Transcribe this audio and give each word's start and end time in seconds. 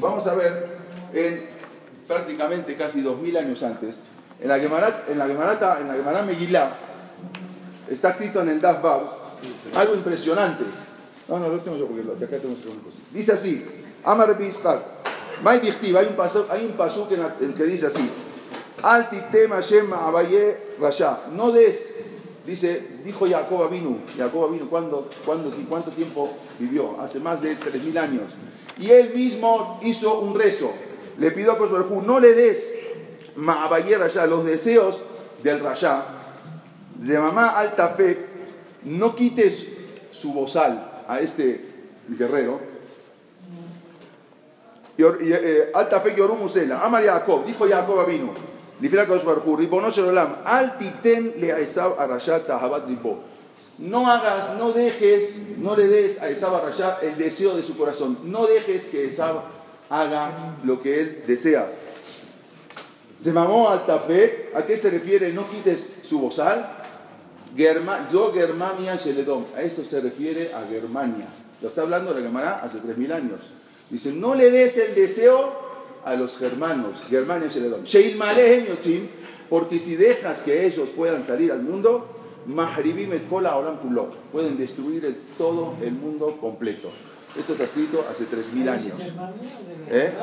Vamos 0.00 0.26
a 0.26 0.34
ver 0.34 0.66
en 1.12 1.46
prácticamente 2.06 2.76
casi 2.76 3.00
2000 3.02 3.36
años 3.36 3.62
antes, 3.62 4.00
en 4.40 4.48
la 4.48 4.58
Gemara, 4.58 5.04
en 5.08 5.18
la 5.18 5.26
Gemarata, 5.26 5.78
en 5.80 5.88
la 5.88 5.94
Gemara 5.94 6.22
Megillah, 6.22 6.72
está 7.88 8.10
escrito 8.10 8.40
en 8.40 8.48
el 8.48 8.60
Daf 8.60 8.82
Bab 8.82 9.02
algo 9.74 9.94
impresionante. 9.94 10.64
No, 11.28 11.38
no, 11.38 11.48
lo 11.48 11.60
tengo 11.60 11.76
yo 11.76 11.86
porque 11.86 12.24
acá 12.24 12.38
tengo 12.38 12.54
una 12.54 12.82
cosa. 12.82 12.98
Dice 13.10 13.32
así, 13.32 13.64
Amar 14.04 14.36
Bishtak, 14.38 14.80
May 15.42 15.60
Dichtiv, 15.60 15.96
hay 15.96 16.06
un 16.06 16.14
paso, 16.14 16.46
hay 16.50 16.64
un 16.64 16.72
paso 16.72 17.08
que, 17.08 17.16
que 17.54 17.64
dice 17.64 17.86
así, 17.86 18.08
Alti 18.82 19.16
tema 19.32 19.60
Shema 19.60 20.06
Abaye 20.06 20.74
Rasha, 20.80 21.22
no 21.32 21.50
des, 21.50 21.94
dice, 22.46 23.00
dijo 23.04 23.26
Jacob 23.28 23.64
Avinu, 23.64 23.98
Jacob 24.16 24.44
Avinu, 24.44 24.68
¿cuándo, 24.68 25.10
cuándo, 25.24 25.52
¿cuánto 25.68 25.90
tiempo 25.90 26.30
vivió? 26.58 27.00
Hace 27.00 27.18
más 27.18 27.42
de 27.42 27.58
3.000 27.58 27.98
años. 27.98 28.32
Y 28.78 28.90
él 28.90 29.14
mismo 29.14 29.80
hizo 29.82 30.20
un 30.20 30.34
rezo, 30.38 30.72
le 31.18 31.30
pidió 31.30 31.52
a 31.52 31.58
Kosoverjú, 31.58 32.02
no 32.02 32.20
le 32.20 32.34
des 32.34 32.74
Abaye 33.36 33.96
Rasha, 33.98 34.26
los 34.26 34.44
deseos 34.44 35.02
del 35.42 35.60
Rasha, 35.60 36.04
de 36.94 37.18
mamá 37.18 37.58
alta 37.58 37.88
fe, 37.88 38.18
no 38.84 39.14
quites 39.14 39.66
su 40.12 40.32
bozal 40.32 41.04
a 41.08 41.20
este 41.20 41.60
guerrero. 42.08 42.60
Eh, 44.98 45.70
alta 45.74 46.00
fe 46.00 46.14
Yorum 46.16 46.38
Musela, 46.38 46.82
Amar 46.82 47.04
Jacob, 47.04 47.44
dijo 47.44 47.68
Jacob 47.68 48.00
Avinu, 48.00 48.32
no 53.78 54.10
hagas, 54.10 54.56
no 54.56 54.72
dejes, 54.72 55.58
no 55.58 55.76
le 55.76 55.86
des 55.88 56.22
a 56.22 56.30
Esab 56.30 56.54
Arashá 56.54 56.98
el 57.02 57.16
deseo 57.16 57.56
de 57.56 57.62
su 57.62 57.76
corazón. 57.76 58.18
No 58.24 58.46
dejes 58.46 58.86
que 58.86 59.06
Esab 59.06 59.42
haga 59.90 60.32
lo 60.64 60.80
que 60.82 61.00
él 61.00 61.24
desea. 61.26 61.70
Se 63.18 63.32
mamó 63.32 63.70
al 63.70 63.86
tafé, 63.86 64.50
¿a 64.54 64.62
qué 64.64 64.76
se 64.76 64.90
refiere? 64.90 65.32
No 65.32 65.48
quites 65.48 65.96
su 66.02 66.20
bozal. 66.20 66.74
Yo 67.56 68.32
Germania 68.32 68.96
Sheledom. 68.96 69.44
A 69.56 69.62
esto 69.62 69.82
se 69.84 70.00
refiere 70.00 70.52
a 70.52 70.66
Germania. 70.68 71.26
Lo 71.62 71.68
está 71.68 71.82
hablando 71.82 72.12
la 72.12 72.20
Gemara 72.20 72.60
hace 72.62 72.78
3.000 72.78 73.12
años. 73.12 73.40
Dice, 73.88 74.12
no 74.12 74.34
le 74.34 74.50
des 74.50 74.76
el 74.76 74.94
deseo 74.94 75.66
a 76.04 76.14
los 76.14 76.38
germanos, 76.38 77.02
Germania 77.08 77.48
Sheledom. 77.48 77.84
Sheil 77.84 78.18
Yotzim, 78.68 79.08
porque 79.48 79.78
si 79.78 79.96
dejas 79.96 80.42
que 80.42 80.66
ellos 80.66 80.90
puedan 80.94 81.24
salir 81.24 81.50
al 81.50 81.62
mundo, 81.62 82.15
Mahribim 82.46 83.12
et 83.12 83.28
Kola 83.28 83.56
Olam 83.56 83.78
pueden 84.32 84.56
destruir 84.56 85.16
todo 85.36 85.74
el 85.82 85.92
mundo 85.92 86.36
completo. 86.40 86.90
Esto 87.36 87.52
está 87.52 87.64
escrito 87.64 88.04
hace 88.10 88.24
3.000 88.24 88.68
años. 88.68 88.94
¿Eh? 89.90 90.14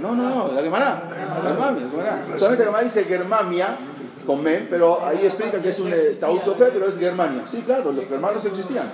No, 0.00 0.16
no, 0.16 0.28
no, 0.28 0.52
la 0.52 0.62
Gemara. 0.62 1.02
Germania, 1.42 2.38
Solamente 2.38 2.64
la 2.64 2.70
Gemara 2.70 2.82
dice 2.82 3.04
Germania 3.04 3.76
con 4.26 4.42
men, 4.42 4.66
pero 4.68 5.06
ahí 5.06 5.24
explica 5.24 5.62
que 5.62 5.68
es 5.68 5.78
un 5.78 5.92
Taut 6.18 6.42
pero 6.58 6.88
es 6.88 6.98
Germania. 6.98 7.44
Sí, 7.50 7.62
claro, 7.64 7.92
los 7.92 8.06
germanos 8.06 8.44
existían. 8.44 8.86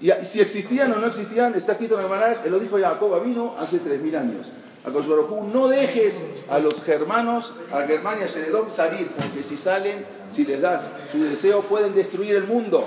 Y 0.00 0.10
si 0.24 0.40
existían 0.40 0.92
o 0.92 0.96
no 0.96 1.06
existían, 1.06 1.54
está 1.54 1.72
escrito 1.72 1.94
en 1.94 2.00
el 2.00 2.06
Gemara, 2.08 2.42
lo 2.46 2.58
dijo 2.58 2.78
Jacob 2.78 3.22
vino 3.24 3.54
hace 3.58 3.78
3.000 3.80 4.16
años. 4.16 4.52
A 4.82 4.88
no 4.88 5.68
dejes 5.68 6.24
a 6.48 6.58
los 6.58 6.82
germanos, 6.82 7.52
a 7.70 7.82
Germania, 7.82 8.26
Sheredom 8.26 8.70
salir, 8.70 9.08
porque 9.08 9.42
si 9.42 9.58
salen, 9.58 10.06
si 10.28 10.46
les 10.46 10.60
das 10.62 10.90
su 11.12 11.22
deseo, 11.22 11.60
pueden 11.62 11.94
destruir 11.94 12.34
el 12.36 12.44
mundo. 12.44 12.86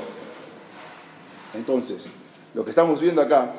Entonces, 1.54 2.06
lo 2.56 2.64
que 2.64 2.72
estamos 2.72 3.00
viendo 3.00 3.22
acá, 3.22 3.54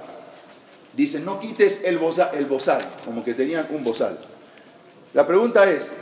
dice, 0.95 1.21
no 1.21 1.39
quites 1.39 1.85
el 1.85 1.99
bozal, 1.99 2.31
el 2.35 2.47
bozal, 2.47 2.85
como 3.05 3.25
que 3.25 3.35
tenían 3.35 3.69
un 3.71 3.85
bozal. 3.85 4.19
La 5.13 5.25
pregunta 5.25 5.71
es, 5.71 5.93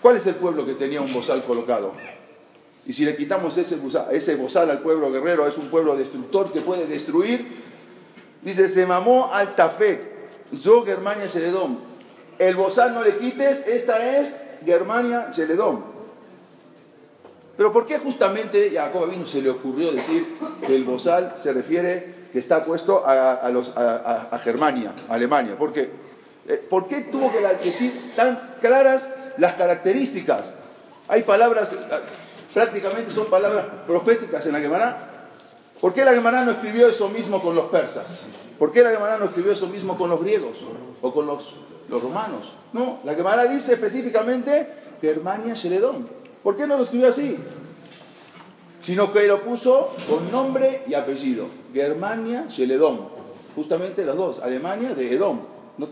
¿cuál 0.00 0.16
es 0.16 0.26
el 0.26 0.36
pueblo 0.36 0.64
que 0.64 0.72
tenía 0.72 1.02
un 1.02 1.12
bozal 1.12 1.44
colocado? 1.44 1.92
Y 2.86 2.94
si 2.94 3.04
le 3.04 3.14
quitamos 3.14 3.58
ese 3.58 3.76
bozal, 3.76 4.06
ese 4.10 4.36
bozal 4.36 4.70
al 4.70 4.78
pueblo 4.78 5.12
guerrero, 5.12 5.46
es 5.46 5.58
un 5.58 5.68
pueblo 5.68 5.98
destructor 5.98 6.50
que 6.50 6.62
puede 6.62 6.86
destruir. 6.86 7.62
Dice, 8.40 8.70
se 8.70 8.86
mamó 8.86 9.30
al 9.34 9.54
tafek, 9.54 10.15
yo 10.52 10.84
Germania 10.84 11.26
Sheledom. 11.26 11.78
El 12.38 12.56
bozal 12.56 12.94
no 12.94 13.02
le 13.02 13.16
quites, 13.18 13.66
esta 13.66 14.18
es 14.18 14.36
Germania 14.64 15.30
Sheledom. 15.32 15.96
Pero 17.56 17.72
¿por 17.72 17.86
qué 17.86 17.98
justamente 17.98 18.70
Jacob 18.72 19.08
vino 19.08 19.24
se 19.24 19.40
le 19.40 19.48
ocurrió 19.50 19.90
decir 19.92 20.26
que 20.66 20.76
el 20.76 20.84
bozal 20.84 21.32
se 21.36 21.52
refiere, 21.52 22.14
que 22.32 22.38
está 22.38 22.64
puesto 22.64 23.02
a, 23.06 23.46
a, 24.30 24.38
Germania, 24.38 24.92
a 25.08 25.14
Alemania? 25.14 25.56
¿Por 25.56 25.72
qué? 25.72 25.90
Eh, 26.48 26.66
¿Por 26.68 26.86
qué 26.86 27.02
tuvo 27.02 27.32
que 27.32 27.38
decir 27.64 28.12
tan 28.14 28.56
claras 28.60 29.08
las 29.38 29.54
características? 29.54 30.52
Hay 31.08 31.22
palabras, 31.22 31.74
prácticamente 32.52 33.10
son 33.10 33.26
palabras 33.26 33.66
proféticas 33.86 34.44
en 34.46 34.52
la 34.52 34.60
Gemara. 34.60 35.15
¿Por 35.80 35.92
qué 35.92 36.04
la 36.04 36.14
Gemara 36.14 36.44
no 36.44 36.52
escribió 36.52 36.88
eso 36.88 37.08
mismo 37.08 37.42
con 37.42 37.54
los 37.54 37.66
persas? 37.66 38.28
¿Por 38.58 38.72
qué 38.72 38.82
la 38.82 38.90
Gemara 38.90 39.18
no 39.18 39.26
escribió 39.26 39.52
eso 39.52 39.66
mismo 39.66 39.96
con 39.96 40.08
los 40.08 40.20
griegos 40.20 40.58
o 41.02 41.12
con 41.12 41.26
los, 41.26 41.54
romanos? 41.90 42.54
No, 42.72 43.00
la 43.04 43.14
Gemara 43.14 43.44
dice 43.44 43.74
específicamente 43.74 44.68
Germania 45.00 45.54
Sheledón. 45.54 46.08
¿Por 46.42 46.56
qué 46.56 46.66
no 46.66 46.76
lo 46.78 46.84
escribió 46.84 47.08
así? 47.08 47.36
Sino 48.80 49.12
que 49.12 49.26
lo 49.26 49.42
puso 49.42 49.90
con 50.08 50.30
nombre 50.30 50.84
y 50.86 50.94
apellido. 50.94 51.48
Germania 51.74 52.46
Sheledón. 52.48 53.08
Justamente 53.54 54.04
los 54.04 54.16
dos. 54.16 54.40
Alemania 54.40 54.94
de 54.94 55.12
Edom. 55.12 55.40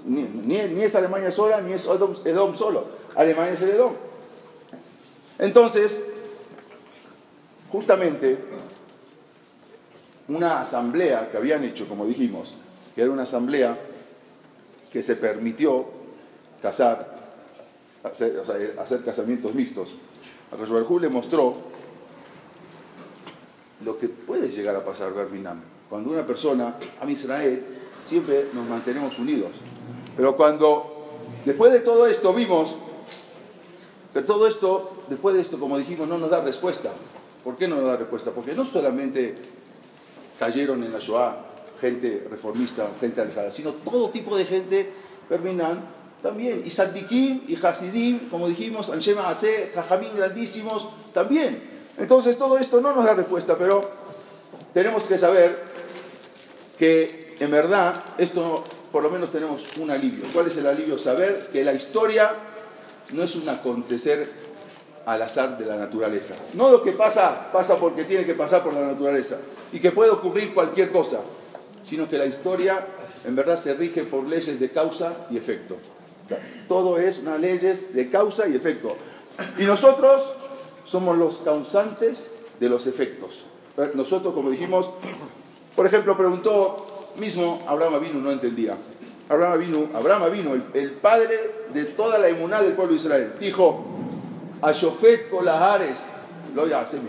ni, 0.07 0.57
es 0.83 0.95
Alemania 0.95 1.31
sola, 1.31 1.61
ni 1.61 1.75
es 1.75 1.87
Edom, 2.25 2.55
solo. 2.55 2.85
Alemania 3.15 3.57
Sheledón. 3.61 3.93
Entonces, 5.39 6.03
justamente 7.71 8.39
una 10.29 10.61
asamblea 10.61 11.31
que 11.31 11.37
habían 11.37 11.65
hecho, 11.65 11.89
como 11.89 12.07
dijimos, 12.07 12.55
que 12.95 13.03
era 13.03 13.11
una 13.11 13.25
asamblea 13.25 13.79
que 14.93 15.03
se 15.03 15.17
permitió 15.17 15.87
casar, 16.63 17.15
hacer, 18.05 19.05
casamientos 19.05 19.55
mixtos. 19.55 19.95
A 20.53 20.57
Rashbarjú 20.57 21.01
le 21.01 21.09
mostró 21.09 21.57
lo 23.85 23.99
que 23.99 24.09
puede 24.09 24.49
llegar 24.49 24.77
a 24.77 24.85
pasar, 24.85 25.13
Berbinam. 25.13 25.61
Cuando 25.91 26.11
una 26.11 26.27
persona, 26.27 26.77
a 27.01 27.11
Israel, 27.11 27.63
siempre 28.05 28.47
nos 28.53 28.67
mantenemos 28.69 29.19
unidos. 29.19 29.51
Pero 30.17 30.37
cuando, 30.37 31.19
después 31.45 31.73
de 31.73 31.81
todo 31.81 32.07
esto, 32.07 32.33
vimos 32.33 32.77
que 34.13 34.23
todo 34.23 34.47
esto, 34.47 34.93
después 35.09 35.35
de 35.35 35.43
esto, 35.43 35.59
como 35.59 35.77
dijimos, 35.77 36.09
no 36.09 36.19
nos 36.19 36.31
da 36.31 36.41
respuesta. 36.41 36.91
¿Por 37.43 37.57
qué 37.57 37.67
no 37.67 37.77
nos 37.77 37.87
da 37.87 37.97
respuesta? 37.97 38.31
Porque 38.31 38.55
no 38.55 38.65
solamente 38.65 39.35
cayeron 40.39 40.83
en 40.85 40.93
la 40.93 40.99
Shoah 40.99 41.37
gente 41.81 42.27
reformista, 42.31 42.89
gente 43.01 43.21
alejada, 43.21 43.51
sino 43.51 43.73
todo 43.73 44.11
tipo 44.11 44.37
de 44.37 44.45
gente, 44.45 44.91
Perminan, 45.29 45.85
también. 46.23 46.63
Y 46.65 46.71
Saddikim 46.71 47.45
y 47.49 47.57
Hasidim, 47.57 48.29
como 48.31 48.49
dijimos, 48.49 48.91
Anshema 48.91 49.29
Ase, 49.29 49.71
Jajamín 49.75 50.11
grandísimos, 50.17 50.89
también. 51.13 51.63
Entonces 51.99 52.37
todo 52.37 52.59
esto 52.59 52.81
no 52.81 52.95
nos 52.95 53.05
da 53.05 53.15
respuesta, 53.15 53.57
pero 53.57 53.91
tenemos 54.73 55.07
que 55.07 55.19
saber 55.19 55.63
que 56.79 57.37
en 57.39 57.51
verdad 57.51 58.03
esto 58.19 58.65
por 58.91 59.03
lo 59.03 59.11
menos 59.11 59.31
tenemos 59.31 59.65
un 59.79 59.91
alivio. 59.91 60.25
¿Cuál 60.33 60.47
es 60.47 60.57
el 60.57 60.67
alivio? 60.67 60.99
Saber 60.99 61.49
que 61.53 61.65
la 61.65 61.73
historia 61.73 62.33
no 63.13 63.23
es 63.23 63.35
un 63.35 63.49
acontecer 63.49 64.44
al 65.07 65.23
azar 65.23 65.59
de 65.59 65.67
la 65.67 65.77
naturaleza. 65.77 66.35
No 66.55 66.71
lo 66.71 66.83
que 66.83 66.93
pasa, 66.93 67.51
pasa 67.53 67.77
porque 67.77 68.05
tiene 68.05 68.25
que 68.25 68.35
pasar 68.35 68.63
por 68.63 68.73
la 68.73 68.87
naturaleza 68.87 69.39
y 69.73 69.81
que 69.81 69.93
puede 69.93 70.11
ocurrir 70.11 70.55
cualquier 70.55 70.91
cosa, 70.91 71.21
sino 71.85 72.09
que 72.09 72.19
la 72.19 72.27
historia 72.27 72.87
en 73.25 73.37
verdad 73.37 73.57
se 73.57 73.75
rige 73.75 74.05
por 74.05 74.25
leyes 74.25 74.59
de 74.59 74.71
causa 74.71 75.27
y 75.31 75.37
efecto. 75.37 75.77
Todo 76.69 76.99
es 76.99 77.19
unas 77.19 77.41
leyes 77.41 77.95
de 77.95 78.11
causa 78.11 78.49
y 78.49 78.57
efecto. 78.57 78.97
Y 79.59 79.65
nosotros 79.65 80.23
somos 80.85 81.19
los 81.19 81.39
causantes 81.39 82.31
de 82.61 82.69
los 82.69 82.87
efectos. 82.87 83.45
Nosotros, 83.95 84.33
como 84.33 84.51
dijimos, 84.51 84.91
por 85.75 85.87
ejemplo, 85.87 86.17
preguntó 86.17 86.87
mismo 87.19 87.59
Abraham 87.67 87.95
Avinu, 87.95 88.21
no 88.21 88.31
entendía. 88.31 88.77
Abraham 89.29 89.53
Avinu, 89.53 89.89
Abraham 89.95 90.23
Avinu 90.25 90.63
el, 90.75 90.91
padre 90.93 91.67
de 91.73 91.85
toda 91.87 92.19
la 92.19 92.29
inmunidad 92.29 92.63
del 92.63 92.75
pueblo 92.75 92.93
de 92.93 93.01
Israel, 93.01 93.33
dijo, 93.41 93.85
a 94.63 94.73
Shofet 94.73 95.31
Kolahares, 95.31 95.99
lo 96.55 96.67
ya 96.67 96.81
hace 96.81 97.01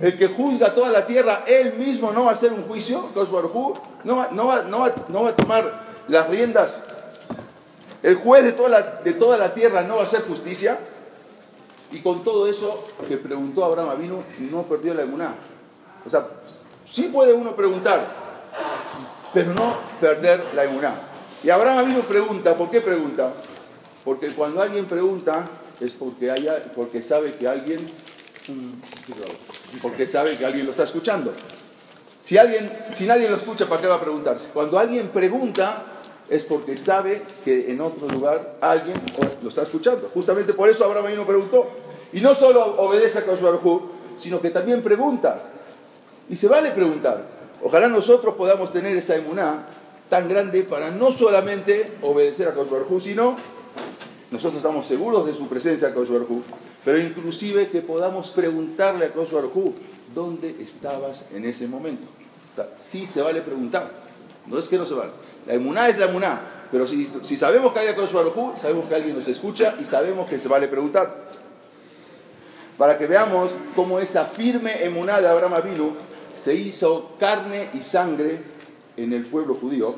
El 0.00 0.18
que 0.18 0.28
juzga 0.28 0.74
toda 0.74 0.90
la 0.90 1.06
tierra, 1.06 1.44
él 1.46 1.74
mismo 1.74 2.12
no 2.12 2.24
va 2.24 2.30
a 2.30 2.34
hacer 2.34 2.52
un 2.52 2.62
juicio, 2.62 3.10
no 4.04 4.16
va, 4.16 4.28
no, 4.32 4.46
va, 4.46 4.62
no, 4.62 4.78
va, 4.80 4.94
no 5.08 5.22
va 5.22 5.30
a 5.30 5.36
tomar 5.36 5.86
las 6.08 6.28
riendas. 6.28 6.82
El 8.02 8.16
juez 8.16 8.44
de 8.44 8.52
toda, 8.52 8.68
la, 8.68 8.82
de 9.02 9.14
toda 9.14 9.36
la 9.36 9.54
tierra 9.54 9.82
no 9.82 9.96
va 9.96 10.02
a 10.02 10.04
hacer 10.04 10.22
justicia. 10.22 10.78
Y 11.92 12.00
con 12.00 12.24
todo 12.24 12.48
eso 12.48 12.84
que 13.08 13.16
preguntó 13.16 13.64
Abraham 13.64 14.22
y 14.38 14.42
no 14.44 14.62
perdió 14.64 14.92
la 14.92 15.02
emuná. 15.02 15.34
O 16.04 16.10
sea, 16.10 16.26
sí 16.84 17.10
puede 17.12 17.32
uno 17.32 17.54
preguntar, 17.54 18.06
pero 19.32 19.54
no 19.54 19.76
perder 20.00 20.44
la 20.54 20.64
emuná. 20.64 20.94
Y 21.42 21.50
Abraham 21.50 21.88
vino 21.88 22.00
pregunta, 22.00 22.54
¿por 22.54 22.70
qué 22.70 22.80
pregunta? 22.80 23.32
Porque 24.04 24.32
cuando 24.32 24.62
alguien 24.62 24.86
pregunta 24.86 25.44
es 25.80 25.92
porque, 25.92 26.30
haya, 26.30 26.62
porque 26.74 27.02
sabe 27.02 27.34
que 27.34 27.48
alguien 27.48 27.80
porque 29.82 30.06
sabe 30.06 30.36
que 30.36 30.46
alguien 30.46 30.66
lo 30.66 30.70
está 30.70 30.84
escuchando. 30.84 31.32
Si, 32.22 32.38
alguien, 32.38 32.70
si 32.94 33.06
nadie 33.06 33.28
lo 33.28 33.36
escucha, 33.36 33.66
¿para 33.66 33.80
qué 33.80 33.86
va 33.86 33.96
a 33.96 34.00
preguntarse? 34.00 34.50
Cuando 34.52 34.78
alguien 34.78 35.08
pregunta 35.08 35.84
es 36.28 36.42
porque 36.44 36.76
sabe 36.76 37.22
que 37.44 37.70
en 37.70 37.80
otro 37.80 38.08
lugar 38.08 38.56
alguien 38.60 38.96
lo 39.42 39.48
está 39.48 39.62
escuchando. 39.62 40.10
Justamente 40.12 40.52
por 40.52 40.68
eso 40.68 40.84
Abraham 40.84 41.08
vino 41.08 41.26
preguntó. 41.26 41.68
Y 42.12 42.20
no 42.20 42.34
solo 42.34 42.76
obedece 42.78 43.18
a 43.18 43.24
Koshbarhu, 43.24 43.90
sino 44.18 44.40
que 44.40 44.50
también 44.50 44.82
pregunta. 44.82 45.42
Y 46.28 46.36
se 46.36 46.48
vale 46.48 46.70
preguntar. 46.70 47.36
Ojalá 47.62 47.88
nosotros 47.88 48.34
podamos 48.34 48.72
tener 48.72 48.96
esa 48.96 49.16
emuná 49.16 49.66
tan 50.08 50.28
grande 50.28 50.62
para 50.62 50.90
no 50.90 51.10
solamente 51.10 51.94
obedecer 52.02 52.48
a 52.48 52.54
Koshbarhu, 52.54 53.00
sino 53.00 53.36
nosotros 54.36 54.58
estamos 54.58 54.86
seguros 54.86 55.26
de 55.26 55.34
su 55.34 55.48
presencia 55.48 55.88
a 55.88 55.94
Koshbarhu, 55.94 56.42
pero 56.84 56.98
inclusive 56.98 57.68
que 57.68 57.80
podamos 57.80 58.28
preguntarle 58.28 59.06
a 59.06 59.12
Koshbarhu, 59.12 59.74
¿dónde 60.14 60.56
estabas 60.60 61.26
en 61.32 61.44
ese 61.44 61.66
momento? 61.66 62.06
sí 62.78 63.06
se 63.06 63.20
vale 63.20 63.42
preguntar, 63.42 63.90
no 64.46 64.58
es 64.58 64.66
que 64.68 64.78
no 64.78 64.86
se 64.86 64.94
vale. 64.94 65.10
La 65.46 65.54
emuná 65.54 65.88
es 65.88 65.98
la 65.98 66.06
emuná, 66.06 66.40
pero 66.70 66.86
si, 66.86 67.36
sabemos 67.36 67.72
que 67.72 67.80
hay 67.80 67.88
a 67.88 67.96
Koshbarhu, 67.96 68.52
sabemos 68.56 68.86
que 68.88 68.94
alguien 68.94 69.14
nos 69.14 69.28
escucha 69.28 69.74
y 69.80 69.84
sabemos 69.84 70.28
que 70.28 70.38
se 70.38 70.48
vale 70.48 70.68
preguntar 70.68 71.26
para 72.78 72.98
que 72.98 73.06
veamos 73.06 73.50
cómo 73.74 73.98
esa 73.98 74.26
firme 74.26 74.84
emuná 74.84 75.20
de 75.20 75.28
Abraham 75.28 75.54
Avinu 75.54 75.94
se 76.38 76.54
hizo 76.54 77.12
carne 77.18 77.70
y 77.72 77.80
sangre 77.80 78.40
en 78.96 79.12
el 79.12 79.24
pueblo 79.24 79.54
judío, 79.54 79.96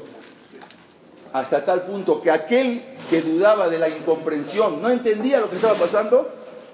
hasta 1.32 1.64
tal 1.64 1.82
punto 1.82 2.20
que 2.20 2.30
aquel 2.30 2.82
que 3.10 3.22
dudaba 3.22 3.68
de 3.68 3.78
la 3.78 3.88
incomprensión, 3.88 4.82
no 4.82 4.90
entendía 4.90 5.40
lo 5.40 5.50
que 5.50 5.56
estaba 5.56 5.74
pasando, 5.74 6.28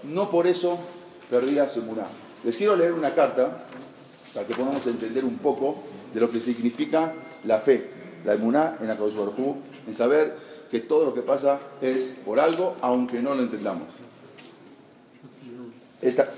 no 0.04 0.30
por 0.30 0.46
eso 0.46 0.78
perdía 1.30 1.68
su 1.68 1.80
emuná. 1.80 2.04
Les 2.44 2.56
quiero 2.56 2.76
leer 2.76 2.92
una 2.92 3.14
carta 3.14 3.64
para 4.32 4.46
que 4.46 4.54
podamos 4.54 4.86
entender 4.86 5.24
un 5.24 5.38
poco 5.38 5.76
de 6.12 6.20
lo 6.20 6.30
que 6.30 6.40
significa 6.40 7.12
la 7.44 7.58
fe, 7.58 7.88
la 8.24 8.34
emuná 8.34 8.78
en 8.80 8.90
Akadosh 8.90 9.14
Baruj 9.14 9.56
en 9.86 9.94
saber 9.94 10.34
que 10.70 10.80
todo 10.80 11.04
lo 11.04 11.14
que 11.14 11.22
pasa 11.22 11.60
es 11.80 12.14
por 12.24 12.40
algo, 12.40 12.76
aunque 12.80 13.22
no 13.22 13.34
lo 13.34 13.42
entendamos. 13.42 13.88
Esta, 16.02 16.28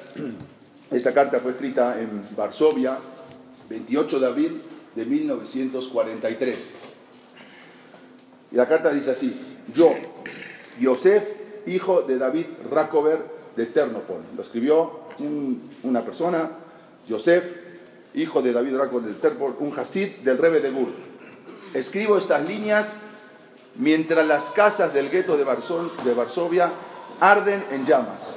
esta 0.90 1.14
carta 1.14 1.40
fue 1.40 1.52
escrita 1.52 2.00
en 2.00 2.36
Varsovia, 2.36 2.98
28 3.68 4.20
de 4.20 4.26
abril 4.26 4.62
de 4.94 5.04
1943. 5.04 6.74
Y 8.50 8.56
la 8.56 8.68
carta 8.68 8.92
dice 8.92 9.10
así, 9.10 9.56
yo, 9.74 9.94
Yosef, 10.80 11.24
hijo 11.66 12.02
de 12.02 12.18
David 12.18 12.46
Rakover 12.70 13.18
de 13.56 13.66
Ternopol. 13.66 14.22
Lo 14.34 14.42
escribió 14.42 15.00
una 15.82 16.02
persona, 16.02 16.50
Yosef, 17.08 17.44
hijo 18.14 18.42
de 18.42 18.52
David 18.52 18.76
Rakover 18.76 19.08
de 19.08 19.14
Ternopol, 19.14 19.56
un 19.60 19.78
hasid 19.78 20.16
del 20.18 20.38
Rebe 20.38 20.60
de 20.60 20.70
Gur. 20.70 20.88
Escribo 21.74 22.18
estas 22.18 22.46
líneas 22.46 22.94
mientras 23.74 24.26
las 24.26 24.46
casas 24.50 24.94
del 24.94 25.10
gueto 25.10 25.36
de 25.36 25.44
Varsovia 26.14 26.70
arden 27.20 27.64
en 27.70 27.84
llamas. 27.84 28.36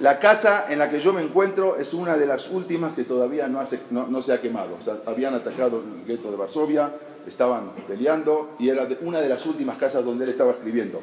La 0.00 0.20
casa 0.20 0.66
en 0.68 0.78
la 0.78 0.88
que 0.90 1.00
yo 1.00 1.12
me 1.12 1.22
encuentro 1.22 1.76
es 1.76 1.92
una 1.92 2.16
de 2.16 2.24
las 2.24 2.50
últimas 2.50 2.94
que 2.94 3.02
todavía 3.02 3.48
no, 3.48 3.64
se 4.22 4.32
ha 4.32 4.40
quemado. 4.40 4.76
habían 5.06 5.34
atacado 5.34 5.82
el 5.82 6.06
gueto 6.06 6.30
de 6.30 6.36
Varsovia, 6.36 6.92
estaban 7.26 7.72
peleando 7.88 8.50
y 8.60 8.68
era 8.68 8.86
una 9.00 9.20
de 9.20 9.28
las 9.28 9.44
últimas 9.44 9.76
casas 9.76 10.04
donde 10.04 10.24
él 10.24 10.30
estaba 10.30 10.52
escribiendo. 10.52 11.02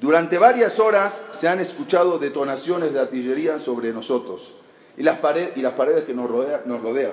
Durante 0.00 0.38
varias 0.38 0.80
horas 0.80 1.22
se 1.30 1.48
han 1.48 1.60
escuchado 1.60 2.18
detonaciones 2.18 2.92
de 2.92 3.00
artillería 3.00 3.60
sobre 3.60 3.92
nosotros 3.92 4.54
y 4.96 5.04
las, 5.04 5.18
paredes 5.20 6.04
que 6.04 6.14
nos 6.14 6.28
rodean 6.28 7.12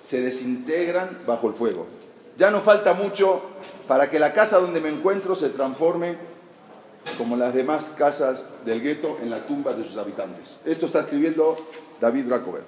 se 0.00 0.22
desintegran 0.22 1.24
bajo 1.26 1.48
el 1.48 1.54
fuego. 1.54 1.86
Ya 2.38 2.50
no 2.50 2.62
falta 2.62 2.94
mucho 2.94 3.42
para 3.86 4.10
que 4.10 4.18
la 4.18 4.32
casa 4.32 4.58
donde 4.58 4.80
me 4.80 4.88
encuentro 4.88 5.34
se 5.34 5.50
transforme 5.50 6.16
como 7.18 7.36
las 7.36 7.54
demás 7.54 7.94
casas 7.96 8.44
del 8.64 8.82
gueto 8.82 9.18
en 9.22 9.30
la 9.30 9.46
tumba 9.46 9.72
de 9.72 9.84
sus 9.84 9.96
habitantes. 9.96 10.60
Esto 10.64 10.86
está 10.86 11.00
escribiendo 11.00 11.56
David 12.00 12.28
Rakover. 12.28 12.62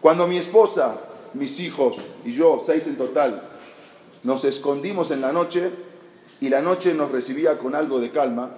Cuando 0.00 0.26
mi 0.26 0.36
esposa, 0.36 0.96
mis 1.34 1.58
hijos 1.60 1.96
y 2.24 2.32
yo, 2.32 2.62
seis 2.64 2.86
en 2.86 2.96
total, 2.96 3.42
nos 4.22 4.44
escondimos 4.44 5.10
en 5.10 5.20
la 5.20 5.32
noche 5.32 5.70
y 6.40 6.48
la 6.48 6.60
noche 6.60 6.94
nos 6.94 7.10
recibía 7.10 7.58
con 7.58 7.74
algo 7.74 8.00
de 8.00 8.10
calma, 8.10 8.50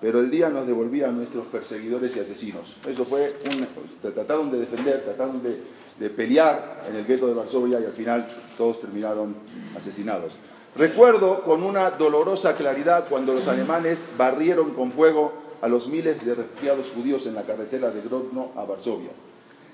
pero 0.00 0.20
el 0.20 0.30
día 0.30 0.48
nos 0.48 0.66
devolvía 0.66 1.08
a 1.08 1.12
nuestros 1.12 1.46
perseguidores 1.46 2.16
y 2.16 2.20
asesinos. 2.20 2.76
Eso 2.86 3.04
fue 3.04 3.34
un, 3.46 3.66
trataron 4.12 4.50
de 4.50 4.58
defender, 4.60 5.02
trataron 5.04 5.42
de 5.42 6.10
pelear 6.10 6.84
en 6.88 6.96
el 6.96 7.06
gueto 7.06 7.26
de 7.26 7.34
Varsovia 7.34 7.80
y 7.80 7.84
al 7.84 7.92
final 7.92 8.28
todos 8.56 8.80
terminaron 8.80 9.34
asesinados. 9.76 10.32
Recuerdo 10.76 11.42
con 11.42 11.62
una 11.62 11.90
dolorosa 11.92 12.56
claridad 12.56 13.06
cuando 13.08 13.32
los 13.32 13.46
alemanes 13.46 14.08
barrieron 14.18 14.70
con 14.70 14.90
fuego 14.90 15.32
a 15.62 15.68
los 15.68 15.86
miles 15.86 16.24
de 16.24 16.34
refugiados 16.34 16.90
judíos 16.92 17.26
en 17.26 17.36
la 17.36 17.42
carretera 17.42 17.90
de 17.90 18.00
Grodno 18.00 18.50
a 18.56 18.64
Varsovia. 18.64 19.10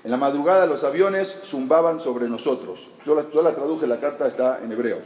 En 0.03 0.11
la 0.11 0.17
madrugada 0.17 0.67
los 0.67 0.83
aviones 0.83 1.39
zumbaban 1.43 1.99
sobre 1.99 2.29
nosotros. 2.29 2.87
Yo 3.03 3.15
la, 3.15 3.25
yo 3.33 3.41
la 3.41 3.55
traduje, 3.55 3.87
la 3.87 3.99
carta 3.99 4.27
está 4.27 4.59
en 4.63 4.71
hebreo. 4.71 4.99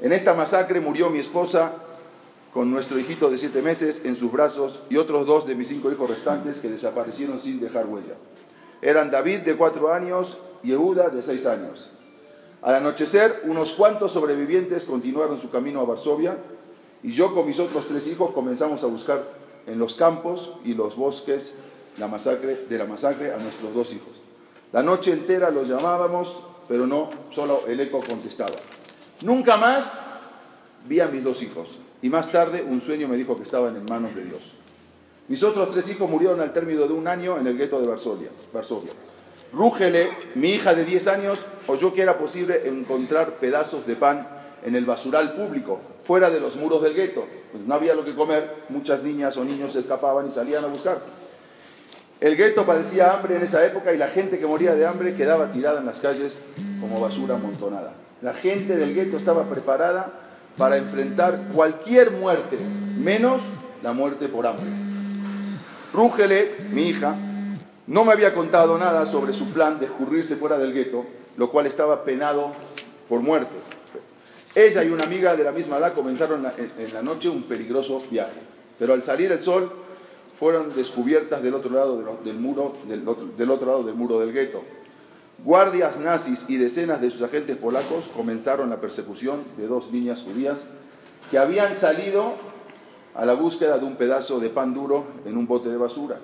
En 0.00 0.12
esta 0.12 0.32
masacre 0.32 0.80
murió 0.80 1.10
mi 1.10 1.18
esposa 1.18 1.72
con 2.54 2.70
nuestro 2.70 2.98
hijito 2.98 3.28
de 3.28 3.36
siete 3.36 3.60
meses 3.60 4.06
en 4.06 4.16
sus 4.16 4.32
brazos 4.32 4.84
y 4.88 4.96
otros 4.96 5.26
dos 5.26 5.46
de 5.46 5.54
mis 5.54 5.68
cinco 5.68 5.92
hijos 5.92 6.08
restantes 6.08 6.60
que 6.60 6.68
desaparecieron 6.70 7.38
sin 7.38 7.60
dejar 7.60 7.86
huella. 7.86 8.14
Eran 8.80 9.10
David 9.10 9.40
de 9.40 9.56
cuatro 9.56 9.92
años 9.92 10.38
y 10.62 10.72
Ehuda 10.72 11.10
de 11.10 11.22
seis 11.22 11.46
años. 11.46 11.93
Al 12.64 12.76
anochecer, 12.76 13.42
unos 13.44 13.72
cuantos 13.72 14.12
sobrevivientes 14.12 14.84
continuaron 14.84 15.38
su 15.38 15.50
camino 15.50 15.80
a 15.80 15.84
Varsovia 15.84 16.38
y 17.02 17.12
yo 17.12 17.34
con 17.34 17.46
mis 17.46 17.60
otros 17.60 17.86
tres 17.86 18.08
hijos 18.08 18.30
comenzamos 18.32 18.82
a 18.82 18.86
buscar 18.86 19.22
en 19.66 19.78
los 19.78 19.96
campos 19.96 20.54
y 20.64 20.72
los 20.72 20.96
bosques 20.96 21.52
la 21.98 22.08
masacre, 22.08 22.56
de 22.66 22.78
la 22.78 22.86
masacre 22.86 23.34
a 23.34 23.36
nuestros 23.36 23.74
dos 23.74 23.92
hijos. 23.92 24.14
La 24.72 24.82
noche 24.82 25.12
entera 25.12 25.50
los 25.50 25.68
llamábamos, 25.68 26.40
pero 26.66 26.86
no, 26.86 27.10
solo 27.30 27.60
el 27.68 27.78
eco 27.80 28.00
contestaba. 28.00 28.56
Nunca 29.20 29.58
más 29.58 29.98
vi 30.88 31.00
a 31.00 31.08
mis 31.08 31.22
dos 31.22 31.42
hijos 31.42 31.68
y 32.00 32.08
más 32.08 32.32
tarde 32.32 32.62
un 32.62 32.80
sueño 32.80 33.08
me 33.08 33.18
dijo 33.18 33.36
que 33.36 33.42
estaban 33.42 33.76
en 33.76 33.84
manos 33.84 34.14
de 34.14 34.24
Dios. 34.24 34.40
Mis 35.28 35.42
otros 35.42 35.70
tres 35.70 35.86
hijos 35.90 36.08
murieron 36.08 36.40
al 36.40 36.54
término 36.54 36.86
de 36.86 36.94
un 36.94 37.08
año 37.08 37.38
en 37.38 37.46
el 37.46 37.58
gueto 37.58 37.78
de 37.78 37.88
Varsovia. 37.88 38.30
Varsovia. 38.54 38.90
Rúgele, 39.54 40.10
mi 40.34 40.50
hija 40.50 40.74
de 40.74 40.84
10 40.84 41.06
años, 41.08 41.38
oyó 41.68 41.94
que 41.94 42.02
era 42.02 42.18
posible 42.18 42.62
encontrar 42.66 43.34
pedazos 43.34 43.86
de 43.86 43.94
pan 43.94 44.26
en 44.64 44.74
el 44.74 44.84
basural 44.84 45.34
público, 45.34 45.80
fuera 46.04 46.30
de 46.30 46.40
los 46.40 46.56
muros 46.56 46.82
del 46.82 46.94
gueto. 46.94 47.24
Pues 47.52 47.64
no 47.64 47.74
había 47.74 47.94
lo 47.94 48.04
que 48.04 48.14
comer, 48.14 48.64
muchas 48.68 49.04
niñas 49.04 49.36
o 49.36 49.44
niños 49.44 49.74
se 49.74 49.80
escapaban 49.80 50.26
y 50.26 50.30
salían 50.30 50.64
a 50.64 50.68
buscar. 50.68 50.98
El 52.20 52.36
gueto 52.36 52.64
padecía 52.64 53.12
hambre 53.12 53.36
en 53.36 53.42
esa 53.42 53.64
época 53.64 53.92
y 53.92 53.98
la 53.98 54.08
gente 54.08 54.38
que 54.38 54.46
moría 54.46 54.74
de 54.74 54.86
hambre 54.86 55.14
quedaba 55.14 55.52
tirada 55.52 55.80
en 55.80 55.86
las 55.86 56.00
calles 56.00 56.38
como 56.80 57.00
basura 57.00 57.36
amontonada. 57.36 57.92
La 58.22 58.32
gente 58.32 58.76
del 58.76 58.94
gueto 58.94 59.16
estaba 59.16 59.44
preparada 59.44 60.10
para 60.56 60.78
enfrentar 60.78 61.38
cualquier 61.54 62.10
muerte, 62.12 62.58
menos 62.98 63.42
la 63.82 63.92
muerte 63.92 64.28
por 64.28 64.46
hambre. 64.46 64.66
Rúgele, 65.92 66.52
mi 66.70 66.88
hija, 66.88 67.14
no 67.86 68.04
me 68.04 68.12
había 68.12 68.34
contado 68.34 68.78
nada 68.78 69.04
sobre 69.06 69.32
su 69.32 69.52
plan 69.52 69.78
de 69.78 69.86
escurrirse 69.86 70.36
fuera 70.36 70.58
del 70.58 70.72
gueto, 70.72 71.04
lo 71.36 71.50
cual 71.50 71.66
estaba 71.66 72.04
penado 72.04 72.52
por 73.08 73.20
muerte. 73.20 73.54
Ella 74.54 74.84
y 74.84 74.90
una 74.90 75.04
amiga 75.04 75.36
de 75.36 75.44
la 75.44 75.52
misma 75.52 75.78
edad 75.78 75.94
comenzaron 75.94 76.46
en 76.78 76.94
la 76.94 77.02
noche 77.02 77.28
un 77.28 77.42
peligroso 77.42 78.02
viaje, 78.10 78.40
pero 78.78 78.94
al 78.94 79.02
salir 79.02 79.32
el 79.32 79.42
sol 79.42 79.70
fueron 80.38 80.74
descubiertas 80.74 81.42
del 81.42 81.54
otro 81.54 81.72
lado 81.72 82.18
del 82.24 82.36
muro, 82.36 82.72
del 82.86 83.08
otro, 83.50 83.66
lado 83.66 83.82
del 83.82 83.94
muro 83.94 84.20
del 84.20 84.32
gueto. 84.32 84.62
Guardias 85.44 85.98
nazis 85.98 86.44
y 86.48 86.56
decenas 86.56 87.00
de 87.00 87.10
sus 87.10 87.22
agentes 87.22 87.56
polacos 87.56 88.04
comenzaron 88.16 88.70
la 88.70 88.80
persecución 88.80 89.42
de 89.56 89.66
dos 89.66 89.90
niñas 89.90 90.22
judías 90.22 90.68
que 91.30 91.38
habían 91.38 91.74
salido 91.74 92.34
a 93.14 93.24
la 93.26 93.34
búsqueda 93.34 93.78
de 93.78 93.84
un 93.84 93.96
pedazo 93.96 94.38
de 94.38 94.48
pan 94.48 94.72
duro 94.72 95.04
en 95.26 95.36
un 95.36 95.46
bote 95.46 95.68
de 95.68 95.76
basura. 95.76 96.18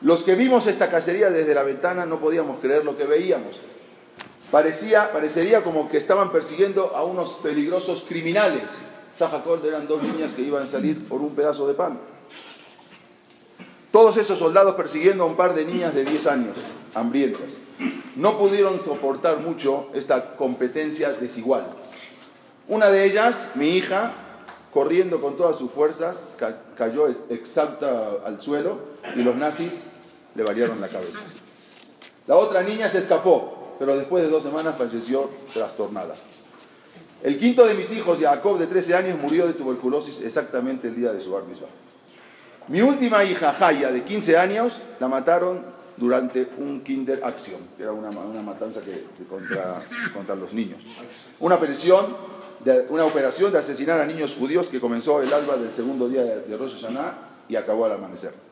Los 0.00 0.22
que 0.22 0.36
vimos 0.36 0.68
esta 0.68 0.90
cacería 0.90 1.30
desde 1.30 1.54
la 1.54 1.64
ventana 1.64 2.06
no 2.06 2.20
podíamos 2.20 2.60
creer 2.60 2.84
lo 2.84 2.96
que 2.96 3.04
veíamos. 3.04 3.56
Parecía, 4.50 5.12
parecería 5.12 5.64
como 5.64 5.88
que 5.88 5.98
estaban 5.98 6.30
persiguiendo 6.30 6.96
a 6.96 7.04
unos 7.04 7.34
peligrosos 7.34 8.04
criminales. 8.08 8.78
Sajacord 9.14 9.64
eran 9.66 9.88
dos 9.88 10.02
niñas 10.02 10.34
que 10.34 10.42
iban 10.42 10.62
a 10.62 10.66
salir 10.66 11.06
por 11.08 11.20
un 11.20 11.34
pedazo 11.34 11.66
de 11.66 11.74
pan. 11.74 11.98
Todos 13.90 14.16
esos 14.18 14.38
soldados 14.38 14.76
persiguiendo 14.76 15.24
a 15.24 15.26
un 15.26 15.36
par 15.36 15.54
de 15.54 15.64
niñas 15.64 15.94
de 15.94 16.04
10 16.04 16.26
años. 16.28 16.56
hambrientas. 16.94 17.56
No 18.16 18.38
pudieron 18.38 18.80
soportar 18.80 19.38
mucho 19.38 19.88
esta 19.94 20.36
competencia 20.36 21.12
desigual. 21.12 21.66
Una 22.66 22.90
de 22.90 23.04
ellas, 23.04 23.50
mi 23.54 23.76
hija, 23.76 24.12
corriendo 24.72 25.20
con 25.20 25.36
todas 25.36 25.56
sus 25.56 25.70
fuerzas, 25.70 26.22
cayó 26.76 27.08
exhausta 27.28 28.16
al 28.24 28.40
suelo 28.40 28.87
y 29.14 29.22
los 29.22 29.36
nazis 29.36 29.88
le 30.34 30.42
variaron 30.42 30.80
la 30.80 30.88
cabeza. 30.88 31.20
La 32.26 32.36
otra 32.36 32.62
niña 32.62 32.88
se 32.88 32.98
escapó, 32.98 33.76
pero 33.78 33.96
después 33.96 34.22
de 34.22 34.30
dos 34.30 34.42
semanas 34.42 34.76
falleció 34.76 35.30
trastornada. 35.52 36.14
El 37.22 37.38
quinto 37.38 37.66
de 37.66 37.74
mis 37.74 37.90
hijos, 37.92 38.20
Jacob, 38.20 38.58
de 38.58 38.66
13 38.66 38.94
años, 38.94 39.18
murió 39.20 39.46
de 39.46 39.54
tuberculosis 39.54 40.20
exactamente 40.20 40.88
el 40.88 40.94
día 40.94 41.12
de 41.12 41.20
su 41.20 41.32
bar 41.32 41.42
Mi 42.68 42.80
última 42.80 43.24
hija, 43.24 43.52
Jaya, 43.52 43.90
de 43.90 44.04
15 44.04 44.36
años, 44.36 44.78
la 45.00 45.08
mataron 45.08 45.64
durante 45.96 46.48
un 46.58 46.82
Kinder 46.84 47.24
Action, 47.24 47.60
que 47.76 47.82
era 47.82 47.92
una, 47.92 48.10
matanza 48.42 48.82
que, 48.82 49.04
contra, 49.28 49.82
contra 50.14 50.36
los 50.36 50.52
niños. 50.52 50.80
Una 51.40 51.56
operación, 51.56 52.16
de, 52.64 52.86
una 52.90 53.04
operación 53.04 53.50
de 53.50 53.58
asesinar 53.58 54.00
a 54.00 54.06
niños 54.06 54.36
judíos 54.38 54.68
que 54.68 54.78
comenzó 54.78 55.20
el 55.20 55.32
alba 55.32 55.56
del 55.56 55.72
segundo 55.72 56.08
día 56.08 56.22
de, 56.22 56.42
de 56.42 56.56
Rosh 56.56 56.74
Hashanah 56.74 57.14
y 57.48 57.56
acabó 57.56 57.86
al 57.86 57.92
amanecer. 57.92 58.47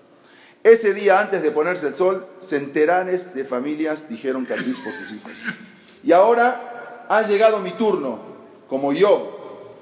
Ese 0.67 0.95
día, 0.95 1.21
antes 1.21 1.45
de 1.45 1.53
ponerse 1.53 1.87
el 1.87 1.95
sol, 1.95 2.27
centenares 2.41 3.33
de 3.33 3.45
familias 3.45 4.09
dijeron 4.09 4.45
que 4.47 4.55
por 4.55 4.65
sus 4.65 5.13
hijos. 5.13 5.31
Y 6.03 6.11
ahora 6.11 7.07
ha 7.09 7.23
llegado 7.23 7.61
mi 7.61 7.71
turno, 7.71 8.19
como 8.69 8.93
yo. 8.93 9.77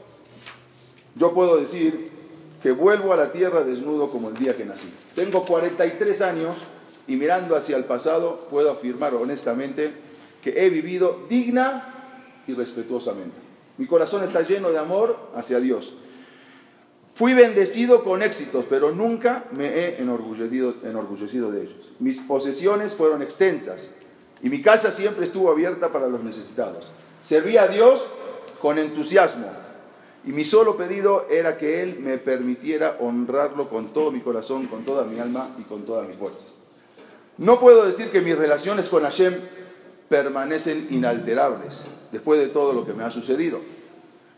Yo 1.14 1.32
puedo 1.32 1.56
decir 1.56 2.10
que 2.62 2.70
vuelvo 2.72 3.14
a 3.14 3.16
la 3.16 3.32
tierra 3.32 3.64
desnudo 3.64 4.10
como 4.10 4.28
el 4.28 4.36
día 4.36 4.58
que 4.58 4.66
nací. 4.66 4.92
Tengo 5.14 5.46
43 5.46 6.20
años 6.20 6.54
y 7.08 7.16
mirando 7.16 7.56
hacia 7.56 7.78
el 7.78 7.84
pasado 7.84 8.46
puedo 8.50 8.70
afirmar 8.70 9.14
honestamente 9.14 9.90
que 10.42 10.66
he 10.66 10.68
vivido 10.68 11.24
digna 11.30 11.94
y 12.46 12.52
respetuosamente. 12.52 13.40
Mi 13.78 13.86
corazón 13.86 14.22
está 14.22 14.42
lleno 14.42 14.70
de 14.70 14.78
amor 14.78 15.30
hacia 15.34 15.60
Dios 15.60 15.94
Fui 17.14 17.32
bendecido 17.32 18.02
con 18.02 18.22
éxitos, 18.22 18.64
pero 18.68 18.90
nunca 18.90 19.44
me 19.56 19.68
he 19.68 20.02
enorgullecido, 20.02 20.74
enorgullecido, 20.82 21.52
de 21.52 21.62
ellos. 21.62 21.92
Mis 22.00 22.18
posesiones 22.18 22.92
fueron 22.92 23.22
extensas 23.22 23.90
y 24.42 24.48
mi 24.50 24.60
casa 24.60 24.90
siempre 24.90 25.26
estuvo 25.26 25.48
abierta 25.50 25.92
para 25.92 26.08
los 26.08 26.24
necesitados. 26.24 26.90
Serví 27.20 27.56
a 27.56 27.68
Dios 27.68 28.04
con 28.60 28.78
entusiasmo 28.78 29.46
y 30.26 30.32
mi 30.32 30.44
solo 30.44 30.76
pedido 30.76 31.26
era 31.30 31.56
que 31.56 31.82
Él 31.82 32.00
me 32.00 32.18
permitiera 32.18 32.96
honrarlo 32.98 33.68
con 33.68 33.92
todo 33.92 34.10
mi 34.10 34.20
corazón, 34.20 34.66
con 34.66 34.84
toda 34.84 35.04
mi 35.04 35.20
alma 35.20 35.54
y 35.56 35.62
con 35.62 35.82
todas 35.82 36.08
mis 36.08 36.16
fuerzas. 36.16 36.58
No 37.38 37.60
puedo 37.60 37.86
decir 37.86 38.10
que 38.10 38.20
mis 38.20 38.36
relaciones 38.36 38.88
con 38.88 39.04
Hashem 39.04 39.34
permanecen 40.08 40.88
inalterables 40.90 41.86
después 42.10 42.40
de 42.40 42.48
todo 42.48 42.72
lo 42.72 42.84
que 42.84 42.92
me 42.92 43.04
ha 43.04 43.10
sucedido, 43.12 43.60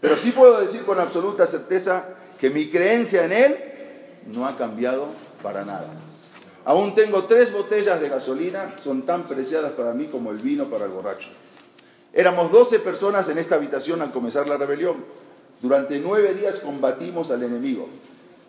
pero 0.00 0.16
sí 0.16 0.30
puedo 0.30 0.61
decir 0.61 0.83
con 0.83 1.00
absoluta 1.00 1.47
certeza 1.47 2.04
que 2.40 2.50
mi 2.50 2.69
creencia 2.69 3.25
en 3.25 3.33
Él 3.33 3.57
no 4.26 4.47
ha 4.47 4.57
cambiado 4.57 5.09
para 5.43 5.64
nada. 5.64 5.88
Aún 6.64 6.95
tengo 6.95 7.25
tres 7.25 7.52
botellas 7.52 8.00
de 8.00 8.09
gasolina, 8.09 8.75
son 8.76 9.02
tan 9.02 9.25
preciadas 9.25 9.73
para 9.73 9.93
mí 9.93 10.07
como 10.07 10.33
el 10.33 10.38
vino 10.38 10.64
para 10.64 10.85
el 10.87 10.90
borracho. 10.90 11.28
Éramos 12.12 12.50
12 12.50 12.81
personas 12.81 13.28
en 13.28 13.38
esta 13.38 13.55
habitación 13.55 14.02
al 14.02 14.11
comenzar 14.11 14.49
la 14.49 14.57
rebelión. 14.57 15.05
Durante 15.62 15.99
nueve 16.00 16.35
días 16.35 16.61
combatimos 16.61 17.31
al 17.31 17.43
enemigo. 17.43 17.88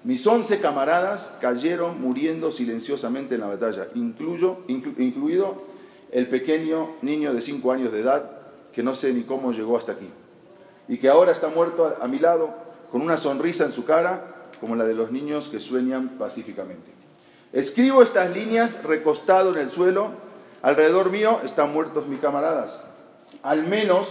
Mis 0.03 0.25
once 0.25 0.59
camaradas 0.59 1.37
cayeron 1.41 2.01
muriendo 2.01 2.51
silenciosamente 2.51 3.35
en 3.35 3.41
la 3.41 3.47
batalla, 3.47 3.87
incluido 3.93 5.57
el 6.11 6.27
pequeño 6.27 6.95
niño 7.01 7.33
de 7.33 7.41
cinco 7.41 7.71
años 7.71 7.91
de 7.91 8.01
edad 8.01 8.31
que 8.73 8.83
no 8.83 8.95
sé 8.95 9.13
ni 9.13 9.23
cómo 9.23 9.51
llegó 9.51 9.77
hasta 9.77 9.93
aquí 9.93 10.09
y 10.87 10.97
que 10.97 11.09
ahora 11.09 11.31
está 11.31 11.49
muerto 11.49 11.95
a 11.99 12.07
mi 12.07 12.19
lado 12.19 12.66
con 12.91 13.01
una 13.01 13.17
sonrisa 13.17 13.65
en 13.65 13.71
su 13.71 13.85
cara 13.85 14.33
como 14.59 14.75
la 14.75 14.85
de 14.85 14.95
los 14.95 15.11
niños 15.11 15.49
que 15.49 15.59
sueñan 15.59 16.17
pacíficamente. 16.17 16.91
Escribo 17.53 18.01
estas 18.01 18.31
líneas 18.31 18.83
recostado 18.83 19.53
en 19.53 19.59
el 19.59 19.71
suelo, 19.71 20.11
alrededor 20.61 21.11
mío 21.11 21.39
están 21.43 21.71
muertos 21.73 22.07
mis 22.07 22.19
camaradas. 22.19 22.85
Al 23.43 23.63
menos 23.63 24.07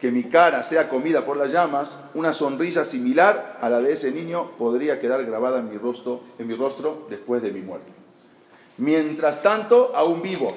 que 0.00 0.10
mi 0.10 0.24
cara 0.24 0.64
sea 0.64 0.88
comida 0.88 1.24
por 1.24 1.36
las 1.36 1.52
llamas, 1.52 1.98
una 2.14 2.32
sonrisa 2.32 2.84
similar 2.84 3.58
a 3.60 3.68
la 3.68 3.80
de 3.80 3.92
ese 3.92 4.10
niño 4.10 4.50
podría 4.58 5.00
quedar 5.00 5.24
grabada 5.24 5.58
en 5.58 5.70
mi 5.70 5.78
rostro, 5.78 6.20
en 6.38 6.46
mi 6.46 6.54
rostro 6.54 7.06
después 7.08 7.42
de 7.42 7.52
mi 7.52 7.60
muerte. 7.60 7.90
Mientras 8.78 9.42
tanto, 9.42 9.92
aún 9.94 10.20
vivo. 10.20 10.52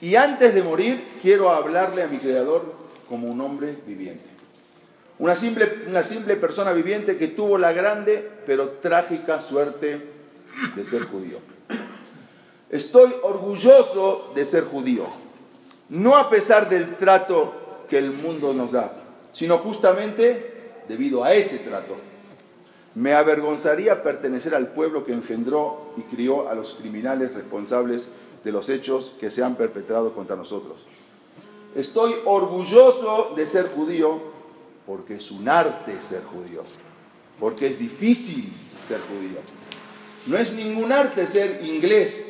Y 0.00 0.16
antes 0.16 0.54
de 0.54 0.62
morir, 0.62 1.04
quiero 1.20 1.50
hablarle 1.50 2.02
a 2.02 2.06
mi 2.06 2.18
Creador 2.18 2.74
como 3.08 3.28
un 3.28 3.40
hombre 3.40 3.76
viviente. 3.86 4.35
Una 5.18 5.34
simple, 5.34 5.84
una 5.88 6.02
simple 6.02 6.36
persona 6.36 6.72
viviente 6.72 7.16
que 7.16 7.28
tuvo 7.28 7.56
la 7.56 7.72
grande 7.72 8.28
pero 8.46 8.70
trágica 8.82 9.40
suerte 9.40 10.00
de 10.74 10.84
ser 10.84 11.04
judío. 11.04 11.38
Estoy 12.68 13.14
orgulloso 13.22 14.32
de 14.34 14.44
ser 14.44 14.64
judío, 14.64 15.06
no 15.88 16.16
a 16.16 16.28
pesar 16.28 16.68
del 16.68 16.96
trato 16.96 17.54
que 17.88 17.96
el 17.96 18.10
mundo 18.10 18.52
nos 18.52 18.72
da, 18.72 18.92
sino 19.32 19.56
justamente 19.56 20.82
debido 20.88 21.24
a 21.24 21.32
ese 21.32 21.58
trato. 21.58 21.96
Me 22.94 23.14
avergonzaría 23.14 24.02
pertenecer 24.02 24.54
al 24.54 24.68
pueblo 24.68 25.04
que 25.04 25.12
engendró 25.12 25.92
y 25.96 26.02
crió 26.02 26.48
a 26.48 26.54
los 26.54 26.74
criminales 26.74 27.34
responsables 27.34 28.08
de 28.42 28.52
los 28.52 28.68
hechos 28.68 29.14
que 29.20 29.30
se 29.30 29.42
han 29.42 29.54
perpetrado 29.54 30.12
contra 30.14 30.36
nosotros. 30.36 30.78
Estoy 31.74 32.14
orgulloso 32.24 33.32
de 33.36 33.46
ser 33.46 33.68
judío 33.68 34.35
porque 34.86 35.16
es 35.16 35.30
un 35.30 35.48
arte 35.48 35.98
ser 36.02 36.22
judío, 36.24 36.62
porque 37.40 37.68
es 37.68 37.78
difícil 37.78 38.52
ser 38.82 39.00
judío. 39.00 39.40
No 40.26 40.36
es 40.36 40.52
ningún 40.52 40.92
arte 40.92 41.26
ser 41.26 41.64
inglés, 41.64 42.26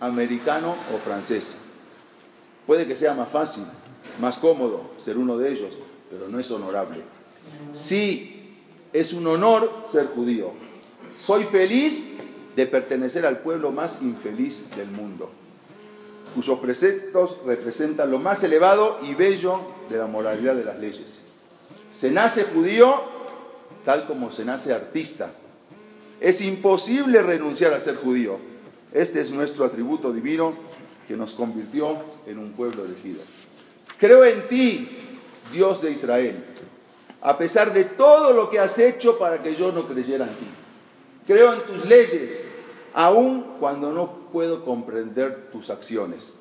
americano 0.00 0.74
o 0.94 0.98
francés. 0.98 1.54
Puede 2.66 2.86
que 2.86 2.96
sea 2.96 3.14
más 3.14 3.28
fácil, 3.28 3.64
más 4.20 4.38
cómodo 4.38 4.90
ser 4.98 5.18
uno 5.18 5.36
de 5.38 5.52
ellos, 5.52 5.72
pero 6.10 6.28
no 6.28 6.38
es 6.38 6.50
honorable. 6.50 7.02
Sí, 7.72 8.56
es 8.92 9.12
un 9.12 9.26
honor 9.26 9.84
ser 9.90 10.06
judío. 10.06 10.52
Soy 11.20 11.44
feliz 11.44 12.16
de 12.56 12.66
pertenecer 12.66 13.26
al 13.26 13.38
pueblo 13.40 13.70
más 13.70 14.00
infeliz 14.02 14.68
del 14.76 14.90
mundo, 14.90 15.30
cuyos 16.34 16.58
preceptos 16.58 17.38
representan 17.44 18.10
lo 18.10 18.18
más 18.18 18.42
elevado 18.42 18.98
y 19.02 19.14
bello 19.14 19.60
de 19.88 19.98
la 19.98 20.06
moralidad 20.06 20.54
de 20.54 20.64
las 20.64 20.78
leyes. 20.78 21.24
Se 21.92 22.10
nace 22.10 22.44
judío 22.44 23.20
tal 23.84 24.06
como 24.06 24.30
se 24.32 24.44
nace 24.44 24.72
artista. 24.72 25.30
Es 26.20 26.40
imposible 26.40 27.22
renunciar 27.22 27.72
a 27.72 27.80
ser 27.80 27.96
judío. 27.96 28.38
Este 28.92 29.20
es 29.20 29.30
nuestro 29.30 29.64
atributo 29.64 30.12
divino 30.12 30.54
que 31.08 31.16
nos 31.16 31.32
convirtió 31.32 31.96
en 32.26 32.38
un 32.38 32.52
pueblo 32.52 32.84
elegido. 32.84 33.22
Creo 33.98 34.24
en 34.24 34.46
ti, 34.48 34.88
Dios 35.52 35.82
de 35.82 35.90
Israel, 35.90 36.44
a 37.20 37.36
pesar 37.36 37.72
de 37.72 37.84
todo 37.84 38.32
lo 38.32 38.50
que 38.50 38.58
has 38.58 38.78
hecho 38.78 39.18
para 39.18 39.42
que 39.42 39.54
yo 39.54 39.72
no 39.72 39.86
creyera 39.86 40.26
en 40.26 40.34
ti. 40.34 40.46
Creo 41.26 41.52
en 41.52 41.60
tus 41.62 41.86
leyes, 41.86 42.42
aun 42.94 43.56
cuando 43.58 43.92
no 43.92 44.28
puedo 44.32 44.64
comprender 44.64 45.50
tus 45.52 45.70
acciones. 45.70 46.32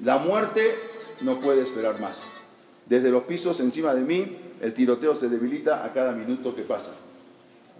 La 0.00 0.18
muerte 0.18 0.78
no 1.20 1.40
puede 1.40 1.62
esperar 1.62 2.00
más. 2.00 2.28
Desde 2.86 3.10
los 3.10 3.24
pisos 3.24 3.60
encima 3.60 3.94
de 3.94 4.00
mí 4.00 4.36
el 4.62 4.72
tiroteo 4.72 5.14
se 5.14 5.28
debilita 5.28 5.84
a 5.84 5.92
cada 5.92 6.12
minuto 6.12 6.54
que 6.54 6.62
pasa. 6.62 6.92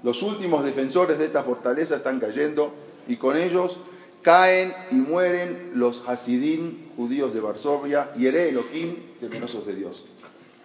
Los 0.03 0.21
últimos 0.23 0.65
defensores 0.65 1.17
de 1.17 1.27
esta 1.27 1.45
fortaleza 1.45 1.95
están 1.95 2.19
cayendo 2.19 2.73
y 3.07 3.17
con 3.17 3.37
ellos 3.37 3.79
caen 4.21 4.75
y 4.91 4.97
mueren 4.97 5.71
los 5.75 6.09
Hasidim 6.09 6.91
judíos 6.97 7.33
de 7.33 7.41
Varsovia 7.41 8.11
y 8.19 8.27
Ere 8.27 8.49
Elohim 8.49 8.97
temerosos 9.21 9.65
de 9.65 9.77
Dios. 9.77 10.05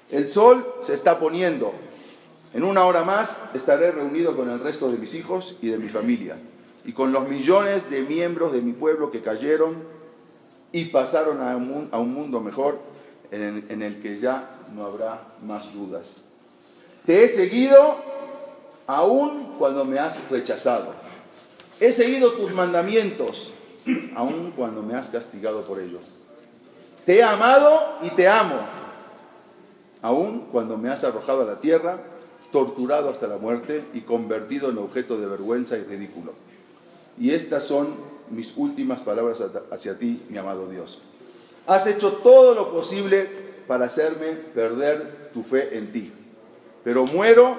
El 0.09 0.27
sol 0.27 0.65
se 0.81 0.95
está 0.95 1.19
poniendo. 1.19 1.71
En 2.53 2.63
una 2.63 2.85
hora 2.85 3.03
más 3.03 3.37
estaré 3.53 3.91
reunido 3.91 4.35
con 4.35 4.49
el 4.49 4.59
resto 4.59 4.91
de 4.91 4.97
mis 4.97 5.13
hijos 5.13 5.57
y 5.61 5.67
de 5.67 5.77
mi 5.77 5.89
familia 5.89 6.35
y 6.83 6.93
con 6.93 7.11
los 7.11 7.29
millones 7.29 7.91
de 7.91 8.01
miembros 8.01 8.53
de 8.53 8.61
mi 8.61 8.71
pueblo 8.71 9.11
que 9.11 9.21
cayeron 9.21 9.75
y 10.71 10.85
pasaron 10.85 11.41
a 11.41 11.55
un, 11.55 12.13
mundo 12.13 12.39
mejor 12.39 12.79
en 13.29 13.81
el 13.81 13.99
que 13.99 14.19
ya 14.19 14.56
no 14.75 14.85
habrá 14.85 15.21
más 15.43 15.71
dudas. 15.73 16.21
Te 17.05 17.23
he 17.23 17.27
seguido 17.27 17.95
aún 18.85 19.55
cuando 19.57 19.85
me 19.85 19.99
has 19.99 20.29
rechazado. 20.29 20.93
He 21.79 21.91
seguido 21.91 22.31
tus 22.33 22.51
mandamientos 22.51 23.51
aún 24.15 24.51
cuando 24.55 24.81
me 24.81 24.95
has 24.95 25.09
castigado 25.09 25.61
por 25.61 25.79
ellos. 25.79 26.01
Te 27.05 27.17
he 27.17 27.23
amado 27.23 27.99
y 28.01 28.09
te 28.09 28.27
amo, 28.27 28.57
aún 30.01 30.47
cuando 30.51 30.77
me 30.77 30.89
has 30.89 31.05
arrojado 31.05 31.43
a 31.43 31.45
la 31.45 31.61
tierra, 31.61 31.99
torturado 32.51 33.09
hasta 33.09 33.27
la 33.27 33.37
muerte 33.37 33.85
y 33.93 34.01
convertido 34.01 34.69
en 34.69 34.77
objeto 34.77 35.17
de 35.17 35.27
vergüenza 35.27 35.77
y 35.77 35.83
ridículo. 35.83 36.33
Y 37.17 37.31
estas 37.31 37.63
son 37.63 37.95
mis 38.29 38.57
últimas 38.57 39.01
palabras 39.01 39.41
hacia 39.71 39.97
ti, 39.97 40.25
mi 40.29 40.37
amado 40.37 40.67
Dios. 40.67 41.01
Has 41.65 41.87
hecho 41.87 42.13
todo 42.13 42.53
lo 42.53 42.71
posible 42.71 43.46
para 43.67 43.85
hacerme 43.85 44.31
perder 44.31 45.31
tu 45.33 45.43
fe 45.43 45.77
en 45.77 45.91
ti, 45.91 46.11
pero 46.83 47.05
muero 47.05 47.57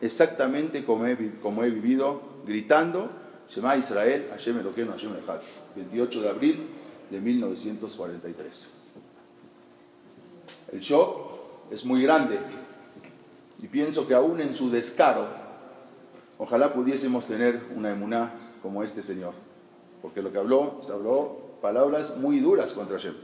exactamente 0.00 0.84
como 0.84 1.06
he, 1.06 1.16
como 1.40 1.64
he 1.64 1.70
vivido, 1.70 2.20
gritando, 2.46 3.10
Shema 3.48 3.76
Israel, 3.76 4.28
Hashem 4.30 4.58
Eloqueno, 4.58 4.92
Hashem 4.92 5.12
Echad, 5.16 5.40
28 5.76 6.22
de 6.22 6.28
abril 6.28 6.66
de 7.10 7.20
1943. 7.20 8.66
El 10.72 10.80
shock 10.80 11.70
es 11.70 11.84
muy 11.84 12.02
grande 12.02 12.38
y 13.62 13.66
pienso 13.68 14.06
que 14.06 14.14
aún 14.14 14.40
en 14.40 14.54
su 14.54 14.70
descaro, 14.70 15.26
ojalá 16.38 16.72
pudiésemos 16.72 17.26
tener 17.26 17.62
una 17.74 17.92
emuná 17.92 18.32
como 18.62 18.82
este 18.82 19.02
señor, 19.02 19.32
porque 20.02 20.20
lo 20.20 20.32
que 20.32 20.38
habló, 20.38 20.80
se 20.84 20.92
habló 20.92 21.56
palabras 21.62 22.16
muy 22.16 22.40
duras 22.40 22.72
contra 22.72 22.98
Hashem, 22.98 23.14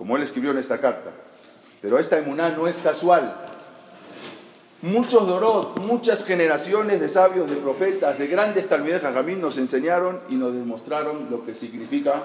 como 0.00 0.16
él 0.16 0.22
escribió 0.22 0.52
en 0.52 0.56
esta 0.56 0.80
carta. 0.80 1.10
Pero 1.82 1.98
esta 1.98 2.16
emuná 2.16 2.48
no 2.56 2.66
es 2.66 2.78
casual, 2.78 3.36
Muchos 4.80 5.26
Dorot, 5.26 5.78
muchas 5.80 6.24
generaciones 6.24 7.02
de 7.02 7.10
sabios, 7.10 7.50
de 7.50 7.56
profetas, 7.56 8.18
de 8.18 8.26
grandes 8.28 8.66
talmides 8.66 9.02
Jajamín 9.02 9.38
nos 9.38 9.58
enseñaron 9.58 10.20
y 10.30 10.36
nos 10.36 10.54
demostraron 10.54 11.28
lo 11.30 11.44
que 11.44 11.54
significa 11.54 12.22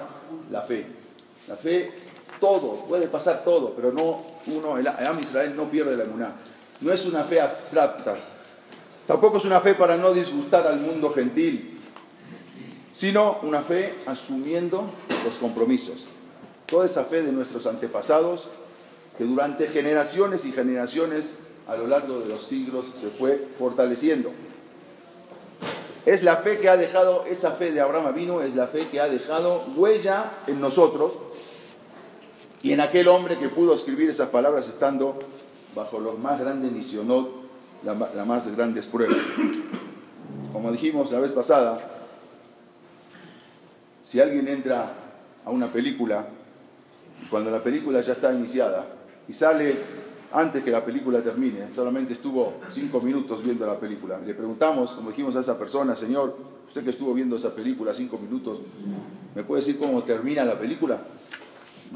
la 0.50 0.62
fe. 0.62 0.86
La 1.48 1.56
fe, 1.56 1.90
todo, 2.40 2.86
puede 2.88 3.08
pasar 3.08 3.44
todo, 3.44 3.74
pero 3.76 3.92
no 3.92 4.22
uno, 4.46 4.78
el 4.78 4.88
Am 4.88 5.20
Israel 5.20 5.54
no 5.54 5.64
pierde 5.64 5.98
la 5.98 6.04
emuná. 6.04 6.32
No 6.80 6.90
es 6.90 7.04
una 7.04 7.24
fe 7.24 7.42
abstracta, 7.42 8.16
tampoco 9.06 9.36
es 9.36 9.44
una 9.44 9.60
fe 9.60 9.74
para 9.74 9.98
no 9.98 10.14
disgustar 10.14 10.66
al 10.66 10.80
mundo 10.80 11.10
gentil, 11.10 11.78
sino 12.94 13.40
una 13.42 13.60
fe 13.60 13.96
asumiendo 14.06 14.84
los 15.26 15.34
compromisos. 15.34 16.08
Toda 16.66 16.86
esa 16.86 17.04
fe 17.04 17.22
de 17.22 17.32
nuestros 17.32 17.66
antepasados 17.66 18.48
que 19.16 19.24
durante 19.24 19.68
generaciones 19.68 20.44
y 20.44 20.52
generaciones 20.52 21.36
a 21.66 21.76
lo 21.76 21.86
largo 21.86 22.20
de 22.20 22.28
los 22.28 22.44
siglos 22.44 22.92
se 22.94 23.08
fue 23.08 23.48
fortaleciendo. 23.58 24.32
Es 26.04 26.22
la 26.22 26.36
fe 26.36 26.58
que 26.58 26.68
ha 26.68 26.76
dejado, 26.76 27.24
esa 27.26 27.50
fe 27.50 27.72
de 27.72 27.80
Abraham 27.80 28.14
vino, 28.14 28.40
es 28.40 28.54
la 28.54 28.68
fe 28.68 28.86
que 28.88 29.00
ha 29.00 29.08
dejado 29.08 29.64
huella 29.74 30.32
en 30.46 30.60
nosotros 30.60 31.12
y 32.62 32.72
en 32.72 32.80
aquel 32.80 33.08
hombre 33.08 33.38
que 33.38 33.48
pudo 33.48 33.74
escribir 33.74 34.10
esas 34.10 34.28
palabras 34.28 34.68
estando 34.68 35.18
bajo 35.74 35.98
los 35.98 36.18
más 36.18 36.38
grandes 36.38 36.72
nisionot, 36.72 37.28
las 37.84 38.14
la 38.14 38.24
más 38.24 38.54
grandes 38.54 38.86
pruebas. 38.86 39.16
Como 40.52 40.70
dijimos 40.70 41.10
la 41.10 41.20
vez 41.20 41.32
pasada, 41.32 41.78
si 44.02 44.20
alguien 44.20 44.46
entra 44.46 44.94
a 45.44 45.50
una 45.50 45.72
película, 45.72 46.26
cuando 47.30 47.50
la 47.50 47.62
película 47.62 48.00
ya 48.00 48.12
está 48.12 48.32
iniciada, 48.32 48.86
y 49.28 49.32
sale 49.32 49.74
antes 50.32 50.62
que 50.62 50.70
la 50.70 50.84
película 50.84 51.22
termine, 51.22 51.70
solamente 51.72 52.12
estuvo 52.12 52.54
cinco 52.68 53.00
minutos 53.00 53.42
viendo 53.42 53.66
la 53.66 53.78
película. 53.78 54.18
Le 54.24 54.34
preguntamos, 54.34 54.92
como 54.92 55.10
dijimos 55.10 55.34
a 55.36 55.40
esa 55.40 55.58
persona, 55.58 55.96
Señor, 55.96 56.36
usted 56.66 56.84
que 56.84 56.90
estuvo 56.90 57.14
viendo 57.14 57.36
esa 57.36 57.54
película 57.54 57.94
cinco 57.94 58.18
minutos, 58.18 58.60
¿me 59.34 59.42
puede 59.44 59.62
decir 59.62 59.78
cómo 59.78 60.02
termina 60.02 60.44
la 60.44 60.58
película? 60.58 60.98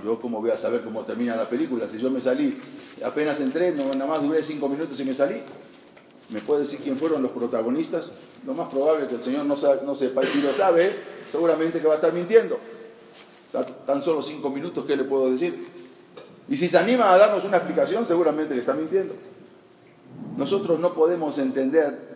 Yo 0.05 0.21
cómo 0.21 0.41
voy 0.41 0.51
a 0.51 0.57
saber 0.57 0.83
cómo 0.83 1.05
termina 1.05 1.35
la 1.37 1.49
película, 1.49 1.89
si 1.89 1.99
yo 1.99 2.11
me 2.11 2.21
salí, 2.21 2.57
apenas 3.05 3.41
entré, 3.41 3.73
nada 3.73 4.07
más 4.07 4.23
duré 4.23 4.43
cinco 4.43 4.69
minutos 4.69 4.99
y 5.01 5.05
me 5.05 5.15
salí. 5.15 5.43
¿Me 6.31 6.39
puede 6.41 6.61
decir 6.61 6.79
quién 6.81 6.97
fueron 6.97 7.23
los 7.23 7.33
protagonistas? 7.33 8.13
Lo 8.47 8.55
más 8.55 8.69
probable 8.69 9.03
es 9.05 9.09
que 9.11 9.17
el 9.17 9.23
Señor 9.23 9.45
no 9.47 9.57
sepa, 9.57 10.23
y 10.23 10.27
si 10.27 10.41
lo 10.41 10.55
sabe, 10.55 10.95
seguramente 11.31 11.81
que 11.81 11.89
va 11.89 11.95
a 11.95 11.97
estar 11.97 12.13
mintiendo. 12.13 12.59
Tan 13.87 14.03
solo 14.03 14.23
cinco 14.23 14.51
minutos, 14.51 14.85
¿qué 14.87 14.97
le 14.97 15.05
puedo 15.05 15.31
decir? 15.31 15.67
Y 16.49 16.57
si 16.57 16.69
se 16.69 16.79
anima 16.79 17.13
a 17.13 17.19
darnos 17.19 17.45
una 17.45 17.59
explicación, 17.59 18.07
seguramente 18.07 18.55
que 18.55 18.61
está 18.61 18.75
mintiendo. 18.75 19.15
Nosotros 20.37 20.79
no 20.81 20.95
podemos 20.95 21.39
entender 21.39 22.11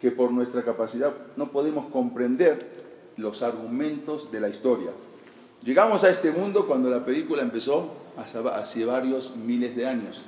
que 0.00 0.10
por 0.10 0.30
nuestra 0.30 0.62
capacidad 0.62 1.12
no 1.36 1.50
podemos 1.50 1.86
comprender 1.86 2.58
los 3.16 3.42
argumentos 3.42 4.30
de 4.30 4.40
la 4.40 4.48
historia. 4.48 4.90
Llegamos 5.62 6.04
a 6.04 6.10
este 6.10 6.30
mundo 6.30 6.66
cuando 6.66 6.90
la 6.90 7.04
película 7.04 7.42
empezó 7.42 7.90
hace 8.16 8.84
varios 8.84 9.34
miles 9.36 9.74
de 9.76 9.86
años. 9.86 10.24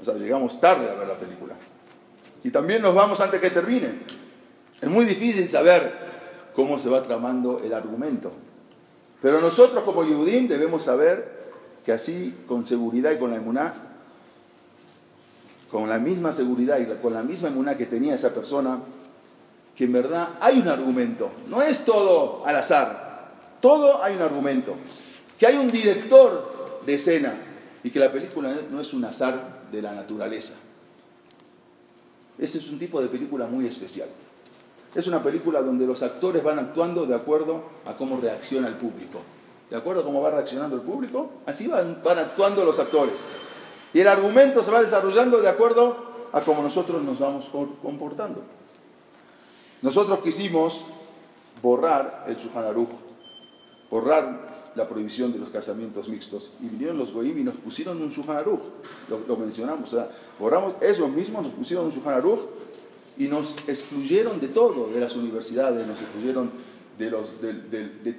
O 0.00 0.04
sea, 0.04 0.14
llegamos 0.14 0.60
tarde 0.60 0.90
a 0.90 0.94
ver 0.94 1.06
la 1.06 1.18
película. 1.18 1.54
Y 2.42 2.50
también 2.50 2.82
nos 2.82 2.94
vamos 2.94 3.20
antes 3.20 3.40
que 3.40 3.50
termine. 3.50 4.00
Es 4.80 4.88
muy 4.88 5.04
difícil 5.04 5.46
saber 5.46 5.92
cómo 6.54 6.78
se 6.78 6.88
va 6.88 7.02
tramando 7.02 7.60
el 7.62 7.72
argumento. 7.74 8.32
Pero 9.22 9.40
nosotros 9.40 9.84
como 9.84 10.04
Yehudim 10.04 10.48
debemos 10.48 10.84
saber 10.84 11.40
que 11.84 11.92
así, 11.92 12.34
con 12.46 12.64
seguridad 12.64 13.12
y 13.12 13.18
con 13.18 13.30
la 13.30 13.36
emuná, 13.36 13.74
con 15.70 15.88
la 15.88 15.98
misma 15.98 16.32
seguridad 16.32 16.78
y 16.78 16.86
con 17.00 17.12
la 17.12 17.22
misma 17.22 17.48
emuná 17.48 17.76
que 17.76 17.86
tenía 17.86 18.14
esa 18.14 18.34
persona, 18.34 18.80
que 19.76 19.84
en 19.84 19.92
verdad 19.92 20.30
hay 20.40 20.58
un 20.58 20.68
argumento, 20.68 21.30
no 21.48 21.62
es 21.62 21.84
todo 21.84 22.44
al 22.44 22.56
azar, 22.56 23.30
todo 23.60 24.02
hay 24.02 24.16
un 24.16 24.22
argumento, 24.22 24.74
que 25.38 25.46
hay 25.46 25.56
un 25.56 25.70
director 25.70 26.80
de 26.84 26.94
escena 26.94 27.34
y 27.82 27.90
que 27.90 27.98
la 27.98 28.12
película 28.12 28.54
no 28.70 28.80
es 28.80 28.92
un 28.92 29.04
azar 29.04 29.60
de 29.70 29.82
la 29.82 29.92
naturaleza. 29.92 30.54
Ese 32.38 32.58
es 32.58 32.68
un 32.70 32.78
tipo 32.78 33.00
de 33.00 33.08
película 33.08 33.46
muy 33.46 33.66
especial. 33.66 34.08
Es 34.94 35.06
una 35.06 35.22
película 35.22 35.62
donde 35.62 35.86
los 35.86 36.02
actores 36.02 36.42
van 36.42 36.58
actuando 36.58 37.06
de 37.06 37.14
acuerdo 37.14 37.62
a 37.86 37.96
cómo 37.96 38.18
reacciona 38.20 38.68
el 38.68 38.74
público 38.74 39.20
de 39.70 39.76
acuerdo 39.76 40.02
a 40.02 40.04
cómo 40.04 40.20
va 40.20 40.32
reaccionando 40.32 40.76
el 40.76 40.82
público, 40.82 41.30
así 41.46 41.68
van, 41.68 42.02
actuando 42.04 42.64
los 42.64 42.78
actores. 42.78 43.14
Y 43.94 44.00
el 44.00 44.08
argumento 44.08 44.62
se 44.62 44.70
va 44.70 44.82
desarrollando 44.82 45.40
de 45.40 45.48
acuerdo 45.48 46.10
a 46.32 46.40
cómo 46.40 46.62
nosotros 46.62 47.02
nos 47.02 47.20
vamos 47.20 47.48
comportando. 47.80 48.42
Nosotros 49.80 50.18
quisimos 50.20 50.84
borrar 51.62 52.24
el 52.28 52.36
Shulchan 52.36 52.86
borrar 53.90 54.50
la 54.74 54.88
prohibición 54.88 55.32
de 55.32 55.38
los 55.38 55.48
casamientos 55.50 56.08
mixtos. 56.08 56.52
Y 56.60 56.68
vinieron 56.68 56.98
los 56.98 57.12
goyim 57.12 57.38
y 57.38 57.44
nos 57.44 57.56
pusieron 57.56 58.02
un 58.02 58.10
Shulchan 58.10 58.44
lo, 59.08 59.36
mencionamos. 59.36 59.92
O 59.92 59.96
sea, 59.96 60.08
borramos 60.38 60.74
eso 60.80 61.06
mismo, 61.08 61.40
nos 61.40 61.52
pusieron 61.52 61.86
un 61.86 61.92
Shulchan 61.92 62.22
y 63.20 63.28
nos 63.28 63.54
excluyeron 63.68 64.40
de 64.40 64.48
todo, 64.48 64.88
de 64.88 64.98
las 64.98 65.14
universidades, 65.14 65.86
nos 65.86 66.00
excluyeron 66.00 66.50
de, 66.98 67.10
los, 67.10 67.42
de, 67.42 67.52
de 67.52 68.16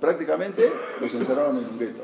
prácticamente 0.00 0.66
los 0.98 1.12
encerraron 1.12 1.58
en 1.58 1.64
un 1.66 1.78
gueto. 1.78 2.02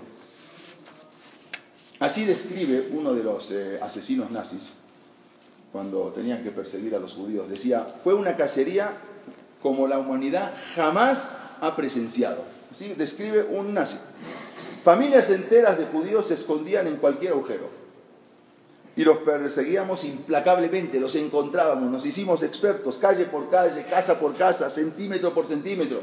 Así 1.98 2.26
describe 2.26 2.90
uno 2.92 3.14
de 3.14 3.24
los 3.24 3.50
eh, 3.52 3.78
asesinos 3.80 4.30
nazis 4.30 4.68
cuando 5.72 6.12
tenían 6.14 6.44
que 6.44 6.50
perseguir 6.50 6.94
a 6.94 6.98
los 6.98 7.14
judíos. 7.14 7.48
Decía, 7.48 7.94
fue 8.04 8.12
una 8.12 8.36
cacería 8.36 8.92
como 9.62 9.88
la 9.88 9.98
humanidad 9.98 10.52
jamás 10.74 11.38
ha 11.62 11.74
presenciado. 11.74 12.44
Así 12.70 12.92
describe 12.98 13.44
un 13.44 13.72
nazi. 13.72 13.96
Familias 14.82 15.30
enteras 15.30 15.78
de 15.78 15.86
judíos 15.86 16.26
se 16.26 16.34
escondían 16.34 16.86
en 16.86 16.96
cualquier 16.96 17.32
agujero 17.32 17.77
y 18.98 19.04
los 19.04 19.18
perseguíamos 19.18 20.02
implacablemente, 20.02 20.98
los 20.98 21.14
encontrábamos, 21.14 21.88
nos 21.88 22.04
hicimos 22.04 22.42
expertos, 22.42 22.96
calle 22.96 23.26
por 23.26 23.48
calle, 23.48 23.84
casa 23.88 24.18
por 24.18 24.34
casa, 24.34 24.70
centímetro 24.70 25.32
por 25.32 25.46
centímetro. 25.46 26.00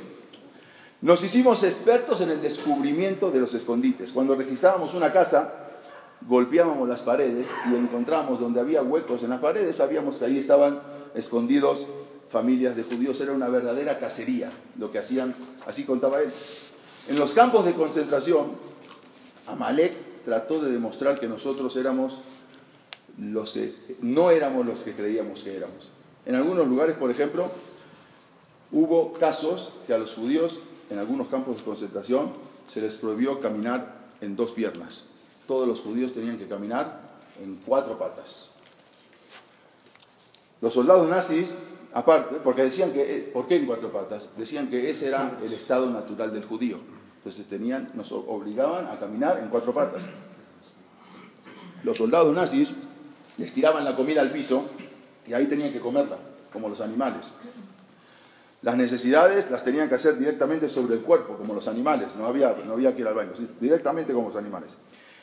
Nos 1.02 1.22
hicimos 1.22 1.64
expertos 1.64 2.22
en 2.22 2.32
el 2.32 2.42
descubrimiento 2.42 3.32
de 3.32 3.42
los 3.42 3.54
escondites. 3.54 4.14
Cuando 4.14 4.34
registrábamos 4.34 4.94
una 4.94 5.12
casa, 5.12 5.56
golpeábamos 6.22 6.88
las 6.88 7.02
paredes 7.02 7.54
y 7.70 7.76
encontrábamos 7.76 8.40
donde 8.40 8.62
había 8.62 8.82
huecos 8.82 9.24
en 9.24 9.32
las 9.32 9.42
paredes, 9.42 9.76
sabíamos 9.76 10.16
que 10.16 10.26
ahí 10.26 10.40
estaban 10.40 10.80
escondidos 11.16 11.88
familias 12.30 12.78
de 12.78 12.84
judíos. 12.84 13.20
Era 13.20 13.34
una 13.34 13.50
verdadera 13.50 14.00
cacería 14.00 14.52
lo 14.80 14.94
que 14.94 15.00
hacían, 15.00 15.36
así 15.68 15.84
contaba 15.84 16.22
él. 16.22 16.32
En 17.10 17.18
los 17.18 17.34
campos 17.34 17.66
de 17.66 17.74
concentración, 17.74 18.52
Amalek 19.48 20.24
trató 20.24 20.62
de 20.62 20.72
demostrar 20.72 21.20
que 21.20 21.28
nosotros 21.28 21.76
éramos 21.76 22.35
los 23.18 23.54
que 23.54 23.76
no 24.02 24.32
éramos 24.32 24.66
los 24.66 24.82
que 24.82 24.94
creíamos 24.94 25.44
que 25.44 25.56
éramos. 25.56 25.90
En 26.26 26.36
algunos 26.36 26.68
lugares, 26.68 26.98
por 26.98 27.12
ejemplo, 27.12 27.50
hubo 28.72 29.14
casos 29.14 29.72
que 29.88 29.94
a 29.94 29.98
los 29.98 30.14
judíos, 30.14 30.60
en 30.90 31.00
algunos 31.00 31.28
campos 31.28 31.58
de 31.58 31.64
concentración, 31.64 32.32
se 32.68 32.82
les 32.82 32.96
prohibió 32.96 33.40
caminar 33.40 33.96
en 34.22 34.36
dos 34.36 34.52
piernas. 34.52 35.06
Todos 35.48 35.68
los 35.68 35.82
judíos 35.82 36.14
tenían 36.14 36.38
que 36.38 36.48
caminar 36.48 37.00
en 37.42 37.60
cuatro 37.66 37.98
patas. 37.98 38.50
Los 40.62 40.74
soldados 40.74 41.08
nazis, 41.08 41.58
aparte, 41.94 42.38
porque 42.44 42.64
decían 42.64 42.92
que, 42.92 43.18
eh, 43.18 43.22
¿por 43.22 43.48
qué 43.48 43.58
en 43.58 43.68
cuatro 43.68 43.92
patas? 43.92 44.32
Decían 44.38 44.68
que 44.68 44.90
ese 44.90 45.08
era 45.08 45.38
el 45.44 45.54
estado 45.54 45.90
natural 45.90 46.34
del 46.34 46.44
judío. 46.44 46.80
Entonces 47.18 47.46
tenían, 47.48 47.92
nos 47.94 48.12
obligaban 48.12 48.88
a 48.88 49.00
caminar 49.00 49.40
en 49.40 49.50
cuatro 49.50 49.74
patas. 49.74 50.04
Los 51.84 51.98
soldados 51.98 52.34
nazis 52.34 52.72
les 53.38 53.54
tiraban 53.54 53.84
la 53.84 53.96
comida 53.96 54.22
al 54.22 54.32
piso 54.32 54.66
y 55.28 55.34
ahí 55.34 55.46
tenían 55.48 55.74
que 55.74 55.80
comerla, 55.80 56.18
como 56.52 56.70
los 56.70 56.82
animales. 56.82 57.28
Las 58.62 58.76
necesidades 58.78 59.52
las 59.52 59.64
tenían 59.64 59.90
que 59.90 59.96
hacer 59.96 60.18
directamente 60.18 60.68
sobre 60.68 60.96
el 60.96 61.02
cuerpo, 61.02 61.36
como 61.38 61.54
los 61.54 61.68
animales. 61.68 62.16
No 62.18 62.26
había, 62.26 62.56
no 62.66 62.74
había 62.74 62.96
que 62.96 63.02
ir 63.02 63.08
al 63.08 63.14
baño, 63.14 63.32
directamente 63.60 64.14
como 64.14 64.30
los 64.30 64.38
animales. 64.38 64.76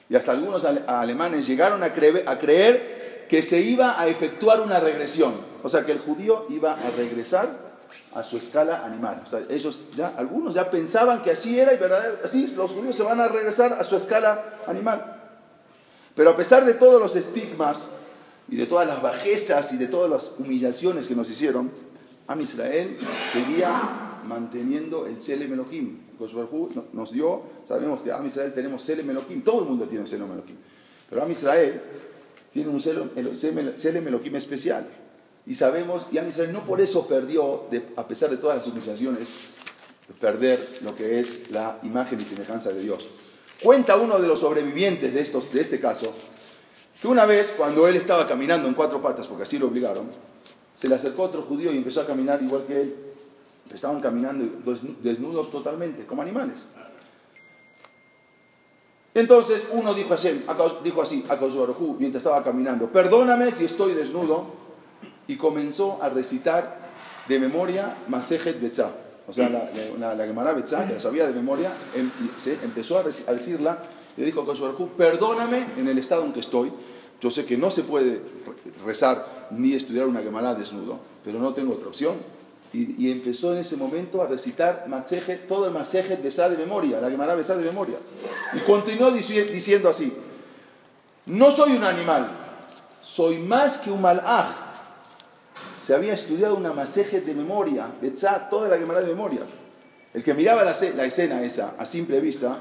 Y 0.08 0.14
hasta 0.14 0.32
algunos 0.32 0.64
alemanes 0.64 1.46
llegaron 1.46 1.82
a 1.82 1.92
creer, 1.92 2.24
a 2.28 2.38
creer 2.38 3.26
que 3.28 3.42
se 3.42 3.60
iba 3.60 4.00
a 4.00 4.06
efectuar 4.08 4.60
una 4.60 4.78
regresión. 4.78 5.34
O 5.62 5.68
sea, 5.68 5.84
que 5.84 5.92
el 5.92 5.98
judío 5.98 6.46
iba 6.50 6.74
a 6.74 6.90
regresar 6.90 7.48
a 8.14 8.22
su 8.22 8.36
escala 8.36 8.84
animal. 8.84 9.22
O 9.26 9.30
sea, 9.30 9.40
ellos 9.48 9.88
ya, 9.96 10.12
algunos 10.16 10.54
ya 10.54 10.70
pensaban 10.70 11.22
que 11.22 11.30
así 11.30 11.58
era 11.58 11.72
y 11.72 11.78
verdad, 11.78 12.18
así 12.22 12.46
los 12.54 12.70
judíos 12.70 12.94
se 12.94 13.02
van 13.02 13.20
a 13.20 13.28
regresar 13.28 13.72
a 13.72 13.84
su 13.84 13.96
escala 13.96 14.54
animal. 14.66 15.20
Pero 16.14 16.30
a 16.30 16.36
pesar 16.36 16.64
de 16.64 16.74
todos 16.74 17.00
los 17.00 17.16
estigmas 17.16 17.88
y 18.48 18.56
de 18.56 18.66
todas 18.66 18.86
las 18.86 19.00
bajezas 19.00 19.72
y 19.72 19.76
de 19.76 19.86
todas 19.86 20.10
las 20.10 20.34
humillaciones 20.38 21.06
que 21.06 21.14
nos 21.14 21.30
hicieron, 21.30 21.70
Am 22.26 22.40
Israel 22.40 22.98
seguía 23.32 24.20
manteniendo 24.26 25.06
el 25.06 25.20
Selem 25.20 25.52
Elohim. 25.52 25.98
nos 26.92 27.12
dio, 27.12 27.42
sabemos 27.64 28.02
que 28.02 28.12
Am 28.12 28.24
Israel 28.26 28.52
tenemos 28.54 28.82
Selem 28.82 29.10
Elohim, 29.10 29.42
todo 29.42 29.62
el 29.62 29.68
mundo 29.68 29.86
tiene 29.86 30.06
Selem 30.06 30.30
Elohim. 30.30 30.56
Pero 31.08 31.22
Am 31.22 31.30
Israel 31.30 31.80
tiene 32.52 32.68
un 32.68 32.80
Selem 32.80 34.06
Elohim 34.06 34.36
especial. 34.36 34.86
Y 35.44 35.54
sabemos, 35.54 36.06
y 36.12 36.18
Am 36.18 36.28
Israel 36.28 36.52
no 36.52 36.64
por 36.64 36.80
eso 36.80 37.06
perdió, 37.06 37.66
a 37.96 38.06
pesar 38.06 38.30
de 38.30 38.36
todas 38.36 38.58
las 38.58 38.66
humillaciones, 38.66 39.28
perder 40.20 40.78
lo 40.82 40.94
que 40.94 41.20
es 41.20 41.50
la 41.50 41.78
imagen 41.82 42.20
y 42.20 42.24
semejanza 42.24 42.70
de 42.70 42.82
Dios. 42.82 43.08
Cuenta 43.62 43.96
uno 43.96 44.18
de 44.18 44.28
los 44.28 44.40
sobrevivientes 44.40 45.14
de, 45.14 45.20
estos, 45.20 45.52
de 45.52 45.60
este 45.60 45.80
caso, 45.80 46.12
que 47.02 47.08
una 47.08 47.26
vez 47.26 47.52
cuando 47.56 47.88
él 47.88 47.96
estaba 47.96 48.28
caminando 48.28 48.68
en 48.68 48.74
cuatro 48.74 49.02
patas, 49.02 49.26
porque 49.26 49.42
así 49.42 49.58
lo 49.58 49.66
obligaron, 49.66 50.06
se 50.72 50.88
le 50.88 50.94
acercó 50.94 51.24
otro 51.24 51.42
judío 51.42 51.72
y 51.72 51.76
empezó 51.76 52.00
a 52.00 52.06
caminar 52.06 52.40
igual 52.40 52.64
que 52.64 52.80
él. 52.80 52.96
Estaban 53.74 54.00
caminando 54.00 54.62
desnudos 55.02 55.50
totalmente, 55.50 56.06
como 56.06 56.22
animales. 56.22 56.66
Entonces 59.14 59.66
uno 59.72 59.94
dijo 59.94 60.14
así, 60.14 60.44
dijo 60.84 61.02
así 61.02 61.24
a 61.28 61.36
mientras 61.98 62.22
estaba 62.22 62.44
caminando, 62.44 62.86
perdóname 62.86 63.50
si 63.50 63.64
estoy 63.64 63.94
desnudo, 63.94 64.46
y 65.26 65.36
comenzó 65.36 65.98
a 66.02 66.08
recitar 66.08 66.78
de 67.26 67.38
memoria 67.40 67.96
Masejet 68.06 68.60
Betzah. 68.60 68.92
O 69.26 69.32
sea, 69.32 69.48
la, 69.48 70.14
la, 70.14 70.26
Gemara 70.26 70.52
Betzah, 70.52 70.86
que 70.86 70.94
la 70.94 71.00
sabía 71.00 71.26
de 71.26 71.32
memoria, 71.32 71.72
em, 71.94 72.10
se 72.36 72.54
empezó 72.64 72.98
a, 72.98 73.02
decirla, 73.02 73.78
le 74.16 74.24
dijo 74.24 74.42
a 74.42 74.96
perdóname 74.96 75.66
en 75.76 75.88
el 75.88 75.98
estado 75.98 76.24
en 76.24 76.32
que 76.32 76.40
estoy, 76.40 76.72
yo 77.22 77.30
sé 77.30 77.44
que 77.44 77.56
no 77.56 77.70
se 77.70 77.84
puede 77.84 78.20
rezar 78.84 79.46
ni 79.52 79.74
estudiar 79.74 80.08
una 80.08 80.20
Gemara 80.22 80.56
desnudo, 80.56 80.98
pero 81.24 81.38
no 81.38 81.54
tengo 81.54 81.74
otra 81.74 81.86
opción. 81.86 82.16
Y, 82.72 83.12
empezó 83.12 83.52
en 83.52 83.58
ese 83.58 83.76
momento 83.76 84.22
a 84.22 84.26
recitar 84.26 84.86
todo 85.46 85.66
el 85.66 85.72
Masejet 85.72 86.22
Besá 86.22 86.48
de 86.48 86.56
memoria, 86.56 87.00
la 87.00 87.10
Gemara 87.10 87.34
Besá 87.34 87.54
de 87.54 87.64
memoria. 87.64 87.96
Y 88.54 88.58
continuó 88.60 89.12
diciendo 89.12 89.88
así, 89.88 90.12
no 91.26 91.50
soy 91.52 91.76
un 91.76 91.84
animal, 91.84 92.32
soy 93.02 93.38
más 93.38 93.78
que 93.78 93.90
un 93.92 94.00
malaj. 94.00 94.48
Se 95.80 95.94
había 95.94 96.14
estudiado 96.14 96.56
una 96.56 96.72
Masejet 96.72 97.24
de 97.24 97.34
memoria, 97.34 97.86
Besá, 98.00 98.48
toda 98.50 98.68
la 98.68 98.78
Gemara 98.78 99.00
de 99.00 99.06
memoria. 99.06 99.42
El 100.12 100.24
que 100.24 100.34
miraba 100.34 100.64
la, 100.64 100.74
la 100.96 101.04
escena 101.04 101.40
esa 101.42 101.74
a 101.78 101.86
simple 101.86 102.20
vista, 102.20 102.58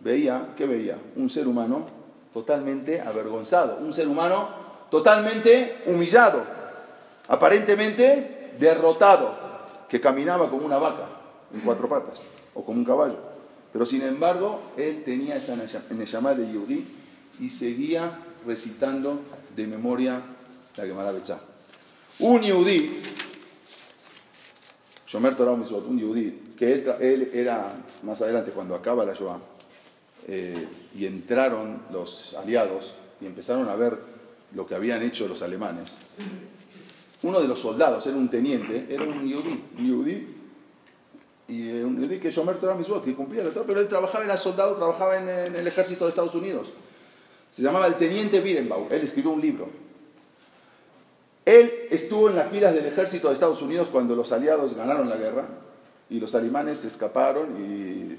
veía, 0.00 0.54
¿qué 0.56 0.66
veía? 0.66 0.98
Un 1.14 1.30
ser 1.30 1.46
humano 1.46 2.01
totalmente 2.32 3.00
avergonzado, 3.00 3.78
un 3.80 3.92
ser 3.92 4.08
humano 4.08 4.48
totalmente 4.90 5.82
humillado, 5.86 6.42
aparentemente 7.28 8.54
derrotado, 8.58 9.42
que 9.88 10.00
caminaba 10.00 10.48
como 10.48 10.66
una 10.66 10.78
vaca 10.78 11.06
en 11.52 11.60
cuatro 11.60 11.88
patas 11.88 12.22
o 12.54 12.64
como 12.64 12.78
un 12.78 12.84
caballo. 12.84 13.16
Pero 13.72 13.86
sin 13.86 14.02
embargo, 14.02 14.60
él 14.76 15.02
tenía 15.04 15.36
esa 15.36 15.56
llamada 16.04 16.36
de 16.36 16.46
Yehudi 16.46 16.86
y 17.40 17.50
seguía 17.50 18.18
recitando 18.46 19.20
de 19.54 19.66
memoria 19.66 20.20
la 20.76 20.84
Gemara 20.84 21.12
Betzá. 21.12 21.38
Un 22.18 22.42
Yehudi, 22.42 23.02
Shomer 25.06 25.34
Torah 25.34 25.52
un 25.52 25.98
Yehudi, 25.98 26.54
que 26.56 26.72
él, 26.72 27.30
era 27.32 27.72
más 28.02 28.20
adelante 28.22 28.50
cuando 28.52 28.74
acaba 28.74 29.04
la 29.04 29.14
Shoah, 29.14 29.38
eh, 30.28 30.68
y 30.94 31.06
entraron 31.06 31.82
los 31.92 32.34
aliados 32.34 32.94
y 33.20 33.26
empezaron 33.26 33.68
a 33.68 33.74
ver 33.74 33.98
lo 34.54 34.66
que 34.66 34.74
habían 34.74 35.02
hecho 35.02 35.26
los 35.26 35.42
alemanes. 35.42 35.94
Uno 37.22 37.40
de 37.40 37.48
los 37.48 37.60
soldados, 37.60 38.06
era 38.06 38.16
un 38.16 38.28
teniente, 38.28 38.86
era 38.88 39.04
un 39.04 39.26
yudí, 39.26 39.62
yudí, 39.78 40.26
y 41.48 41.68
eh, 41.68 41.84
un 41.84 42.00
yudí 42.00 42.18
que 42.18 42.30
Shomer 42.30 42.58
Torah 42.58 42.74
Mitzvot, 42.74 43.04
que 43.04 43.14
cumplía 43.14 43.44
la 43.44 43.50
pero 43.50 43.80
él 43.80 43.88
trabajaba, 43.88 44.24
era 44.24 44.36
soldado, 44.36 44.74
trabajaba 44.74 45.18
en, 45.18 45.28
en, 45.28 45.56
el 45.56 45.66
ejército 45.66 46.04
de 46.04 46.10
Estados 46.10 46.34
Unidos. 46.34 46.72
Se 47.50 47.62
llamaba 47.62 47.86
el 47.86 47.94
teniente 47.94 48.40
Birenbaum, 48.40 48.88
él 48.90 49.02
escribió 49.02 49.30
un 49.30 49.40
libro. 49.40 49.68
Él 51.44 51.70
estuvo 51.90 52.28
en 52.28 52.36
las 52.36 52.48
filas 52.48 52.74
del 52.74 52.86
ejército 52.86 53.28
de 53.28 53.34
Estados 53.34 53.62
Unidos 53.62 53.88
cuando 53.90 54.14
los 54.14 54.32
aliados 54.32 54.74
ganaron 54.74 55.08
la 55.08 55.16
guerra 55.16 55.46
y 56.08 56.20
los 56.20 56.34
alemanes 56.34 56.84
escaparon 56.84 57.48
y 57.58 58.16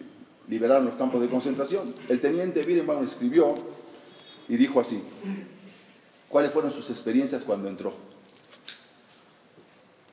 liberaron 0.48 0.86
los 0.86 0.96
campos 0.96 1.22
de 1.22 1.28
concentración. 1.28 1.94
El 2.10 2.20
teniente 2.20 2.64
Birenbaum 2.64 3.04
escribió 3.04 3.56
y 4.48 4.58
dijo 4.58 4.80
así, 4.80 5.02
¿cuáles 6.30 6.52
fueron 6.52 6.72
sus 6.72 6.90
experiencias 6.90 7.44
cuando 7.44 7.70
entró? 7.70 7.94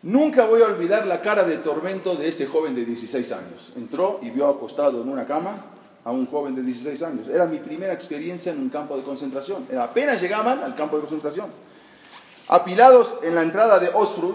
Nunca 0.03 0.47
voy 0.47 0.63
a 0.63 0.67
olvidar 0.67 1.07
la 1.07 1.21
cara 1.21 1.45
de 1.45 1.59
tormento 1.59 2.15
de 2.15 2.29
ese 2.29 2.47
joven 2.47 2.75
de 2.75 2.87
16 2.87 3.33
años. 3.33 3.73
Entró 3.77 4.19
y 4.23 4.31
vio 4.31 4.49
acostado 4.49 5.03
en 5.03 5.09
una 5.09 5.27
cama 5.27 5.63
a 6.05 6.11
un 6.11 6.27
joven 6.27 6.55
de 6.55 6.63
16 6.63 7.03
años. 7.03 7.29
Era 7.29 7.45
mi 7.45 7.59
primera 7.59 7.93
experiencia 7.93 8.53
en 8.53 8.61
un 8.61 8.71
campo 8.71 8.97
de 8.97 9.03
concentración. 9.03 9.67
Apenas 9.79 10.23
llegaban 10.23 10.63
al 10.63 10.75
campo 10.75 10.97
de 10.97 11.03
concentración. 11.03 11.49
Apilados 12.49 13.17
en 13.23 13.35
la 13.35 13.43
entrada 13.43 13.79
de 13.79 13.91
Osfrud 13.93 14.35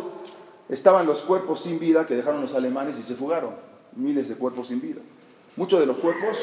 estaban 0.69 1.08
los 1.08 1.21
cuerpos 1.21 1.62
sin 1.62 1.79
vida 1.79 2.05
que 2.05 2.15
dejaron 2.15 2.41
los 2.41 2.53
alemanes 2.53 2.99
y 2.99 3.03
se 3.03 3.15
fugaron. 3.15 3.55
Miles 3.95 4.29
de 4.29 4.36
cuerpos 4.36 4.67
sin 4.67 4.79
vida. 4.79 5.01
Muchos 5.55 5.79
de 5.79 5.85
los 5.85 5.97
cuerpos 5.97 6.37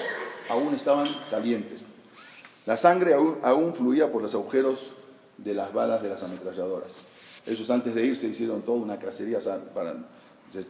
aún 0.48 0.74
estaban 0.74 1.06
calientes. 1.30 1.84
La 2.64 2.76
sangre 2.76 3.14
aún, 3.14 3.74
fluía 3.74 4.10
por 4.10 4.22
los 4.22 4.34
agujeros 4.34 4.92
de 5.36 5.54
las 5.54 5.72
balas 5.72 6.02
de 6.02 6.08
las 6.08 6.22
ametralladoras. 6.22 6.98
Ellos 7.46 7.70
antes 7.70 7.94
de 7.94 8.06
irse 8.06 8.28
hicieron 8.28 8.62
toda 8.62 8.78
una 8.78 8.98
cacería, 8.98 9.40
para, 9.74 9.96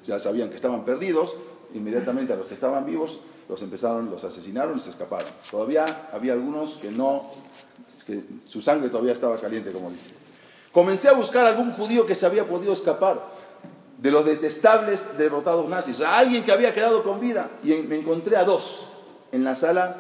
ya 0.04 0.18
sabían 0.18 0.48
que 0.48 0.56
estaban 0.56 0.84
perdidos, 0.84 1.36
inmediatamente 1.74 2.32
a 2.32 2.36
los 2.36 2.46
que 2.46 2.54
estaban 2.54 2.84
vivos 2.86 3.20
los 3.48 3.60
empezaron, 3.62 4.10
los 4.10 4.24
asesinaron 4.24 4.76
y 4.76 4.78
se 4.78 4.90
escaparon. 4.90 5.30
Todavía 5.50 6.08
había 6.12 6.32
algunos 6.32 6.74
que 6.74 6.90
no, 6.90 7.28
que 8.06 8.22
su 8.46 8.62
sangre 8.62 8.88
todavía 8.88 9.12
estaba 9.12 9.36
caliente, 9.36 9.70
como 9.70 9.90
dice. 9.90 10.10
Comencé 10.72 11.08
a 11.08 11.12
buscar 11.12 11.46
algún 11.46 11.72
judío 11.72 12.06
que 12.06 12.14
se 12.14 12.24
había 12.24 12.46
podido 12.46 12.72
escapar 12.72 13.20
de 14.02 14.10
los 14.10 14.24
detestables 14.24 15.16
derrotados 15.16 15.68
nazis, 15.68 16.00
a 16.00 16.18
alguien 16.18 16.42
que 16.42 16.50
había 16.50 16.74
quedado 16.74 17.04
con 17.04 17.20
vida. 17.20 17.48
Y 17.62 17.72
me 17.74 17.96
encontré 17.96 18.36
a 18.36 18.42
dos 18.42 18.86
en 19.30 19.44
la 19.44 19.54
sala 19.54 19.96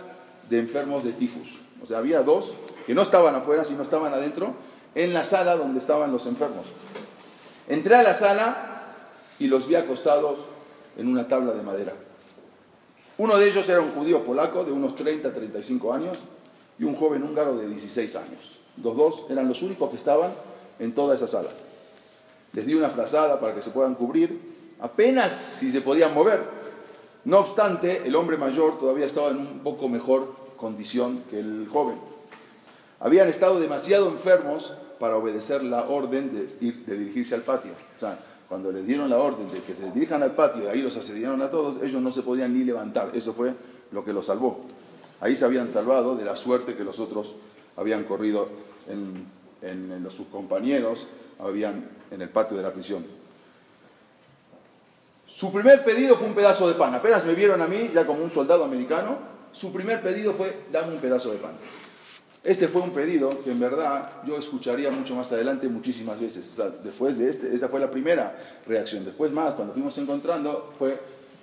de 0.50 0.58
enfermos 0.58 1.04
de 1.04 1.12
tifus. 1.12 1.58
O 1.80 1.86
sea, 1.86 1.98
había 1.98 2.22
dos 2.22 2.52
que 2.84 2.94
no 2.94 3.02
estaban 3.02 3.32
afuera, 3.36 3.64
sino 3.64 3.82
estaban 3.82 4.12
adentro, 4.12 4.54
en 4.96 5.14
la 5.14 5.22
sala 5.22 5.54
donde 5.54 5.78
estaban 5.78 6.10
los 6.10 6.26
enfermos. 6.26 6.66
Entré 7.68 7.94
a 7.94 8.02
la 8.02 8.12
sala 8.12 8.96
y 9.38 9.46
los 9.46 9.68
vi 9.68 9.76
acostados 9.76 10.36
en 10.96 11.06
una 11.06 11.28
tabla 11.28 11.52
de 11.52 11.62
madera. 11.62 11.92
Uno 13.18 13.38
de 13.38 13.48
ellos 13.48 13.68
era 13.68 13.80
un 13.80 13.92
judío 13.92 14.24
polaco 14.24 14.64
de 14.64 14.72
unos 14.72 14.96
30, 14.96 15.32
35 15.32 15.92
años 15.92 16.18
y 16.76 16.82
un 16.82 16.96
joven 16.96 17.22
húngaro 17.22 17.56
de 17.56 17.68
16 17.68 18.16
años. 18.16 18.58
Los 18.82 18.96
dos 18.96 19.26
eran 19.30 19.46
los 19.46 19.62
únicos 19.62 19.90
que 19.90 19.96
estaban 19.96 20.32
en 20.80 20.92
toda 20.92 21.14
esa 21.14 21.28
sala 21.28 21.50
les 22.52 22.66
di 22.66 22.74
una 22.74 22.90
frazada 22.90 23.40
para 23.40 23.54
que 23.54 23.62
se 23.62 23.70
puedan 23.70 23.94
cubrir, 23.94 24.38
apenas 24.80 25.32
si 25.32 25.72
se 25.72 25.80
podían 25.80 26.14
mover. 26.14 26.42
No 27.24 27.38
obstante, 27.38 28.02
el 28.04 28.14
hombre 28.16 28.36
mayor 28.36 28.78
todavía 28.78 29.06
estaba 29.06 29.30
en 29.30 29.38
un 29.38 29.60
poco 29.60 29.88
mejor 29.88 30.34
condición 30.56 31.22
que 31.30 31.38
el 31.38 31.68
joven. 31.70 31.96
Habían 33.00 33.28
estado 33.28 33.58
demasiado 33.60 34.08
enfermos 34.08 34.74
para 34.98 35.16
obedecer 35.16 35.64
la 35.64 35.84
orden 35.84 36.30
de, 36.32 36.66
ir, 36.66 36.84
de 36.84 36.96
dirigirse 36.96 37.34
al 37.34 37.42
patio. 37.42 37.72
O 37.96 38.00
sea, 38.00 38.18
cuando 38.48 38.70
les 38.70 38.86
dieron 38.86 39.08
la 39.08 39.18
orden 39.18 39.50
de 39.50 39.60
que 39.60 39.74
se 39.74 39.90
dirijan 39.90 40.22
al 40.22 40.32
patio 40.32 40.64
y 40.64 40.66
ahí 40.66 40.82
los 40.82 40.96
asediaron 40.96 41.40
a 41.42 41.50
todos, 41.50 41.82
ellos 41.82 42.02
no 42.02 42.12
se 42.12 42.22
podían 42.22 42.52
ni 42.52 42.64
levantar. 42.64 43.10
Eso 43.14 43.32
fue 43.32 43.54
lo 43.92 44.04
que 44.04 44.12
los 44.12 44.26
salvó. 44.26 44.60
Ahí 45.20 45.36
se 45.36 45.44
habían 45.44 45.68
salvado 45.68 46.16
de 46.16 46.24
la 46.24 46.36
suerte 46.36 46.76
que 46.76 46.84
los 46.84 46.98
otros 46.98 47.34
habían 47.76 48.04
corrido 48.04 48.48
en, 48.88 49.26
en 49.62 50.02
los, 50.02 50.14
sus 50.14 50.26
compañeros 50.26 51.08
habían 51.38 51.88
en 52.10 52.22
el 52.22 52.28
patio 52.28 52.56
de 52.56 52.62
la 52.62 52.72
prisión. 52.72 53.04
Su 55.26 55.50
primer 55.50 55.82
pedido 55.84 56.16
fue 56.16 56.26
un 56.26 56.34
pedazo 56.34 56.68
de 56.68 56.74
pan. 56.74 56.94
Apenas 56.94 57.24
me 57.24 57.34
vieron 57.34 57.62
a 57.62 57.66
mí, 57.66 57.90
ya 57.92 58.06
como 58.06 58.22
un 58.22 58.30
soldado 58.30 58.64
americano, 58.64 59.16
su 59.52 59.72
primer 59.72 60.02
pedido 60.02 60.32
fue, 60.34 60.64
dame 60.70 60.92
un 60.92 61.00
pedazo 61.00 61.30
de 61.32 61.38
pan. 61.38 61.52
Este 62.44 62.68
fue 62.68 62.82
un 62.82 62.90
pedido 62.90 63.42
que 63.42 63.50
en 63.50 63.60
verdad 63.60 64.22
yo 64.26 64.36
escucharía 64.36 64.90
mucho 64.90 65.14
más 65.14 65.32
adelante 65.32 65.68
muchísimas 65.68 66.20
veces. 66.20 66.60
después 66.82 67.18
de 67.18 67.30
este, 67.30 67.54
esta 67.54 67.68
fue 67.68 67.80
la 67.80 67.90
primera 67.90 68.36
reacción. 68.66 69.04
Después 69.04 69.32
más, 69.32 69.54
cuando 69.54 69.72
fuimos 69.72 69.96
encontrando, 69.98 70.74
fue, 70.78 70.98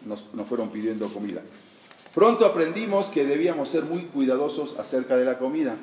nos, 0.06 0.26
nos 0.34 0.48
fueron 0.48 0.70
pidiendo 0.70 1.08
comida. 1.08 1.42
Pronto 2.14 2.46
aprendimos 2.46 3.10
que 3.10 3.26
debíamos 3.26 3.70
ser 3.70 3.84
muy 3.84 4.04
cuidadosos 4.04 4.78
acerca 4.78 5.16
de 5.16 5.26
la 5.26 5.40
comida 5.40 5.78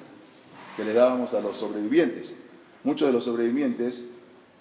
que 0.77 0.85
le 0.85 0.93
dábamos 0.93 1.33
a 1.35 1.41
los 1.41 1.57
sobrevivientes. 1.57 2.35
Muchos 2.87 3.09
de 3.09 3.13
los 3.13 3.25
sobrevivientes 3.25 4.07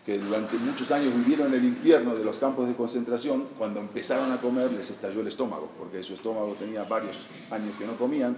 que 0.04 0.18
durante 0.18 0.58
muchos 0.58 0.90
años 0.92 1.16
vivieron 1.16 1.54
en 1.54 1.60
el 1.60 1.64
infierno 1.64 2.16
de 2.16 2.26
los 2.26 2.40
campos 2.40 2.68
de 2.68 2.74
concentración, 2.74 3.50
cuando 3.56 3.80
empezaron 3.80 4.32
a 4.32 4.42
comer 4.42 4.74
les 4.74 4.90
estalló 4.90 5.22
el 5.22 5.28
estómago, 5.28 5.70
porque 5.78 6.04
su 6.04 6.16
estómago 6.16 6.56
tenía 6.58 6.86
varios 6.86 7.28
años 7.52 7.76
que 7.78 7.86
no 7.86 7.96
comían. 7.98 8.36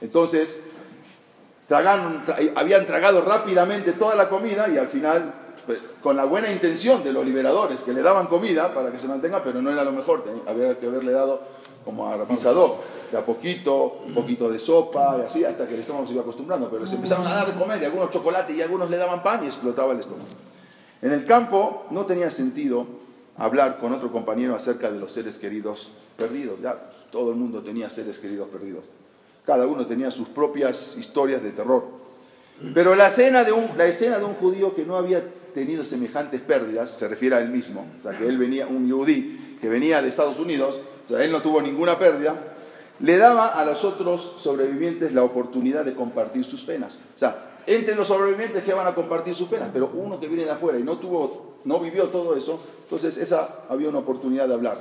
Entonces, 0.00 0.58
habían 1.70 2.84
tragado 2.84 3.22
rápidamente 3.22 3.92
toda 3.92 4.16
la 4.16 4.28
comida 4.28 4.68
y 4.68 4.76
al 4.76 4.88
final, 4.88 5.32
pues, 5.68 5.80
con 6.02 6.16
la 6.16 6.24
buena 6.24 6.50
intención 6.50 7.04
de 7.04 7.12
los 7.12 7.26
liberadores 7.26 7.82
que 7.82 7.92
le 7.92 8.00
daban 8.00 8.26
comida 8.26 8.72
para 8.72 8.90
que 8.90 8.98
se 8.98 9.06
mantenga, 9.06 9.44
pero 9.44 9.60
no 9.60 9.70
era 9.70 9.84
lo 9.84 9.92
mejor, 9.92 10.24
había 10.46 10.78
que 10.78 10.86
haberle 10.86 11.12
dado 11.12 11.42
como 11.84 12.08
a 12.10 12.26
pisador, 12.26 12.76
de 13.12 13.18
a 13.18 13.26
poquito, 13.26 14.00
un 14.06 14.14
poquito 14.14 14.48
de 14.48 14.58
sopa 14.58 15.18
y 15.18 15.26
así, 15.26 15.44
hasta 15.44 15.68
que 15.68 15.74
el 15.74 15.80
estómago 15.80 16.06
se 16.06 16.14
iba 16.14 16.22
acostumbrando. 16.22 16.70
Pero 16.70 16.86
se 16.86 16.94
empezaron 16.94 17.26
a 17.26 17.34
dar 17.34 17.52
de 17.52 17.52
comer 17.52 17.82
y 17.82 17.84
algunos 17.84 18.08
chocolates 18.08 18.56
y 18.56 18.62
algunos 18.62 18.88
le 18.88 18.96
daban 18.96 19.22
pan 19.22 19.44
y 19.44 19.48
explotaba 19.48 19.92
el 19.92 20.00
estómago. 20.00 20.24
En 21.02 21.12
el 21.12 21.26
campo 21.26 21.84
no 21.90 22.06
tenía 22.06 22.30
sentido 22.30 22.86
hablar 23.36 23.78
con 23.78 23.92
otro 23.92 24.10
compañero 24.10 24.56
acerca 24.56 24.90
de 24.90 24.98
los 24.98 25.12
seres 25.12 25.36
queridos 25.36 25.90
perdidos. 26.16 26.62
Ya 26.62 26.88
todo 27.12 27.32
el 27.32 27.36
mundo 27.36 27.60
tenía 27.60 27.90
seres 27.90 28.18
queridos 28.18 28.48
perdidos. 28.48 28.84
Cada 29.44 29.66
uno 29.66 29.86
tenía 29.86 30.10
sus 30.10 30.28
propias 30.28 30.96
historias 30.96 31.42
de 31.42 31.50
terror. 31.50 31.84
Pero 32.72 32.94
la 32.94 33.08
escena 33.08 33.44
de 33.44 33.52
un, 33.52 33.68
la 33.76 33.84
escena 33.84 34.18
de 34.18 34.24
un 34.24 34.34
judío 34.34 34.74
que 34.74 34.86
no 34.86 34.96
había 34.96 35.22
tenido 35.58 35.84
semejantes 35.84 36.40
pérdidas, 36.40 36.92
se 36.92 37.08
refiere 37.08 37.34
a 37.34 37.40
él 37.40 37.50
mismo, 37.50 37.84
o 38.00 38.02
sea, 38.02 38.16
que 38.16 38.26
él 38.26 38.38
venía, 38.38 38.66
un 38.66 38.88
yudí 38.88 39.56
que 39.60 39.68
venía 39.68 40.00
de 40.00 40.08
Estados 40.08 40.38
Unidos, 40.38 40.80
o 41.04 41.08
sea, 41.08 41.24
él 41.24 41.32
no 41.32 41.42
tuvo 41.42 41.60
ninguna 41.60 41.98
pérdida, 41.98 42.34
le 43.00 43.18
daba 43.18 43.48
a 43.48 43.64
los 43.64 43.84
otros 43.84 44.36
sobrevivientes 44.38 45.12
la 45.12 45.24
oportunidad 45.24 45.84
de 45.84 45.94
compartir 45.94 46.44
sus 46.44 46.62
penas. 46.62 47.00
O 47.16 47.18
sea, 47.18 47.56
entre 47.66 47.94
los 47.94 48.06
sobrevivientes 48.06 48.62
que 48.62 48.72
van 48.72 48.86
a 48.86 48.94
compartir 48.94 49.34
sus 49.34 49.48
penas, 49.48 49.70
pero 49.72 49.90
uno 49.92 50.20
que 50.20 50.28
viene 50.28 50.44
de 50.44 50.52
afuera 50.52 50.78
y 50.78 50.84
no, 50.84 50.98
tuvo, 50.98 51.56
no 51.64 51.80
vivió 51.80 52.04
todo 52.04 52.36
eso, 52.36 52.60
entonces 52.84 53.16
esa 53.18 53.64
había 53.68 53.88
una 53.88 53.98
oportunidad 53.98 54.46
de 54.46 54.54
hablar. 54.54 54.78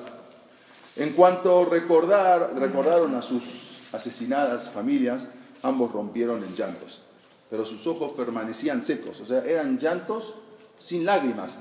En 0.95 1.11
cuanto 1.13 1.65
recordar, 1.65 2.53
recordaron 2.57 3.15
a 3.15 3.21
sus 3.21 3.43
asesinadas 3.91 4.69
familias, 4.69 5.27
ambos 5.63 5.91
rompieron 5.91 6.43
en 6.43 6.55
llantos, 6.55 7.01
pero 7.49 7.65
sus 7.65 7.85
ojos 7.87 8.11
permanecían 8.11 8.83
secos, 8.83 9.19
o 9.21 9.25
sea, 9.25 9.43
eran 9.43 9.79
llantos 9.79 10.35
sin 10.79 11.05
lágrimas. 11.05 11.57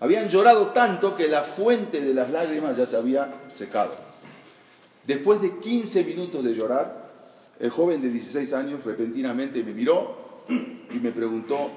Habían 0.00 0.28
llorado 0.28 0.68
tanto 0.68 1.16
que 1.16 1.28
la 1.28 1.42
fuente 1.42 2.00
de 2.00 2.12
las 2.12 2.30
lágrimas 2.30 2.76
ya 2.76 2.86
se 2.86 2.96
había 2.96 3.42
secado. 3.52 3.94
Después 5.06 5.40
de 5.40 5.58
15 5.58 6.04
minutos 6.04 6.44
de 6.44 6.54
llorar, 6.54 7.06
el 7.58 7.70
joven 7.70 8.02
de 8.02 8.10
16 8.10 8.52
años 8.52 8.84
repentinamente 8.84 9.62
me 9.62 9.72
miró 9.72 10.44
y 10.48 10.98
me 10.98 11.12
preguntó 11.12 11.70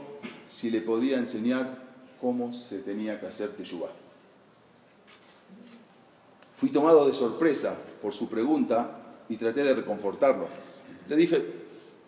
si 0.49 0.69
le 0.69 0.81
podía 0.81 1.17
enseñar 1.17 1.89
cómo 2.19 2.53
se 2.53 2.79
tenía 2.79 3.19
que 3.19 3.27
hacer 3.27 3.49
teshuvah. 3.51 3.91
Fui 6.57 6.69
tomado 6.69 7.07
de 7.07 7.13
sorpresa 7.13 7.77
por 8.01 8.13
su 8.13 8.27
pregunta 8.29 8.97
y 9.29 9.37
traté 9.37 9.63
de 9.63 9.73
reconfortarlo. 9.73 10.47
Le 11.07 11.15
dije, 11.15 11.58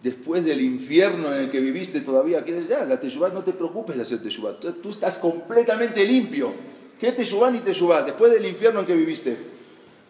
después 0.02 0.44
del 0.44 0.62
infierno 0.62 1.34
en 1.34 1.44
el 1.44 1.50
que 1.50 1.60
viviste 1.60 2.02
todavía, 2.02 2.44
¿quieres 2.44 2.68
ya? 2.68 2.86
La 2.86 3.00
teshuvah, 3.00 3.30
no 3.30 3.44
te 3.44 3.54
preocupes 3.54 3.96
de 3.96 4.02
hacer 4.02 4.22
teshuvah. 4.22 4.60
Tú, 4.60 4.90
estás 4.90 5.18
completamente 5.18 6.06
limpio. 6.06 6.54
¿Qué 7.00 7.12
teshuvah 7.12 7.52
ni 7.52 7.60
teshuvah? 7.60 8.04
Después 8.04 8.32
del 8.32 8.46
infierno 8.46 8.82
en 8.82 8.86
que 8.86 8.96
viviste. 8.96 9.38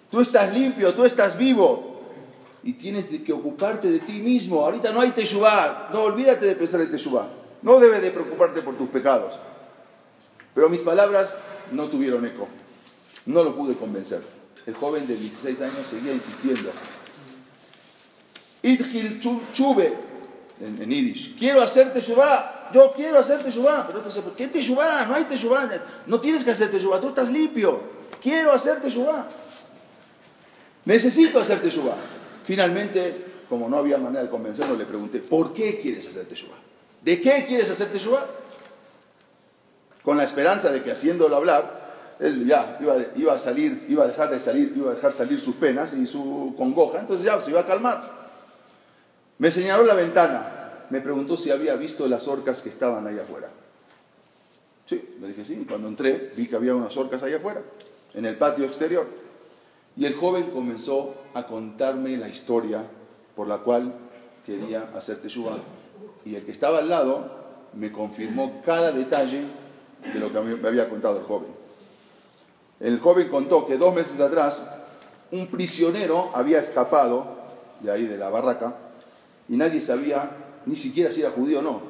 Tú 0.10 0.22
estás 0.22 0.54
limpio, 0.54 0.94
tú 0.94 1.06
estás 1.06 1.38
vivo. 1.38 2.02
Y 2.64 2.74
tienes 2.74 3.08
que 3.08 3.34
ocuparte 3.34 3.90
de 3.90 4.00
ti 4.00 4.20
mismo. 4.20 4.64
Ahorita 4.64 4.92
no 4.92 5.02
hay 5.02 5.12
teshuvah. 5.12 5.90
No 5.92 6.04
olvídate 6.04 6.46
de 6.46 6.56
pensar 6.56 6.82
en 6.82 6.92
teshuvah. 6.92 7.28
No 7.62 7.80
debes 7.80 8.02
de 8.02 8.12
preocuparte 8.12 8.62
por 8.62 8.78
tus 8.78 8.90
pecados. 8.90 9.34
Pero 10.54 10.70
mis 10.70 10.82
palabras 10.82 11.34
no 11.72 11.88
tuvieron 11.88 12.26
eco. 12.26 12.48
No 13.26 13.44
lo 13.44 13.56
pude 13.56 13.76
convencer. 13.76 14.22
El 14.66 14.76
joven 14.76 15.08
de 15.08 15.16
16 15.16 15.62
años 15.62 15.88
seguía 15.88 16.14
insistiendo. 16.14 16.72
Idgil 18.64 19.20
Chube, 19.54 19.94
en, 20.60 20.82
en 20.82 20.90
Yiddish. 20.90 21.36
Quiero 21.38 21.62
hacer 21.62 21.92
Teshuvah, 21.94 22.70
yo 22.74 22.94
quiero 22.94 23.20
hacer 23.20 23.42
Teshuvah. 23.42 23.88
Pero 23.88 24.02
te 24.02 24.10
¿qué 24.36 24.48
Teshuvah? 24.48 25.06
No 25.06 25.16
hay 25.16 25.26
Teshuvah. 25.26 25.68
No 26.08 26.20
tienes 26.22 26.44
que 26.44 26.52
hacer 26.52 26.70
Teshuvah, 26.70 27.00
tú 27.00 27.10
estás 27.10 27.30
limpio. 27.30 27.82
Quiero 28.22 28.52
hacer 28.54 28.82
Teshuvah. 28.82 29.26
Necesito 30.86 31.40
hacer 31.40 31.62
Teshuvah. 31.62 31.98
Finalmente, 32.44 33.26
como 33.50 33.68
no 33.68 33.78
había 33.78 33.98
manera 33.98 34.24
de 34.24 34.30
convencerlo, 34.30 34.76
le 34.76 34.86
pregunté, 34.86 35.20
¿por 35.20 35.54
qué 35.54 35.80
quieres 35.80 36.08
hacer 36.08 36.26
Teshuvah? 36.26 36.58
¿De 37.04 37.20
qué 37.20 37.46
quieres 37.48 37.70
hacer 37.70 37.88
Teshuvah? 37.88 38.26
Con 40.04 40.18
la 40.18 40.24
esperanza 40.24 40.72
de 40.72 40.84
que 40.84 40.92
haciéndolo 40.92 41.36
hablar, 41.36 41.82
él 42.20 42.46
ya 42.48 42.78
iba, 42.80 42.96
iba, 43.16 43.34
a 43.34 43.40
salir, 43.40 43.86
iba 43.90 44.04
a 44.04 44.08
dejar 44.08 44.30
de 44.30 44.40
salir, 44.40 44.74
iba 44.76 44.92
a 44.92 44.96
dejar 44.96 45.12
salir 45.12 45.40
sus 45.40 45.56
penas 45.56 45.94
y 45.94 46.06
su 46.06 46.54
congoja, 46.56 47.00
entonces 47.00 47.26
ya 47.26 47.40
se 47.42 47.50
iba 47.50 47.62
a 47.62 47.66
calmar. 47.66 48.21
Me 49.42 49.52
señaló 49.52 49.82
la 49.82 49.96
ventana, 49.96 50.86
me 50.92 51.02
preguntó 51.02 51.36
si 51.36 51.50
había 51.50 51.74
visto 51.76 52.08
las 52.08 52.28
orcas 52.28 52.62
que 52.62 52.70
estaban 52.70 53.08
ahí 53.08 53.18
afuera. 53.18 53.50
Sí, 54.86 55.16
le 55.20 55.30
dije 55.30 55.44
sí, 55.44 55.66
cuando 55.68 55.88
entré 55.88 56.32
vi 56.38 56.46
que 56.46 56.56
había 56.56 56.76
unas 56.76 56.96
orcas 56.96 57.24
ahí 57.24 57.34
afuera, 57.34 57.64
en 58.14 58.26
el 58.26 58.38
patio 58.38 58.66
exterior. 58.66 59.08
Y 59.98 60.06
el 60.06 60.14
joven 60.14 60.52
comenzó 60.52 61.16
a 61.34 61.48
contarme 61.48 62.18
la 62.18 62.30
historia 62.30 62.84
por 63.36 63.48
la 63.48 63.58
cual 63.58 63.96
quería 64.46 64.92
hacer 64.96 65.24
teshuva. 65.24 65.58
Y 66.24 66.36
el 66.36 66.46
que 66.46 66.52
estaba 66.52 66.78
al 66.78 66.90
lado 66.90 67.32
me 67.74 67.92
confirmó 67.92 68.62
cada 68.64 68.92
detalle 68.92 69.46
de 70.14 70.20
lo 70.20 70.32
que 70.32 70.40
me 70.40 70.68
había 70.68 70.88
contado 70.88 71.18
el 71.18 71.24
joven. 71.24 71.52
El 72.80 73.00
joven 73.00 73.28
contó 73.28 73.66
que 73.66 73.78
dos 73.78 73.96
meses 73.96 74.20
atrás 74.20 74.62
un 75.32 75.48
prisionero 75.48 76.30
había 76.36 76.60
escapado 76.60 77.26
de 77.80 77.90
ahí 77.90 78.06
de 78.06 78.20
la 78.20 78.30
barraca 78.30 78.76
y 79.52 79.58
nadie 79.58 79.82
sabía 79.82 80.32
ni 80.66 80.78
siquiera 80.78 81.12
si 81.12 81.22
era 81.22 81.30
judío 81.30 81.60
o 81.60 81.62
no. 81.62 81.82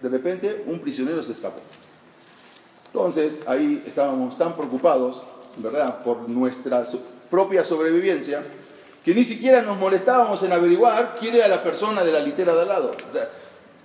de 0.00 0.08
repente 0.08 0.62
un 0.66 0.78
prisionero 0.78 1.22
se 1.22 1.32
escapó. 1.32 1.58
Entonces 2.86 3.40
ahí 3.46 3.82
estábamos 3.86 4.36
tan 4.36 4.54
preocupados, 4.54 5.22
¿verdad?, 5.56 6.02
por 6.04 6.28
nuestra 6.28 6.84
propia 7.30 7.64
sobrevivencia, 7.64 8.42
que 9.04 9.14
ni 9.14 9.24
siquiera 9.24 9.62
nos 9.62 9.78
molestábamos 9.78 10.42
en 10.42 10.52
averiguar 10.52 11.16
quién 11.18 11.34
era 11.34 11.48
la 11.48 11.62
persona 11.62 12.04
de 12.04 12.12
la 12.12 12.20
litera 12.20 12.54
de 12.54 12.62
al 12.62 12.68
lado. 12.68 12.90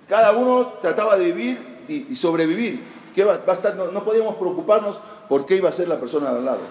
Cada 0.09 0.33
uno 0.33 0.73
trataba 0.81 1.17
de 1.17 1.31
vivir 1.31 1.85
y, 1.87 2.15
sobrevivir. 2.15 2.83
¿Qué 3.15 3.21
estar? 3.21 3.75
No, 3.75 4.03
podíamos 4.03 4.35
preocuparnos 4.35 4.99
por 5.29 5.45
qué 5.45 5.55
iba 5.55 5.69
a 5.69 5.73
ser 5.73 5.87
la 5.87 5.99
persona 5.99 6.31
de 6.31 6.39
al 6.39 6.45
lado. 6.45 6.61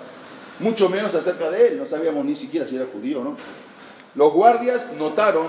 Mucho 0.58 0.90
menos 0.90 1.14
acerca 1.14 1.50
de 1.50 1.68
él, 1.68 1.78
no 1.78 1.86
sabíamos 1.86 2.24
ni 2.26 2.36
siquiera 2.36 2.66
si 2.66 2.76
era 2.76 2.86
judío 2.92 3.20
o 3.20 3.24
no. 3.24 3.36
Los 4.14 4.32
guardias 4.34 4.88
notaron 4.98 5.46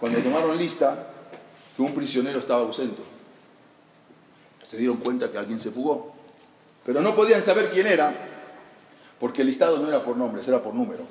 cuando 0.00 0.20
tomaron 0.20 0.56
lista 0.56 1.08
un 1.78 1.94
prisionero 1.94 2.40
estaba 2.40 2.60
ausente. 2.60 3.02
Se 4.62 4.76
dieron 4.76 4.98
cuenta 4.98 5.30
que 5.30 5.38
alguien 5.38 5.60
se 5.60 5.70
fugó. 5.70 6.12
Pero 6.84 7.00
no 7.00 7.14
podían 7.14 7.42
saber 7.42 7.70
quién 7.70 7.86
era, 7.86 8.14
porque 9.20 9.42
el 9.42 9.48
listado 9.48 9.78
no 9.78 9.88
era 9.88 10.04
por 10.04 10.16
nombres, 10.16 10.48
era 10.48 10.62
por 10.62 10.74
número. 10.74 11.04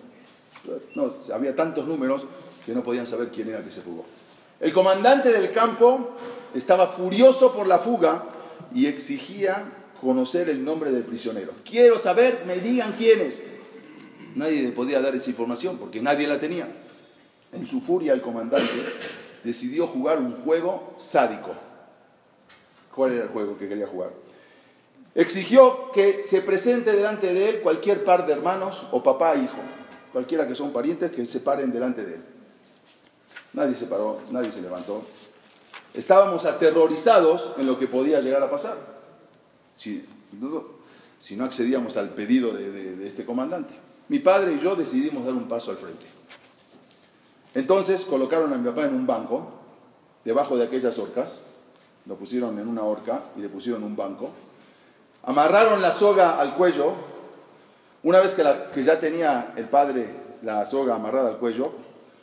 Había 1.33 1.55
tantos 1.55 1.87
números 1.87 2.25
que 2.65 2.73
no 2.73 2.83
podían 2.83 3.07
saber 3.07 3.29
quién 3.29 3.49
era 3.49 3.63
que 3.63 3.71
se 3.71 3.81
fugó. 3.81 4.05
El 4.59 4.73
comandante 4.73 5.31
del 5.31 5.51
campo 5.51 6.11
estaba 6.53 6.87
furioso 6.87 7.53
por 7.53 7.67
la 7.67 7.79
fuga 7.79 8.23
y 8.73 8.87
exigía 8.87 9.71
conocer 10.01 10.49
el 10.49 10.63
nombre 10.65 10.91
del 10.91 11.03
prisionero. 11.03 11.53
Quiero 11.63 11.99
saber, 11.99 12.43
me 12.45 12.55
digan 12.55 12.93
quién 12.97 13.21
es. 13.21 13.41
Nadie 14.35 14.63
le 14.63 14.71
podía 14.71 14.99
dar 15.01 15.15
esa 15.15 15.29
información 15.29 15.77
porque 15.77 16.01
nadie 16.01 16.27
la 16.27 16.39
tenía. 16.39 16.67
En 17.51 17.65
su 17.65 17.81
furia 17.81 18.13
el 18.13 18.21
comandante 18.21 18.71
decidió 19.43 19.87
jugar 19.87 20.19
un 20.19 20.35
juego 20.35 20.93
sádico. 20.97 21.51
¿Cuál 22.93 23.13
era 23.13 23.23
el 23.23 23.29
juego 23.29 23.57
que 23.57 23.69
quería 23.69 23.87
jugar? 23.87 24.11
Exigió 25.15 25.91
que 25.91 26.23
se 26.23 26.41
presente 26.41 26.91
delante 26.91 27.33
de 27.33 27.49
él 27.49 27.61
cualquier 27.61 28.03
par 28.03 28.25
de 28.25 28.33
hermanos 28.33 28.85
o 28.91 29.01
papá 29.01 29.35
e 29.35 29.43
hijo, 29.43 29.57
cualquiera 30.11 30.47
que 30.47 30.55
son 30.55 30.71
parientes 30.71 31.11
que 31.11 31.25
se 31.25 31.39
paren 31.39 31.71
delante 31.71 32.03
de 32.03 32.15
él. 32.15 32.23
Nadie 33.53 33.75
se 33.75 33.85
paró, 33.85 34.19
nadie 34.29 34.51
se 34.51 34.61
levantó. 34.61 35.03
Estábamos 35.93 36.45
aterrorizados 36.45 37.53
en 37.57 37.65
lo 37.65 37.79
que 37.79 37.87
podía 37.87 38.21
llegar 38.21 38.43
a 38.43 38.51
pasar 38.51 38.97
si, 39.77 40.05
no 41.35 41.45
accedíamos 41.45 41.97
al 41.97 42.09
pedido 42.09 42.51
de 42.51 43.07
este 43.07 43.25
comandante. 43.25 43.73
Mi 44.09 44.19
padre 44.19 44.53
y 44.53 44.59
yo 44.63 44.75
decidimos 44.75 45.25
dar 45.25 45.33
un 45.33 45.47
paso 45.47 45.71
al 45.71 45.77
frente. 45.77 46.16
Entonces 47.57 48.05
colocaron 48.05 48.53
a 48.53 48.55
mi 48.55 48.69
papá 48.69 48.85
en 48.85 48.93
un 48.93 49.07
banco 49.07 49.47
debajo 50.23 50.57
de 50.57 50.65
aquellas 50.65 50.99
horcas, 50.99 51.41
lo 52.05 52.13
pusieron 52.13 52.59
en 52.59 52.67
una 52.67 52.83
horca 52.83 53.21
y 53.35 53.39
le 53.39 53.49
pusieron 53.49 53.83
un 53.83 53.95
banco, 53.95 54.29
amarraron 55.23 55.81
la 55.81 55.91
soga 55.91 56.39
al 56.39 56.53
cuello, 56.53 56.91
una 58.03 58.19
vez 58.19 58.35
que, 58.35 58.43
que 58.75 58.83
ya 58.83 58.99
tenía 58.99 59.53
el 59.55 59.65
padre 59.69 60.07
la 60.43 60.67
soga 60.67 60.93
amarrada 60.93 61.29
al 61.29 61.37
cuello, 61.37 61.71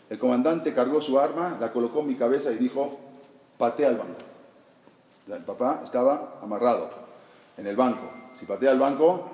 el 0.08 0.20
comandante 0.20 0.72
cargó 0.72 1.02
su 1.02 1.18
arma, 1.18 1.56
la 1.60 1.72
colocó 1.72 1.98
en 1.98 2.06
mi 2.06 2.14
cabeza 2.14 2.52
y 2.52 2.56
dijo, 2.56 2.96
patea 3.58 3.88
el 3.88 3.96
banco. 3.96 4.20
El 5.26 5.42
papá 5.42 5.80
estaba 5.82 6.34
amarrado 6.44 6.90
en 7.56 7.66
el 7.66 7.74
banco. 7.74 8.08
Si 8.34 8.46
patea 8.46 8.70
el 8.70 8.78
banco, 8.78 9.30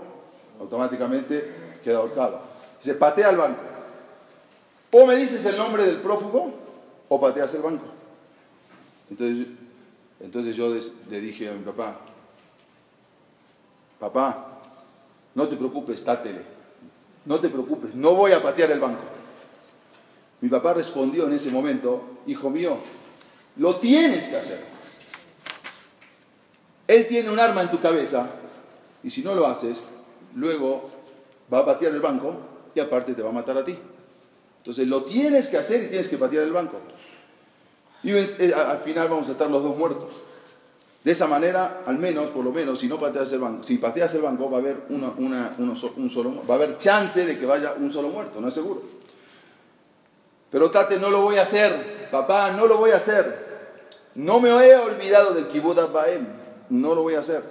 automáticamente 0.59 1.79
queda 1.85 1.99
ahorcado. 1.99 2.41
Dice, 2.79 2.95
patea 2.95 3.29
el 3.29 3.37
banco. 3.37 3.70
O 4.93 5.07
me 5.07 5.17
dices 5.17 5.45
el 5.45 5.57
nombre 5.57 5.87
del 5.87 6.01
prófugo 6.01 6.53
o 7.09 7.21
pateas 7.21 7.55
el 7.55 7.63
banco. 7.63 7.87
Entonces, 9.11 9.47
entonces 10.21 10.57
yo 10.57 10.69
le 10.69 11.21
dije 11.21 11.49
a 11.49 11.53
mi 11.53 11.65
papá, 11.65 11.99
papá, 13.99 14.61
no 15.35 15.49
te 15.49 15.57
preocupes, 15.57 16.05
tátele, 16.05 16.43
no 17.25 17.39
te 17.39 17.49
preocupes, 17.49 17.95
no 17.95 18.15
voy 18.15 18.33
a 18.33 18.43
patear 18.43 18.71
el 18.73 18.81
banco. 18.81 19.03
Mi 20.41 20.49
papá 20.49 20.75
respondió 20.75 21.27
en 21.27 21.35
ese 21.35 21.51
momento, 21.51 22.03
hijo 22.27 22.51
mío, 22.51 22.79
lo 23.57 23.77
tienes 23.77 24.29
que 24.29 24.37
hacer. 24.37 24.65
Él 26.89 27.07
tiene 27.07 27.31
un 27.31 27.39
arma 27.39 27.63
en 27.63 27.71
tu 27.71 27.81
cabeza 27.81 28.29
y 29.03 29.11
si 29.11 29.23
no 29.23 29.35
lo 29.35 29.47
haces, 29.47 29.87
luego 30.35 30.89
va 31.53 31.61
a 31.61 31.67
patear 31.67 31.93
el 31.93 32.01
banco 32.01 32.35
y 32.75 32.81
aparte 32.81 33.15
te 33.15 33.23
va 33.23 33.31
a 33.31 33.33
matar 33.33 33.59
a 33.59 33.65
ti. 33.65 33.79
Entonces 34.61 34.87
lo 34.89 35.05
tienes 35.05 35.49
que 35.49 35.57
hacer 35.57 35.85
y 35.85 35.87
tienes 35.87 36.09
que 36.09 36.19
patear 36.19 36.45
el 36.45 36.53
banco. 36.53 36.79
Y 38.03 38.13
eh, 38.13 38.55
al 38.55 38.79
final 38.79 39.09
vamos 39.09 39.29
a 39.29 39.33
estar 39.33 39.51
los 39.51 39.63
dos 39.63 39.77
muertos. 39.77 40.09
De 41.03 41.13
esa 41.13 41.27
manera, 41.27 41.83
al 41.87 41.97
menos, 41.97 42.31
por 42.31 42.45
lo 42.45 42.53
menos, 42.53 42.79
si 42.79 42.87
no 42.87 42.99
pateas 42.99 43.33
el 43.33 43.41
banco, 43.41 43.63
si 43.63 43.79
pateas 43.79 44.15
el 44.15 44.21
banco 44.21 44.51
va 44.51 44.59
a 44.59 44.61
haber 44.61 44.83
un 44.91 46.11
solo, 46.11 46.43
va 46.47 46.55
a 46.55 46.57
haber 46.59 46.77
chance 46.77 47.25
de 47.25 47.39
que 47.39 47.47
vaya 47.47 47.73
un 47.73 47.91
solo 47.91 48.11
muerto, 48.11 48.39
no 48.39 48.49
es 48.49 48.55
seguro. 48.55 48.83
Pero 50.51 50.71
Tate, 50.71 50.99
no 50.99 51.09
lo 51.11 51.23
voy 51.23 51.39
a 51.39 51.43
hacer, 51.43 52.09
papá, 52.11 52.51
no 52.51 52.67
lo 52.67 52.77
voy 52.77 52.91
a 52.91 52.97
hacer. 52.97 53.49
No 54.15 54.41
me 54.41 54.51
he 54.51 54.77
olvidado 54.77 55.33
del 55.33 55.49
kibbutz 55.49 55.91
Baem, 55.91 56.27
no 56.69 56.95
lo 56.95 57.03
voy 57.03 57.15
a 57.15 57.21
hacer. 57.21 57.43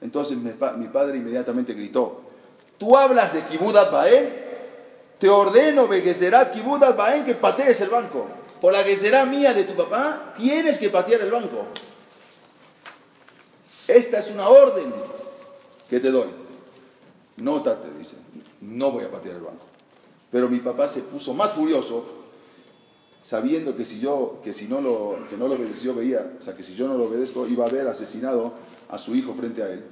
Entonces 0.00 0.36
mi, 0.36 0.52
padre 0.52 1.16
inmediatamente 1.16 1.74
gritó, 1.74 2.20
¿tú 2.76 2.96
hablas 2.96 3.32
de 3.32 3.42
kibbutz 3.46 3.90
Baem? 3.90 4.47
Te 5.18 5.28
ordeno, 5.28 5.88
Begezerat 5.88 6.52
kibbutz 6.52 6.96
Baem, 6.96 7.24
que 7.24 7.34
patees 7.34 7.80
el 7.80 7.88
banco. 7.88 8.26
Por 8.60 8.72
la 8.72 8.84
que 8.84 8.96
será 8.96 9.24
mía 9.24 9.54
de 9.54 9.64
tu 9.64 9.74
papá, 9.74 10.32
tienes 10.36 10.78
que 10.78 10.90
patear 10.90 11.22
el 11.22 11.30
banco. 11.30 11.66
Esta 13.86 14.18
es 14.18 14.30
una 14.30 14.48
orden 14.48 14.92
que 15.88 16.00
te 16.00 16.10
doy. 16.10 16.28
No, 17.38 17.62
Tate, 17.62 17.88
dice, 17.96 18.16
no 18.60 18.90
voy 18.90 19.04
a 19.04 19.10
patear 19.10 19.36
el 19.36 19.42
banco. 19.42 19.64
Pero 20.30 20.48
mi 20.48 20.58
papá 20.58 20.88
se 20.88 21.00
puso 21.00 21.32
más 21.34 21.52
furioso, 21.52 22.04
sabiendo 23.22 23.76
que 23.76 23.84
si 23.84 24.00
yo, 24.00 24.40
que 24.44 24.52
si 24.52 24.66
no 24.66 24.80
lo, 24.80 25.18
que 25.30 25.36
no 25.36 25.48
lo 25.48 25.54
obedeció, 25.54 25.94
veía, 25.94 26.32
o 26.38 26.42
sea, 26.42 26.54
que 26.54 26.62
si 26.62 26.74
yo 26.74 26.86
no 26.86 26.98
lo 26.98 27.04
obedezco, 27.04 27.46
iba 27.46 27.64
a 27.64 27.68
haber 27.68 27.88
asesinado 27.88 28.52
a 28.90 28.98
su 28.98 29.14
hijo 29.14 29.34
frente 29.34 29.62
a 29.62 29.70
él. 29.70 29.84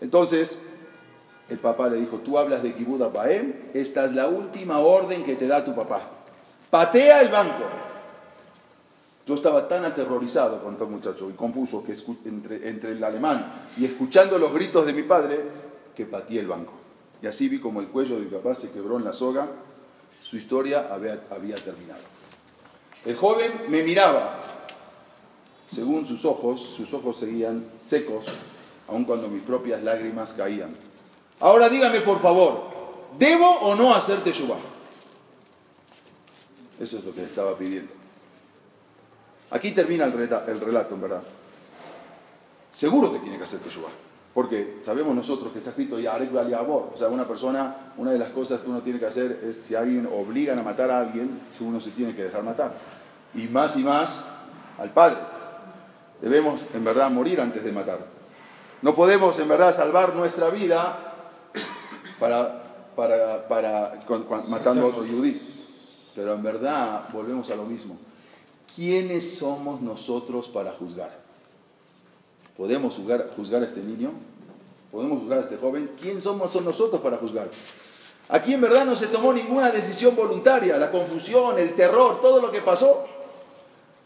Entonces, 0.00 0.58
el 1.50 1.58
papá 1.58 1.88
le 1.88 1.96
dijo, 1.96 2.18
tú 2.18 2.38
hablas 2.38 2.62
de 2.62 2.72
Kibuda 2.74 3.08
Baem, 3.08 3.52
esta 3.74 4.04
es 4.04 4.12
la 4.12 4.28
última 4.28 4.78
orden 4.78 5.24
que 5.24 5.34
te 5.34 5.48
da 5.48 5.64
tu 5.64 5.74
papá. 5.74 6.00
Patea 6.70 7.20
el 7.22 7.28
banco. 7.28 7.64
Yo 9.26 9.34
estaba 9.34 9.66
tan 9.66 9.84
aterrorizado 9.84 10.62
con 10.62 10.76
todo 10.76 10.88
muchacho 10.88 11.28
y 11.28 11.32
confuso 11.32 11.82
que 11.82 11.96
entre, 12.24 12.68
entre 12.68 12.92
el 12.92 13.02
alemán 13.02 13.66
y 13.76 13.84
escuchando 13.84 14.38
los 14.38 14.54
gritos 14.54 14.86
de 14.86 14.92
mi 14.92 15.02
padre 15.02 15.40
que 15.94 16.06
pateé 16.06 16.38
el 16.38 16.46
banco. 16.46 16.72
Y 17.20 17.26
así 17.26 17.48
vi 17.48 17.58
como 17.58 17.80
el 17.80 17.88
cuello 17.88 18.14
de 18.14 18.22
mi 18.22 18.30
papá 18.30 18.54
se 18.54 18.70
quebró 18.70 18.96
en 18.96 19.04
la 19.04 19.12
soga. 19.12 19.48
Su 20.22 20.36
historia 20.36 20.88
había 20.92 21.56
terminado. 21.56 22.02
El 23.04 23.16
joven 23.16 23.50
me 23.68 23.82
miraba. 23.82 24.66
Según 25.68 26.06
sus 26.06 26.24
ojos, 26.24 26.60
sus 26.62 26.94
ojos 26.94 27.16
seguían 27.16 27.64
secos, 27.84 28.24
aun 28.88 29.04
cuando 29.04 29.28
mis 29.28 29.42
propias 29.42 29.82
lágrimas 29.82 30.32
caían. 30.32 30.89
Ahora 31.40 31.68
dígame, 31.70 32.02
por 32.02 32.20
favor, 32.20 32.64
¿debo 33.18 33.50
o 33.60 33.74
no 33.74 33.94
hacerte 33.94 34.30
Teshuvah? 34.30 34.58
Eso 36.78 36.98
es 36.98 37.04
lo 37.04 37.14
que 37.14 37.24
estaba 37.24 37.56
pidiendo. 37.56 37.92
Aquí 39.50 39.72
termina 39.72 40.04
el 40.04 40.12
relato, 40.12 40.94
en 40.94 41.00
verdad. 41.00 41.22
Seguro 42.74 43.12
que 43.12 43.18
tiene 43.18 43.36
que 43.38 43.44
hacer 43.44 43.60
Teshuvah. 43.60 43.90
Porque 44.32 44.78
sabemos 44.82 45.14
nosotros 45.14 45.52
que 45.52 45.58
está 45.58 45.70
escrito 45.70 45.98
Yarek 45.98 46.30
amor. 46.54 46.90
O 46.94 46.96
sea, 46.96 47.08
una 47.08 47.24
persona, 47.24 47.92
una 47.96 48.12
de 48.12 48.18
las 48.18 48.30
cosas 48.30 48.60
que 48.60 48.70
uno 48.70 48.80
tiene 48.80 49.00
que 49.00 49.06
hacer 49.06 49.40
es 49.44 49.60
si 49.60 49.74
alguien 49.74 50.06
obligan 50.06 50.58
a 50.58 50.62
matar 50.62 50.90
a 50.90 51.00
alguien, 51.00 51.42
si 51.50 51.64
uno 51.64 51.80
se 51.80 51.90
tiene 51.90 52.14
que 52.14 52.24
dejar 52.24 52.44
matar. 52.44 52.74
Y 53.34 53.48
más 53.48 53.76
y 53.76 53.82
más 53.82 54.26
al 54.78 54.90
Padre. 54.90 55.18
Debemos 56.20 56.62
en 56.72 56.84
verdad 56.84 57.10
morir 57.10 57.40
antes 57.40 57.64
de 57.64 57.72
matar. 57.72 57.98
No 58.82 58.94
podemos 58.94 59.38
en 59.40 59.48
verdad 59.48 59.74
salvar 59.74 60.14
nuestra 60.14 60.48
vida 60.50 61.09
para, 62.20 62.62
para, 62.94 63.48
para 63.48 63.98
matando 64.46 64.84
a 64.84 64.88
otro 64.88 65.04
yudí. 65.04 65.40
Pero 66.14 66.34
en 66.34 66.42
verdad 66.42 67.08
volvemos 67.12 67.50
a 67.50 67.56
lo 67.56 67.64
mismo. 67.64 67.96
¿Quiénes 68.76 69.38
somos 69.38 69.80
nosotros 69.80 70.48
para 70.48 70.72
juzgar? 70.72 71.18
¿Podemos 72.56 72.94
juzgar, 72.94 73.30
juzgar 73.34 73.62
a 73.62 73.66
este 73.66 73.80
niño? 73.80 74.12
¿Podemos 74.92 75.20
juzgar 75.20 75.38
a 75.38 75.40
este 75.40 75.56
joven? 75.56 75.90
¿Quién 76.00 76.20
somos 76.20 76.54
nosotros 76.62 77.00
para 77.00 77.16
juzgar? 77.16 77.48
Aquí 78.28 78.54
en 78.54 78.60
verdad 78.60 78.84
no 78.84 78.94
se 78.94 79.08
tomó 79.08 79.32
ninguna 79.32 79.70
decisión 79.70 80.14
voluntaria, 80.14 80.76
la 80.76 80.90
confusión, 80.90 81.58
el 81.58 81.74
terror, 81.74 82.20
todo 82.20 82.40
lo 82.40 82.52
que 82.52 82.60
pasó. 82.60 83.06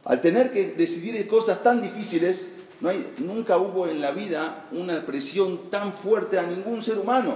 Al 0.05 0.21
tener 0.21 0.51
que 0.51 0.73
decidir 0.73 1.27
cosas 1.27 1.63
tan 1.63 1.83
difíciles, 1.83 2.49
no 2.81 2.89
hay, 2.89 3.15
nunca 3.19 3.59
hubo 3.59 3.87
en 3.87 4.01
la 4.01 4.13
vida 4.13 4.67
una 4.73 5.05
presión 5.05 5.71
tan 5.71 5.93
fuerte 5.93 6.39
a 6.39 6.43
ningún 6.43 6.83
ser 6.83 6.99
humano. 6.99 7.35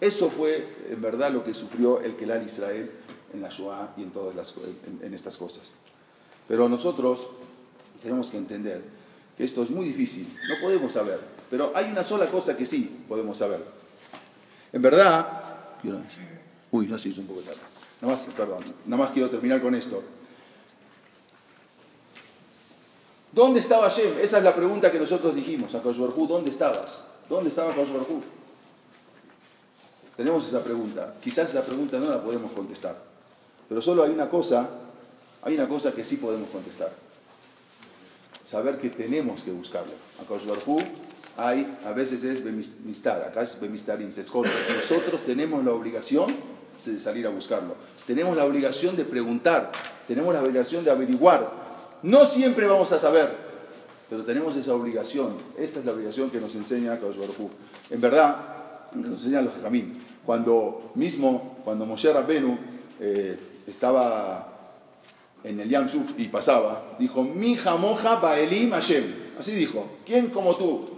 Eso 0.00 0.28
fue 0.28 0.66
en 0.90 1.00
verdad 1.00 1.30
lo 1.30 1.44
que 1.44 1.54
sufrió 1.54 2.00
el 2.00 2.16
Kelal 2.16 2.44
Israel 2.44 2.90
en 3.32 3.40
la 3.42 3.48
Shoah 3.48 3.94
y 3.96 4.02
en 4.02 4.10
todas 4.10 4.34
las, 4.34 4.54
en, 5.02 5.14
estas 5.14 5.36
cosas. 5.36 5.62
Pero 6.48 6.68
nosotros 6.68 7.26
tenemos 8.02 8.30
que 8.30 8.38
entender 8.38 8.82
que 9.36 9.44
esto 9.44 9.62
es 9.62 9.70
muy 9.70 9.86
difícil, 9.86 10.26
no 10.48 10.56
podemos 10.60 10.92
saber, 10.92 11.20
pero 11.50 11.72
hay 11.74 11.90
una 11.90 12.04
sola 12.04 12.26
cosa 12.26 12.56
que 12.56 12.66
sí 12.66 13.04
podemos 13.08 13.38
saber. 13.38 13.60
En 14.72 14.82
verdad, 14.82 15.42
uy, 16.70 16.86
no 16.86 16.98
se 16.98 17.08
hizo 17.08 17.20
un 17.20 17.26
poco 17.26 17.40
tarde. 17.40 17.60
Nada 18.00 18.16
más, 18.16 18.26
perdón, 18.34 18.64
nada 18.86 19.02
más 19.04 19.12
quiero 19.12 19.30
terminar 19.30 19.62
con 19.62 19.74
esto. 19.74 20.02
¿Dónde 23.32 23.60
estaba 23.60 23.88
Shem? 23.88 24.18
Esa 24.20 24.38
es 24.38 24.44
la 24.44 24.54
pregunta 24.54 24.92
que 24.92 24.98
nosotros 24.98 25.34
dijimos 25.34 25.74
a 25.74 25.82
Koshbarhu. 25.82 26.26
¿Dónde 26.28 26.50
estabas? 26.50 27.08
¿Dónde 27.28 27.50
estaba 27.50 27.74
Koshbarhu? 27.74 28.22
Tenemos 30.16 30.46
esa 30.46 30.62
pregunta. 30.62 31.14
Quizás 31.22 31.50
esa 31.50 31.62
pregunta 31.62 31.98
no 31.98 32.08
la 32.08 32.22
podemos 32.22 32.52
contestar. 32.52 32.96
Pero 33.68 33.82
solo 33.82 34.02
hay 34.02 34.10
una 34.10 34.28
cosa, 34.28 34.68
hay 35.42 35.54
una 35.54 35.68
cosa 35.68 35.92
que 35.92 36.04
sí 36.04 36.16
podemos 36.16 36.48
contestar. 36.50 36.92
Saber 38.42 38.78
que 38.78 38.90
tenemos 38.90 39.42
que 39.42 39.50
buscarlo. 39.50 39.92
A 40.20 40.24
hay, 41.36 41.78
a 41.84 41.90
veces 41.90 42.22
es 42.22 42.44
bemistar, 42.44 43.22
acá 43.22 43.42
es 43.42 43.58
bemistarim, 43.60 44.12
se 44.12 44.20
esconde. 44.20 44.50
Nosotros 44.76 45.22
tenemos 45.26 45.64
la 45.64 45.72
obligación 45.72 46.36
de 46.84 47.00
salir 47.00 47.26
a 47.26 47.30
buscarlo. 47.30 47.74
Tenemos 48.06 48.36
la 48.36 48.44
obligación 48.44 48.96
de 48.96 49.04
preguntar, 49.04 49.72
tenemos 50.06 50.32
la 50.32 50.42
obligación 50.42 50.84
de 50.84 50.90
averiguar. 50.90 51.50
No 52.02 52.26
siempre 52.26 52.66
vamos 52.66 52.92
a 52.92 52.98
saber, 52.98 53.34
pero 54.08 54.22
tenemos 54.22 54.54
esa 54.54 54.74
obligación. 54.74 55.38
Esta 55.58 55.80
es 55.80 55.86
la 55.86 55.92
obligación 55.92 56.30
que 56.30 56.40
nos 56.40 56.54
enseña 56.54 57.00
Kosh 57.00 57.16
En 57.90 58.00
verdad, 58.00 58.36
nos 58.92 59.18
enseñan 59.18 59.46
los 59.46 59.54
jamín. 59.60 60.03
Cuando 60.26 60.92
mismo, 60.94 61.58
cuando 61.64 61.86
Moshe 61.86 62.12
Rabbenu 62.12 62.58
eh, 63.00 63.38
estaba 63.66 64.50
en 65.42 65.60
el 65.60 65.68
Yam 65.68 65.88
Suf 65.88 66.18
y 66.18 66.28
pasaba, 66.28 66.96
dijo, 66.98 67.22
mi 67.22 67.56
jamoja 67.56 68.16
baelim 68.16 68.70
Hashem. 68.70 69.04
Así 69.38 69.52
dijo, 69.52 69.86
¿quién 70.06 70.28
como 70.28 70.56
tú? 70.56 70.88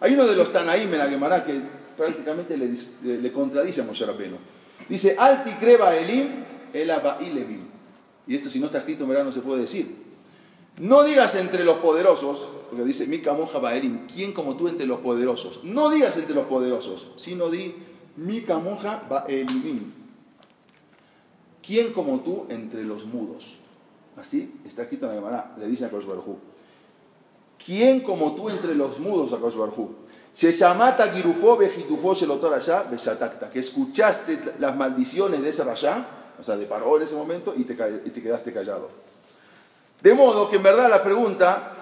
Hay 0.00 0.12
uno 0.14 0.26
de 0.26 0.36
los 0.36 0.52
Tanaim 0.52 0.92
en 0.92 0.98
la 0.98 1.08
Gemara 1.08 1.44
que 1.44 1.60
prácticamente 1.96 2.56
le, 2.56 3.32
contradice 3.32 3.80
a 3.80 3.84
Moshe 3.84 4.04
Rabbeinu. 4.04 4.36
Dice, 4.88 5.16
alti 5.18 5.50
creba 5.52 5.86
baelim 5.86 6.44
el 6.72 6.92
Y 8.26 8.36
esto 8.36 8.50
si 8.50 8.60
no 8.60 8.66
está 8.66 8.78
escrito 8.78 9.06
verdad 9.06 9.24
no 9.24 9.32
se 9.32 9.40
puede 9.40 9.62
decir. 9.62 10.04
No 10.78 11.04
digas 11.04 11.34
entre 11.36 11.64
los 11.64 11.78
poderosos, 11.78 12.48
porque 12.68 12.84
dice, 12.84 13.06
mi 13.06 13.20
camoja 13.20 13.58
baelim, 13.58 14.06
¿quién 14.06 14.32
como 14.32 14.56
tú 14.56 14.68
entre 14.68 14.84
los 14.84 15.00
poderosos? 15.00 15.64
No 15.64 15.88
digas 15.88 16.18
entre 16.18 16.34
los 16.34 16.44
poderosos, 16.44 17.08
sino 17.16 17.48
di, 17.48 17.74
mi 18.16 18.42
camoja 18.42 19.02
baelim. 19.08 19.92
¿Quién 21.64 21.92
como 21.92 22.20
tú 22.20 22.46
entre 22.48 22.84
los 22.84 23.04
mudos? 23.04 23.56
Así 24.16 24.60
está 24.64 24.82
escrito 24.82 25.06
en 25.06 25.16
la 25.16 25.20
Gemara, 25.20 25.54
le 25.58 25.66
dice 25.66 25.84
a 25.84 25.90
Kosh 25.90 26.06
Barjú. 26.06 26.38
¿Quién 27.64 28.00
como 28.00 28.34
tú 28.34 28.48
entre 28.48 28.74
los 28.74 28.98
mudos 28.98 29.32
a 29.32 29.38
Kosh 29.38 29.56
Barjú? 29.56 29.90
Sheshamata 30.36 31.08
girufo 31.12 31.56
vejitufo 31.56 32.14
shelotor 32.14 32.54
allá 32.54 32.82
beshatakta. 32.82 33.50
Que 33.50 33.60
escuchaste 33.60 34.38
las 34.58 34.76
maldiciones 34.76 35.42
de 35.42 35.48
ese 35.48 35.64
rayá, 35.64 36.06
o 36.38 36.42
sea, 36.42 36.56
de 36.56 36.66
paró 36.66 36.96
en 36.98 37.02
ese 37.02 37.14
momento 37.14 37.54
y 37.56 37.64
te, 37.64 37.72
y 38.04 38.10
te 38.10 38.22
quedaste 38.22 38.52
callado. 38.52 38.90
De 40.02 40.14
modo 40.14 40.48
que 40.50 40.56
en 40.56 40.62
verdad 40.62 40.88
la 40.88 41.02
pregunta 41.02 41.72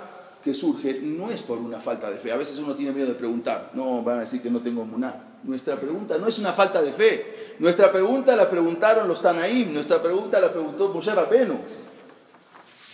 que 0.43 0.55
surge 0.55 1.01
no 1.03 1.31
es 1.31 1.43
por 1.43 1.59
una 1.59 1.81
falta 1.81 2.11
de 2.11 2.17
fe. 2.17 2.31
A 2.31 2.37
veces 2.37 2.59
uno 2.59 2.75
tiene 2.75 2.93
miedo 2.93 3.09
de 3.09 3.15
preguntar. 3.15 3.71
No, 3.75 4.03
van 4.03 4.19
a 4.19 4.21
decir 4.21 4.41
que 4.41 4.51
no 4.51 4.61
tengo 4.61 4.85
muná. 4.85 5.34
Nuestra 5.45 5.77
pregunta 5.77 6.19
no 6.19 6.27
es 6.27 6.39
una 6.39 6.53
falta 6.53 6.83
de 6.83 6.93
fe. 6.93 7.55
Nuestra 7.59 7.93
pregunta 7.93 8.35
la 8.35 8.51
preguntaron 8.51 9.07
los 9.07 9.23
Tanaim. 9.23 9.73
Nuestra 9.73 10.01
pregunta 10.03 10.41
la 10.41 10.51
preguntó 10.53 10.89
Moshe 10.89 11.15
Rabenu. 11.15 11.59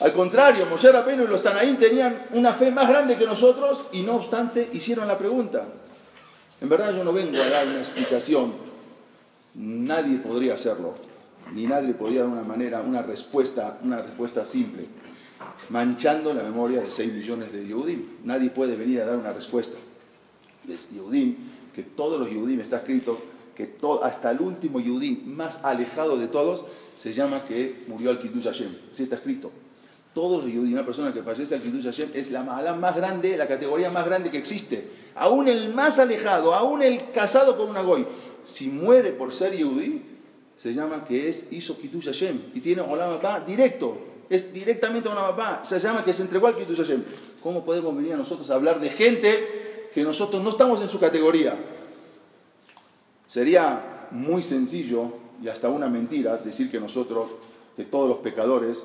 Al 0.01 0.13
contrario, 0.13 0.67
Moshe 0.67 0.91
Rabenu 0.91 1.25
y 1.25 1.27
los 1.29 1.43
Tanaim 1.43 1.77
tenían 1.79 2.27
una 2.33 2.53
fe 2.53 2.71
más 2.71 2.89
grande 2.89 3.17
que 3.17 3.27
nosotros 3.27 3.83
y 3.93 4.03
no 4.03 4.17
obstante 4.17 4.69
hicieron 4.73 5.07
la 5.09 5.17
pregunta. 5.17 5.65
En 6.61 6.69
verdad 6.69 6.95
yo 6.95 7.05
no 7.05 7.13
vengo 7.13 7.41
a 7.41 7.49
dar 7.49 7.67
una 7.67 7.79
explicación. 7.79 8.53
Nadie 9.55 10.19
podría 10.19 10.55
hacerlo. 10.55 10.95
Ni 11.53 11.67
nadie 11.67 11.95
podría 11.95 12.21
dar 12.21 12.29
una 12.31 12.43
manera, 12.43 12.81
una 12.81 13.03
respuesta, 13.03 13.79
una 13.83 14.03
respuesta 14.03 14.45
simple 14.45 14.87
manchando 15.69 16.35
la 16.35 16.43
memoria 16.43 16.81
de 16.81 16.91
6 16.91 17.13
millones 17.13 17.53
de 17.53 17.67
Yehudim. 17.67 18.03
Nadie 18.25 18.51
puede 18.51 18.77
venir 18.77 19.01
a 19.03 19.07
dar 19.07 19.17
una 19.17 19.33
respuesta. 19.33 19.77
Es 20.69 20.91
Yehudim, 20.91 21.37
que 21.81 21.91
todos 21.91 22.21
los 22.21 22.29
Yehudim 22.29 22.61
está 22.61 22.79
escrito 22.79 23.19
que 23.55 23.77
hasta 24.03 24.31
el 24.31 24.41
último 24.41 24.81
Yehudim 24.81 25.35
más 25.35 25.65
alejado 25.65 26.19
de 26.19 26.29
todos 26.29 26.67
se 26.95 27.15
llama 27.15 27.45
que 27.45 27.85
murió 27.89 28.11
al 28.11 28.21
Kiddush 28.21 28.45
Hashem. 28.45 28.77
Así 28.93 29.05
está 29.05 29.17
escrito. 29.17 29.51
Todos 30.13 30.45
los 30.45 30.53
Yehudim, 30.53 30.75
una 30.75 30.85
persona 30.85 31.15
que 31.15 31.23
fallece 31.23 31.55
al 31.55 31.63
Kiddush 31.63 31.85
Hashem 31.85 32.11
es 32.13 32.31
la 32.33 32.43
mala 32.43 32.75
más 32.75 32.95
grande, 32.97 33.35
la 33.39 33.49
categoría 33.49 33.91
más 33.91 34.05
grande 34.05 34.31
que 34.31 34.37
existe. 34.37 34.91
Aún 35.15 35.49
el 35.49 35.73
más 35.73 35.99
alejado, 35.99 36.55
aún 36.55 36.83
el 36.83 37.11
casado 37.13 37.57
con 37.57 37.71
una 37.71 37.81
goy, 37.81 38.07
si 38.45 38.67
muere 38.69 39.13
por 39.13 39.33
ser 39.33 39.57
Yehudim, 39.57 40.03
se 40.57 40.75
llama 40.75 41.07
que 41.07 41.31
es 41.31 41.51
hizo 41.51 41.79
Kiddush 41.79 42.07
Hashem 42.07 42.43
y 42.55 42.61
tiene 42.61 42.83
Olam 42.83 43.19
directo 43.47 43.97
es 44.29 44.53
directamente 44.53 45.09
a 45.09 45.13
una 45.13 45.23
papá, 45.23 45.61
se 45.65 45.79
llama 45.81 46.05
que 46.05 46.13
se 46.13 46.23
entregó 46.23 46.47
al 46.47 46.57
Kiddush 46.57 46.77
Hashem. 46.77 47.03
¿Cómo 47.43 47.65
podemos 47.65 47.97
venir 47.97 48.13
a 48.13 48.17
nosotros 48.17 48.51
a 48.51 48.55
hablar 48.55 48.81
de 48.81 48.91
gente 48.91 49.91
que 49.95 50.05
nosotros 50.05 50.43
no 50.43 50.51
estamos 50.51 50.83
en 50.83 50.89
su 50.89 51.01
categoría? 51.01 51.57
Sería 53.31 54.09
muy 54.11 54.43
sencillo 54.43 55.13
y 55.41 55.49
hasta 55.49 55.69
una 55.69 55.87
mentira 55.87 56.37
decir 56.39 56.69
que 56.69 56.81
nosotros, 56.81 57.31
que 57.77 57.85
todos 57.85 58.09
los 58.09 58.19
pecadores 58.19 58.83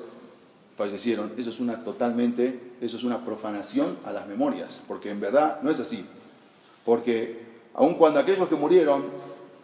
fallecieron. 0.76 1.32
Eso 1.36 1.50
es 1.50 1.58
una 1.58 1.82
totalmente, 1.82 2.60
eso 2.80 2.96
es 2.96 3.02
una 3.02 3.24
profanación 3.24 3.96
a 4.04 4.12
las 4.12 4.28
memorias, 4.28 4.80
porque 4.86 5.10
en 5.10 5.18
verdad 5.18 5.58
no 5.62 5.70
es 5.70 5.80
así. 5.80 6.06
Porque 6.84 7.40
aun 7.74 7.94
cuando 7.94 8.20
aquellos 8.20 8.48
que 8.48 8.54
murieron 8.54 9.06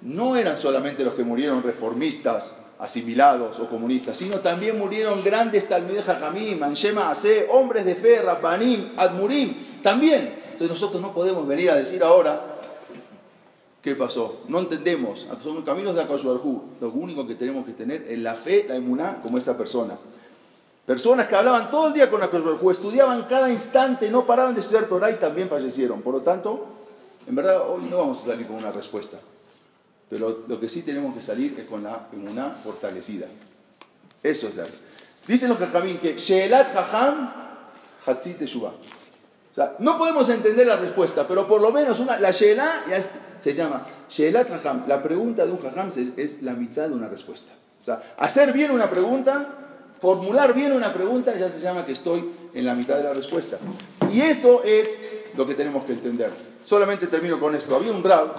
no 0.01 0.35
eran 0.35 0.59
solamente 0.59 1.05
los 1.05 1.15
que 1.15 1.23
murieron 1.23 1.63
reformistas, 1.63 2.57
asimilados 2.81 3.61
o 3.61 3.69
comunistas, 3.69 4.17
sino 4.17 4.41
también 4.41 4.77
murieron 4.77 5.23
grandes 5.23 5.69
Talmideh 5.69 6.03
Jajamim, 6.03 6.61
Anshema 6.61 7.13
Ase, 7.13 7.47
hombres 7.53 7.85
de 7.85 7.95
fe, 7.95 8.21
Rabbanim, 8.21 8.95
Admurim, 8.97 9.81
también. 9.81 10.35
Entonces 10.45 10.71
nosotros 10.71 11.01
no 11.01 11.15
podemos 11.15 11.47
venir 11.47 11.71
a 11.71 11.77
decir 11.77 12.03
ahora, 12.03 12.52
¿qué 13.83 13.95
pasó? 13.95 14.41
No 14.49 14.61
entendemos, 14.61 15.27
son 15.43 15.63
caminos 15.63 15.95
de 15.95 16.03
Akashuarjú. 16.03 16.63
Lo 16.81 16.91
único 16.91 17.27
que 17.27 17.35
tenemos 17.35 17.67
que 17.67 17.73
tener 17.73 18.07
es 18.09 18.19
la 18.19 18.35
fe, 18.35 18.65
la 18.69 18.77
emuná, 18.77 19.21
como 19.23 19.39
esta 19.39 19.57
persona. 19.57 19.99
Personas 20.87 21.29
que 21.29 21.37
hablaban 21.37 21.71
todo 21.71 21.89
el 21.89 21.93
día 21.93 22.11
con 22.11 22.23
Akashuarjú, 22.23 22.71
estudiaban 22.71 23.25
cada 23.25 23.51
instante, 23.51 24.11
no 24.11 24.25
paraban 24.25 24.55
de 24.55 24.61
estudiar 24.61 24.87
Torah 24.87 25.11
y 25.11 25.17
también 25.17 25.49
fallecieron. 25.49 26.01
Por 26.03 26.15
lo 26.15 26.21
tanto, 26.23 26.67
en 27.27 27.35
verdad 27.35 27.69
hoy 27.69 27.85
no 27.91 27.99
vamos 27.99 28.23
a 28.23 28.27
salir 28.27 28.47
con 28.47 28.57
una 28.57 28.73
respuesta. 28.73 29.19
Pero 30.09 30.45
lo 30.47 30.61
que 30.61 30.69
sí 30.69 30.83
tenemos 30.83 31.15
que 31.15 31.23
salir 31.23 31.59
es 31.59 31.67
con 31.67 31.83
la 31.83 32.09
una 32.13 32.51
fortalecida. 32.51 33.27
Eso 34.23 34.49
es 34.49 34.57
la 34.57 34.67
Dicen 35.27 35.49
los 35.49 35.59
jajamín 35.59 35.99
que 35.99 36.19
Sheelat 36.19 36.73
Jajam 36.73 37.33
Hatzit 38.05 38.39
Teshuvah. 38.39 38.73
No 39.79 39.99
podemos 39.99 40.29
entender 40.31 40.67
la 40.67 40.77
respuesta, 40.77 41.29
pero 41.29 41.47
por 41.47 41.61
lo 41.61 41.71
menos 41.73 42.01
una, 42.01 42.19
la 42.19 42.31
Sheelah 42.31 42.85
ya 42.89 43.01
se 43.39 43.53
llama 43.53 43.87
Sheelat 44.09 44.49
Jajam. 44.49 44.85
La 44.87 45.03
pregunta 45.03 45.45
de 45.45 45.53
un 45.53 45.59
Jajam 45.59 45.89
es 46.17 46.43
la 46.43 46.55
mitad 46.55 46.89
de 46.89 46.95
una 46.95 47.09
respuesta. 47.09 47.53
Hacer 48.17 48.53
bien 48.53 48.71
una 48.71 48.89
pregunta, 48.89 49.47
formular 50.01 50.55
bien 50.55 50.73
una 50.73 50.95
pregunta, 50.95 51.37
ya 51.37 51.51
se 51.51 51.61
llama 51.61 51.85
que 51.85 51.93
estoy 51.93 52.31
en 52.55 52.65
la 52.65 52.75
mitad 52.75 52.97
de 52.97 53.05
la 53.05 53.13
respuesta. 53.13 53.59
Y 54.11 54.23
eso 54.23 54.63
es 54.65 54.99
lo 55.37 55.47
que 55.47 55.55
tenemos 55.55 55.85
que 55.85 55.93
entender. 55.93 56.31
Solamente 56.65 57.07
termino 57.09 57.39
con 57.39 57.55
esto. 57.55 57.77
Había 57.77 57.93
un 57.93 58.03
rab, 58.03 58.35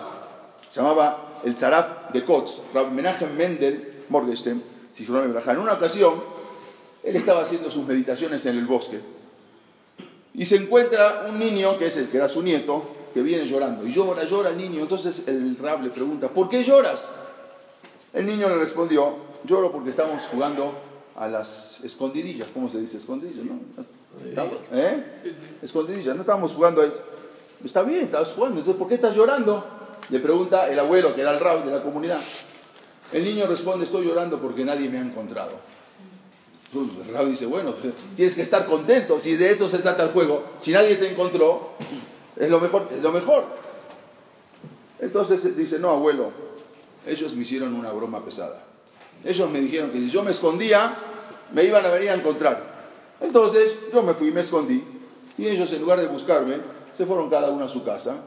se 0.67 0.79
llamaba 0.79 1.39
el 1.43 1.55
Tzaraf 1.55 2.11
de 2.11 2.25
Kotz, 2.25 2.61
Rab 2.73 2.91
Menachem 2.91 3.35
Mendel 3.35 4.05
Morgenstern, 4.09 4.63
en 4.97 5.57
una 5.57 5.73
ocasión, 5.73 6.23
él 7.03 7.15
estaba 7.15 7.41
haciendo 7.41 7.69
sus 7.69 7.85
meditaciones 7.85 8.45
en 8.45 8.57
el 8.57 8.65
bosque 8.65 8.99
y 10.33 10.45
se 10.45 10.55
encuentra 10.55 11.25
un 11.29 11.39
niño, 11.39 11.77
que 11.77 11.87
es 11.87 11.97
el 11.97 12.09
que 12.09 12.17
era 12.17 12.27
su 12.27 12.41
nieto, 12.41 12.83
que 13.13 13.21
viene 13.21 13.45
llorando. 13.45 13.85
Y 13.85 13.93
llora, 13.93 14.23
llora 14.23 14.49
el 14.49 14.57
niño. 14.57 14.81
Entonces 14.81 15.23
el 15.27 15.55
Rab 15.57 15.83
le 15.83 15.89
pregunta, 15.89 16.29
¿por 16.29 16.49
qué 16.49 16.63
lloras? 16.63 17.11
El 18.13 18.25
niño 18.25 18.49
le 18.49 18.55
respondió, 18.55 19.15
lloro 19.43 19.71
porque 19.71 19.91
estamos 19.91 20.23
jugando 20.31 20.73
a 21.15 21.27
las 21.27 21.83
escondidillas. 21.83 22.47
¿Cómo 22.53 22.69
se 22.69 22.79
dice 22.79 22.97
escondidillas? 22.97 23.45
No? 23.45 23.59
¿Eh? 24.71 25.03
Escondidillas, 25.61 26.15
no 26.15 26.21
estábamos 26.21 26.53
jugando 26.53 26.81
ahí. 26.81 26.91
Está 27.63 27.83
bien, 27.83 28.05
estabas 28.05 28.29
jugando. 28.29 28.59
Entonces, 28.59 28.79
¿por 28.79 28.87
qué 28.87 28.95
estás 28.95 29.15
llorando? 29.15 29.65
Le 30.09 30.19
pregunta 30.19 30.69
el 30.69 30.79
abuelo, 30.79 31.15
que 31.15 31.21
era 31.21 31.31
el 31.31 31.39
rab 31.39 31.63
de 31.63 31.71
la 31.71 31.81
comunidad. 31.81 32.19
El 33.11 33.23
niño 33.23 33.45
responde, 33.45 33.85
estoy 33.85 34.05
llorando 34.05 34.39
porque 34.39 34.65
nadie 34.65 34.89
me 34.89 34.97
ha 34.97 35.01
encontrado. 35.01 35.51
Rab 37.11 37.27
dice, 37.27 37.45
bueno, 37.45 37.73
tienes 38.15 38.35
que 38.35 38.41
estar 38.41 38.65
contento, 38.65 39.19
si 39.19 39.35
de 39.35 39.51
eso 39.51 39.69
se 39.69 39.79
trata 39.79 40.03
el 40.03 40.09
juego. 40.09 40.43
Si 40.59 40.71
nadie 40.71 40.95
te 40.95 41.11
encontró, 41.11 41.71
es 42.35 42.49
lo 42.49 42.59
mejor. 42.59 42.87
Es 42.93 43.01
lo 43.01 43.11
mejor. 43.11 43.45
Entonces 44.99 45.55
dice, 45.55 45.79
no, 45.79 45.89
abuelo, 45.89 46.31
ellos 47.05 47.35
me 47.35 47.43
hicieron 47.43 47.73
una 47.73 47.91
broma 47.91 48.23
pesada. 48.23 48.63
Ellos 49.23 49.49
me 49.49 49.59
dijeron 49.59 49.91
que 49.91 49.99
si 49.99 50.09
yo 50.09 50.23
me 50.23 50.31
escondía, 50.31 50.95
me 51.53 51.63
iban 51.63 51.85
a 51.85 51.89
venir 51.89 52.09
a 52.09 52.15
encontrar. 52.15 52.73
Entonces 53.21 53.75
yo 53.91 54.01
me 54.03 54.13
fui, 54.13 54.31
me 54.31 54.41
escondí, 54.41 54.83
y 55.37 55.47
ellos 55.47 55.71
en 55.71 55.81
lugar 55.81 55.99
de 55.99 56.07
buscarme, 56.07 56.57
se 56.91 57.05
fueron 57.05 57.29
cada 57.29 57.49
uno 57.49 57.65
a 57.65 57.69
su 57.69 57.83
casa 57.83 58.17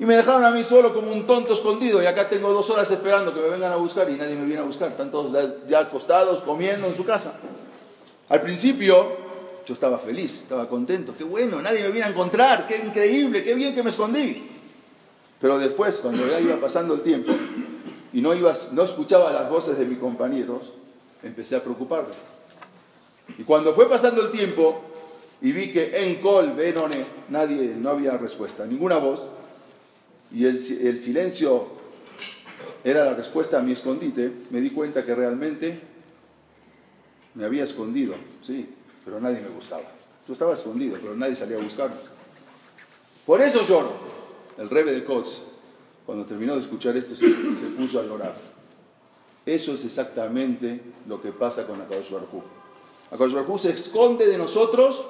y 0.00 0.06
me 0.06 0.16
dejaron 0.16 0.42
a 0.46 0.50
mí 0.50 0.64
solo 0.64 0.94
como 0.94 1.12
un 1.12 1.26
tonto 1.26 1.52
escondido 1.52 2.02
y 2.02 2.06
acá 2.06 2.26
tengo 2.26 2.50
dos 2.54 2.70
horas 2.70 2.90
esperando 2.90 3.34
que 3.34 3.40
me 3.40 3.50
vengan 3.50 3.70
a 3.70 3.76
buscar 3.76 4.08
y 4.08 4.14
nadie 4.14 4.34
me 4.34 4.46
viene 4.46 4.62
a 4.62 4.64
buscar. 4.64 4.88
Están 4.88 5.10
todos 5.10 5.36
ya 5.68 5.80
acostados, 5.80 6.40
comiendo 6.40 6.86
en 6.86 6.96
su 6.96 7.04
casa. 7.04 7.34
Al 8.30 8.40
principio 8.40 9.18
yo 9.66 9.74
estaba 9.74 9.98
feliz, 9.98 10.44
estaba 10.44 10.66
contento. 10.70 11.14
Qué 11.14 11.22
bueno, 11.22 11.60
nadie 11.60 11.82
me 11.82 11.90
viene 11.90 12.06
a 12.06 12.08
encontrar, 12.08 12.66
qué 12.66 12.78
increíble, 12.78 13.44
qué 13.44 13.52
bien 13.52 13.74
que 13.74 13.82
me 13.82 13.90
escondí. 13.90 14.48
Pero 15.38 15.58
después, 15.58 15.98
cuando 15.98 16.26
ya 16.26 16.40
iba 16.40 16.58
pasando 16.58 16.94
el 16.94 17.02
tiempo 17.02 17.34
y 18.14 18.22
no, 18.22 18.32
iba, 18.32 18.54
no 18.72 18.84
escuchaba 18.84 19.30
las 19.30 19.50
voces 19.50 19.76
de 19.78 19.84
mis 19.84 19.98
compañeros, 19.98 20.72
empecé 21.22 21.56
a 21.56 21.62
preocuparme. 21.62 22.14
Y 23.36 23.42
cuando 23.42 23.74
fue 23.74 23.86
pasando 23.86 24.22
el 24.22 24.30
tiempo 24.30 24.80
y 25.42 25.52
vi 25.52 25.70
que 25.70 26.04
en 26.04 26.22
Col, 26.22 26.54
Benone, 26.54 27.04
nadie, 27.28 27.74
no 27.76 27.90
había 27.90 28.16
respuesta, 28.16 28.64
ninguna 28.64 28.96
voz, 28.96 29.20
y 30.32 30.44
el, 30.44 30.60
silencio 30.60 31.66
era 32.84 33.04
la 33.04 33.14
respuesta 33.14 33.58
a 33.58 33.62
mi 33.62 33.72
escondite, 33.72 34.32
me 34.50 34.60
di 34.60 34.70
cuenta 34.70 35.04
que 35.04 35.14
realmente 35.14 35.80
me 37.34 37.44
había 37.44 37.64
escondido, 37.64 38.14
sí, 38.42 38.68
pero 39.04 39.20
nadie 39.20 39.40
me 39.40 39.48
buscaba. 39.48 39.82
Yo 40.26 40.32
estaba 40.32 40.54
escondido, 40.54 40.96
pero 41.00 41.16
nadie 41.16 41.34
salía 41.34 41.56
a 41.56 41.62
buscarme. 41.62 41.96
Por 43.26 43.40
eso 43.40 43.62
lloro. 43.62 43.92
El 44.58 44.68
rebe 44.68 44.92
de 44.92 45.04
Kotz, 45.04 45.40
cuando 46.04 46.24
terminó 46.26 46.54
de 46.54 46.60
escuchar 46.60 46.96
esto, 46.96 47.16
se, 47.16 47.28
puso 47.76 47.98
a 47.98 48.02
llorar. 48.02 48.34
Eso 49.46 49.74
es 49.74 49.84
exactamente 49.84 50.80
lo 51.08 51.20
que 51.20 51.32
pasa 51.32 51.66
con 51.66 51.80
Akadosh 51.80 52.10
Baruj 52.10 52.42
Akadosh 53.10 53.60
se 53.60 53.70
esconde 53.70 54.26
de 54.26 54.36
nosotros 54.36 55.04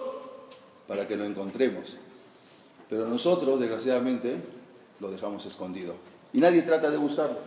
para 0.86 1.06
que 1.06 1.16
lo 1.16 1.24
encontremos. 1.24 1.96
Pero 2.88 3.06
nosotros, 3.06 3.60
desgraciadamente, 3.60 4.36
lo 5.00 5.10
dejamos 5.10 5.46
escondido. 5.46 5.94
Y 6.32 6.40
nadie 6.40 6.62
trata 6.62 6.90
de 6.90 6.96
buscarlo. 6.96 7.38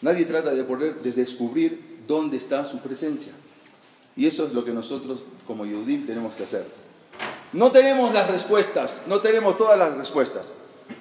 Nadie 0.00 0.24
trata 0.24 0.50
de, 0.50 0.64
poder, 0.64 0.96
de 0.96 1.12
descubrir 1.12 2.02
dónde 2.06 2.36
está 2.36 2.64
su 2.66 2.78
presencia. 2.78 3.32
Y 4.16 4.26
eso 4.26 4.46
es 4.46 4.52
lo 4.52 4.64
que 4.64 4.72
nosotros 4.72 5.20
como 5.46 5.66
Yehudim 5.66 6.06
tenemos 6.06 6.34
que 6.34 6.44
hacer. 6.44 6.66
No 7.52 7.70
tenemos 7.70 8.12
las 8.12 8.30
respuestas, 8.30 9.04
no 9.06 9.20
tenemos 9.20 9.56
todas 9.56 9.78
las 9.78 9.96
respuestas, 9.96 10.46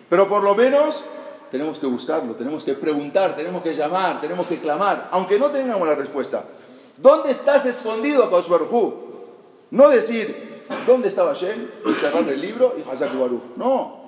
pero 0.10 0.30
por 0.30 0.44
lo 0.44 0.56
menos 0.56 1.04
tenemos 1.50 1.80
que 1.80 1.88
buscarlo, 1.88 2.36
tenemos 2.36 2.64
que 2.64 2.74
preguntar, 2.74 3.36
tenemos 3.36 3.64
que 3.64 3.74
llamar, 3.74 4.22
tenemos 4.22 4.48
que 4.48 4.60
clamar, 4.60 5.10
aunque 5.12 5.40
no 5.40 5.50
tengamos 5.50 5.88
la 5.88 5.96
respuesta. 5.96 6.46
¿Dónde 6.98 7.32
estás 7.32 7.66
escondido, 7.66 8.30
Baruj 8.30 8.94
No 9.72 9.90
decir, 9.90 10.64
¿dónde 10.86 11.08
estaba 11.08 11.34
Shem? 11.34 11.68
Y 11.86 11.94
cerrar 11.94 12.28
el 12.30 12.40
libro 12.40 12.76
y 12.78 12.90
Hazak 12.90 13.18
Baruch. 13.18 13.58
No. 13.58 14.03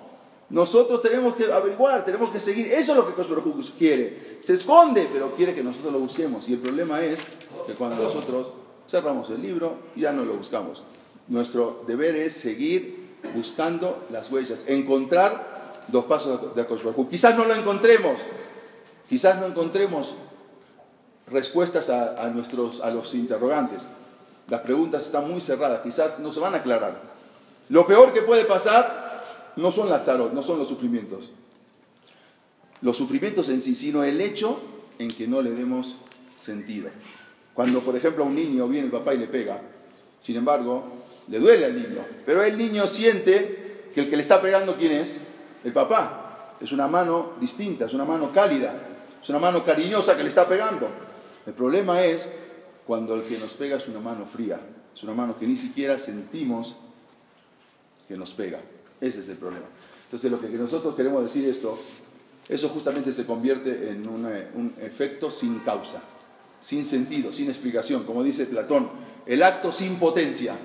Nosotros 0.50 1.02
tenemos 1.02 1.36
que 1.36 1.52
averiguar, 1.52 2.06
tenemos 2.06 2.30
que 2.30 2.40
seguir. 2.40 2.68
Eso 2.68 2.92
es 2.92 2.98
lo 2.98 3.08
que 3.08 3.22
Baruj 3.22 3.72
quiere. 3.78 4.38
Se 4.42 4.54
esconde, 4.54 5.10
pero 5.12 5.36
quiere 5.36 5.56
que 5.56 5.64
nosotros 5.64 5.94
lo 5.94 6.00
busquemos. 6.00 6.48
Y 6.48 6.54
el 6.54 6.60
problema 6.60 7.02
es 7.02 7.22
que 7.66 7.74
cuando 7.74 8.04
nosotros 8.04 8.50
cerramos 8.88 9.30
el 9.32 9.42
libro, 9.42 9.78
ya 9.96 10.12
no 10.12 10.24
lo 10.24 10.34
buscamos. 10.34 10.84
Nuestro 11.28 11.84
deber 11.88 12.16
es 12.16 12.34
seguir 12.34 13.16
buscando 13.34 14.06
las 14.12 14.32
huellas, 14.32 14.66
encontrar 14.68 15.74
los 15.92 16.06
pasos 16.06 16.56
de 16.56 16.64
Baruj 16.64 17.10
Quizás 17.10 17.36
no 17.36 17.46
lo 17.46 17.56
encontremos, 17.56 18.18
quizás 19.10 19.40
no 19.40 19.48
encontremos 19.48 20.14
respuestas 21.28 21.90
a, 21.90 22.28
nuestros, 22.30 22.82
a 22.82 22.92
los 22.92 23.16
interrogantes. 23.16 23.84
Las 24.48 24.62
preguntas 24.62 25.06
están 25.06 25.28
muy 25.30 25.42
cerradas, 25.42 25.82
quizás 25.82 26.20
no 26.20 26.32
se 26.32 26.40
van 26.40 26.54
a 26.54 26.58
aclarar. 26.58 27.02
Lo 27.70 27.88
peor 27.88 28.14
que 28.14 28.22
puede 28.22 28.46
pasar 28.46 29.05
no 29.56 29.72
son 29.72 29.90
las 29.90 30.04
charot, 30.04 30.34
no 30.34 30.42
son 30.42 30.60
los 30.60 30.68
sufrimientos. 30.68 31.30
Los 32.82 32.98
sufrimientos 32.98 33.50
en 33.50 33.62
sí, 33.62 33.76
sino 33.76 34.04
el 34.04 34.20
hecho 34.22 34.60
en 35.00 35.10
que 35.10 35.28
no 35.28 35.42
le 35.42 35.52
demos 35.52 35.98
sentido. 36.36 36.90
Cuando, 37.54 37.80
por 37.80 37.96
ejemplo, 37.96 38.24
a 38.24 38.28
un 38.28 38.36
niño 38.36 38.68
viene 38.68 38.86
el 38.86 38.92
papá 38.92 39.14
y 39.14 39.18
le 39.18 39.28
pega, 39.28 39.62
sin 40.22 40.36
embargo, 40.36 40.84
le 41.28 41.40
duele 41.40 41.66
al 41.66 41.76
niño, 41.76 42.06
pero 42.26 42.44
el 42.44 42.58
niño 42.58 42.86
siente 42.86 43.90
que 43.94 44.02
el 44.02 44.10
que 44.10 44.18
le 44.18 44.22
está 44.22 44.42
pegando, 44.42 44.76
¿quién 44.76 44.92
es? 44.92 45.22
El 45.64 45.72
papá. 45.72 46.56
Es 46.60 46.72
una 46.72 46.88
mano 46.88 47.34
distinta, 47.40 47.86
es 47.86 47.94
una 47.94 48.06
mano 48.06 48.32
cálida, 48.32 48.74
es 49.22 49.30
una 49.30 49.40
mano 49.40 49.64
cariñosa 49.64 50.16
que 50.16 50.24
le 50.24 50.30
está 50.30 50.48
pegando. 50.48 50.88
El 51.46 51.54
problema 51.54 52.04
es 52.04 52.28
cuando 52.86 53.16
el 53.16 53.24
que 53.24 53.38
nos 53.38 53.54
pega 53.54 53.78
es 53.78 53.88
una 53.88 54.00
mano 54.00 54.26
fría, 54.26 54.60
es 54.94 55.04
una 55.04 55.14
mano 55.14 55.38
que 55.38 55.48
ni 55.48 55.58
siquiera 55.58 55.98
sentimos 55.98 56.76
que 58.08 58.16
nos 58.16 58.32
pega. 58.32 58.60
Ese 59.02 59.22
es 59.22 59.30
el 59.30 59.38
problema. 59.38 59.66
Entonces 60.06 60.32
lo 60.32 60.40
que 60.40 60.50
nosotros 60.50 60.96
queremos 60.96 61.24
decir 61.24 61.48
esto, 61.48 61.78
eso 62.48 62.70
justamente 62.70 63.12
se 63.12 63.26
convierte 63.26 63.90
en 63.90 64.08
un, 64.08 64.74
efecto 64.82 65.32
sin 65.32 65.60
causa, 65.60 66.02
sin 66.62 66.86
sentido, 66.86 67.34
sin 67.34 67.50
explicación, 67.50 68.04
como 68.04 68.24
dice 68.24 68.46
Platón, 68.46 68.90
el 69.26 69.44
acto 69.44 69.72
sin 69.72 69.96
potencia. 69.96 70.56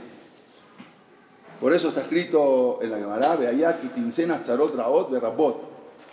Por 1.61 1.75
eso 1.75 1.89
está 1.89 2.03
escrito 2.03 2.79
en 2.81 2.91
la 2.91 2.99
Gemara, 2.99 3.37
Beayaki, 3.37 3.89
Tinsenas, 3.89 4.43
Tzarot, 4.43 4.75
Raot, 4.75 5.11
Berrabot. 5.11 5.71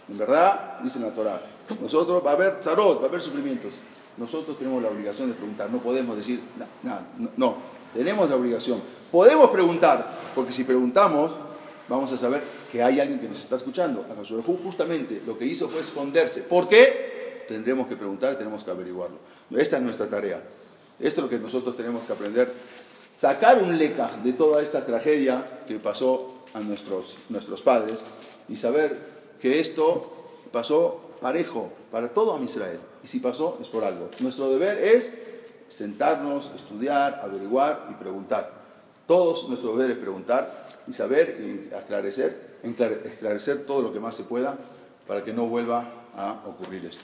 En 0.09 0.17
verdad, 0.17 0.79
dice 0.83 0.99
la 0.99 1.11
Torah, 1.11 1.41
nosotros 1.81 2.21
va 2.25 2.31
a 2.31 2.33
haber 2.33 2.59
tzarot, 2.59 2.99
va 2.99 3.05
a 3.05 3.09
haber 3.09 3.21
sufrimientos 3.21 3.73
nosotros 4.17 4.57
tenemos 4.57 4.81
la 4.81 4.89
obligación 4.89 5.29
de 5.29 5.35
preguntar, 5.35 5.69
no 5.69 5.77
podemos 5.77 6.17
decir, 6.17 6.41
nada, 6.83 7.05
no, 7.17 7.29
no, 7.37 7.55
tenemos 7.93 8.29
la 8.29 8.35
obligación. 8.35 8.81
Podemos 9.11 9.51
preguntar, 9.51 10.17
porque 10.33 10.51
si 10.51 10.63
preguntamos, 10.63 11.31
vamos 11.87 12.11
a 12.11 12.17
saber 12.17 12.41
que 12.71 12.83
hay 12.83 12.99
alguien 12.99 13.19
que 13.19 13.27
nos 13.27 13.39
está 13.39 13.55
escuchando. 13.55 14.05
Justamente 14.45 15.21
lo 15.25 15.37
que 15.37 15.45
hizo 15.45 15.69
fue 15.69 15.81
esconderse. 15.81 16.41
¿Por 16.41 16.67
qué? 16.67 17.45
Tendremos 17.47 17.87
que 17.87 17.95
preguntar, 17.95 18.37
tenemos 18.37 18.63
que 18.63 18.71
averiguarlo. 18.71 19.17
Esta 19.55 19.77
es 19.77 19.83
nuestra 19.83 20.07
tarea. 20.07 20.43
Esto 20.99 21.21
es 21.21 21.23
lo 21.23 21.29
que 21.29 21.39
nosotros 21.39 21.75
tenemos 21.75 22.03
que 22.05 22.13
aprender. 22.13 22.51
Sacar 23.19 23.61
un 23.61 23.77
leca 23.77 24.11
de 24.23 24.33
toda 24.33 24.61
esta 24.61 24.85
tragedia 24.85 25.61
que 25.67 25.79
pasó 25.79 26.43
a 26.53 26.59
nuestros, 26.59 27.15
nuestros 27.29 27.61
padres 27.61 27.99
y 28.47 28.55
saber 28.55 28.97
que 29.39 29.59
esto 29.59 30.11
pasó 30.51 31.01
parejo 31.21 31.71
para 31.91 32.09
todo 32.09 32.41
Israel. 32.43 32.79
Y 33.03 33.07
si 33.07 33.19
pasó, 33.19 33.57
es 33.61 33.67
por 33.67 33.83
algo. 33.83 34.09
Nuestro 34.19 34.49
deber 34.49 34.77
es 34.77 35.13
sentarnos, 35.69 36.51
estudiar, 36.55 37.21
averiguar 37.23 37.87
y 37.91 37.93
preguntar. 37.95 38.51
Todos 39.07 39.47
nuestro 39.47 39.75
deber 39.75 39.91
es 39.91 39.97
preguntar 39.97 40.66
y 40.87 40.93
saber 40.93 41.37
y 41.39 41.69
esclarecer 43.05 43.65
todo 43.65 43.81
lo 43.81 43.93
que 43.93 43.99
más 43.99 44.15
se 44.15 44.23
pueda 44.23 44.57
para 45.07 45.23
que 45.23 45.33
no 45.33 45.47
vuelva 45.47 45.85
a 46.15 46.41
ocurrir 46.45 46.85
esto. 46.85 47.03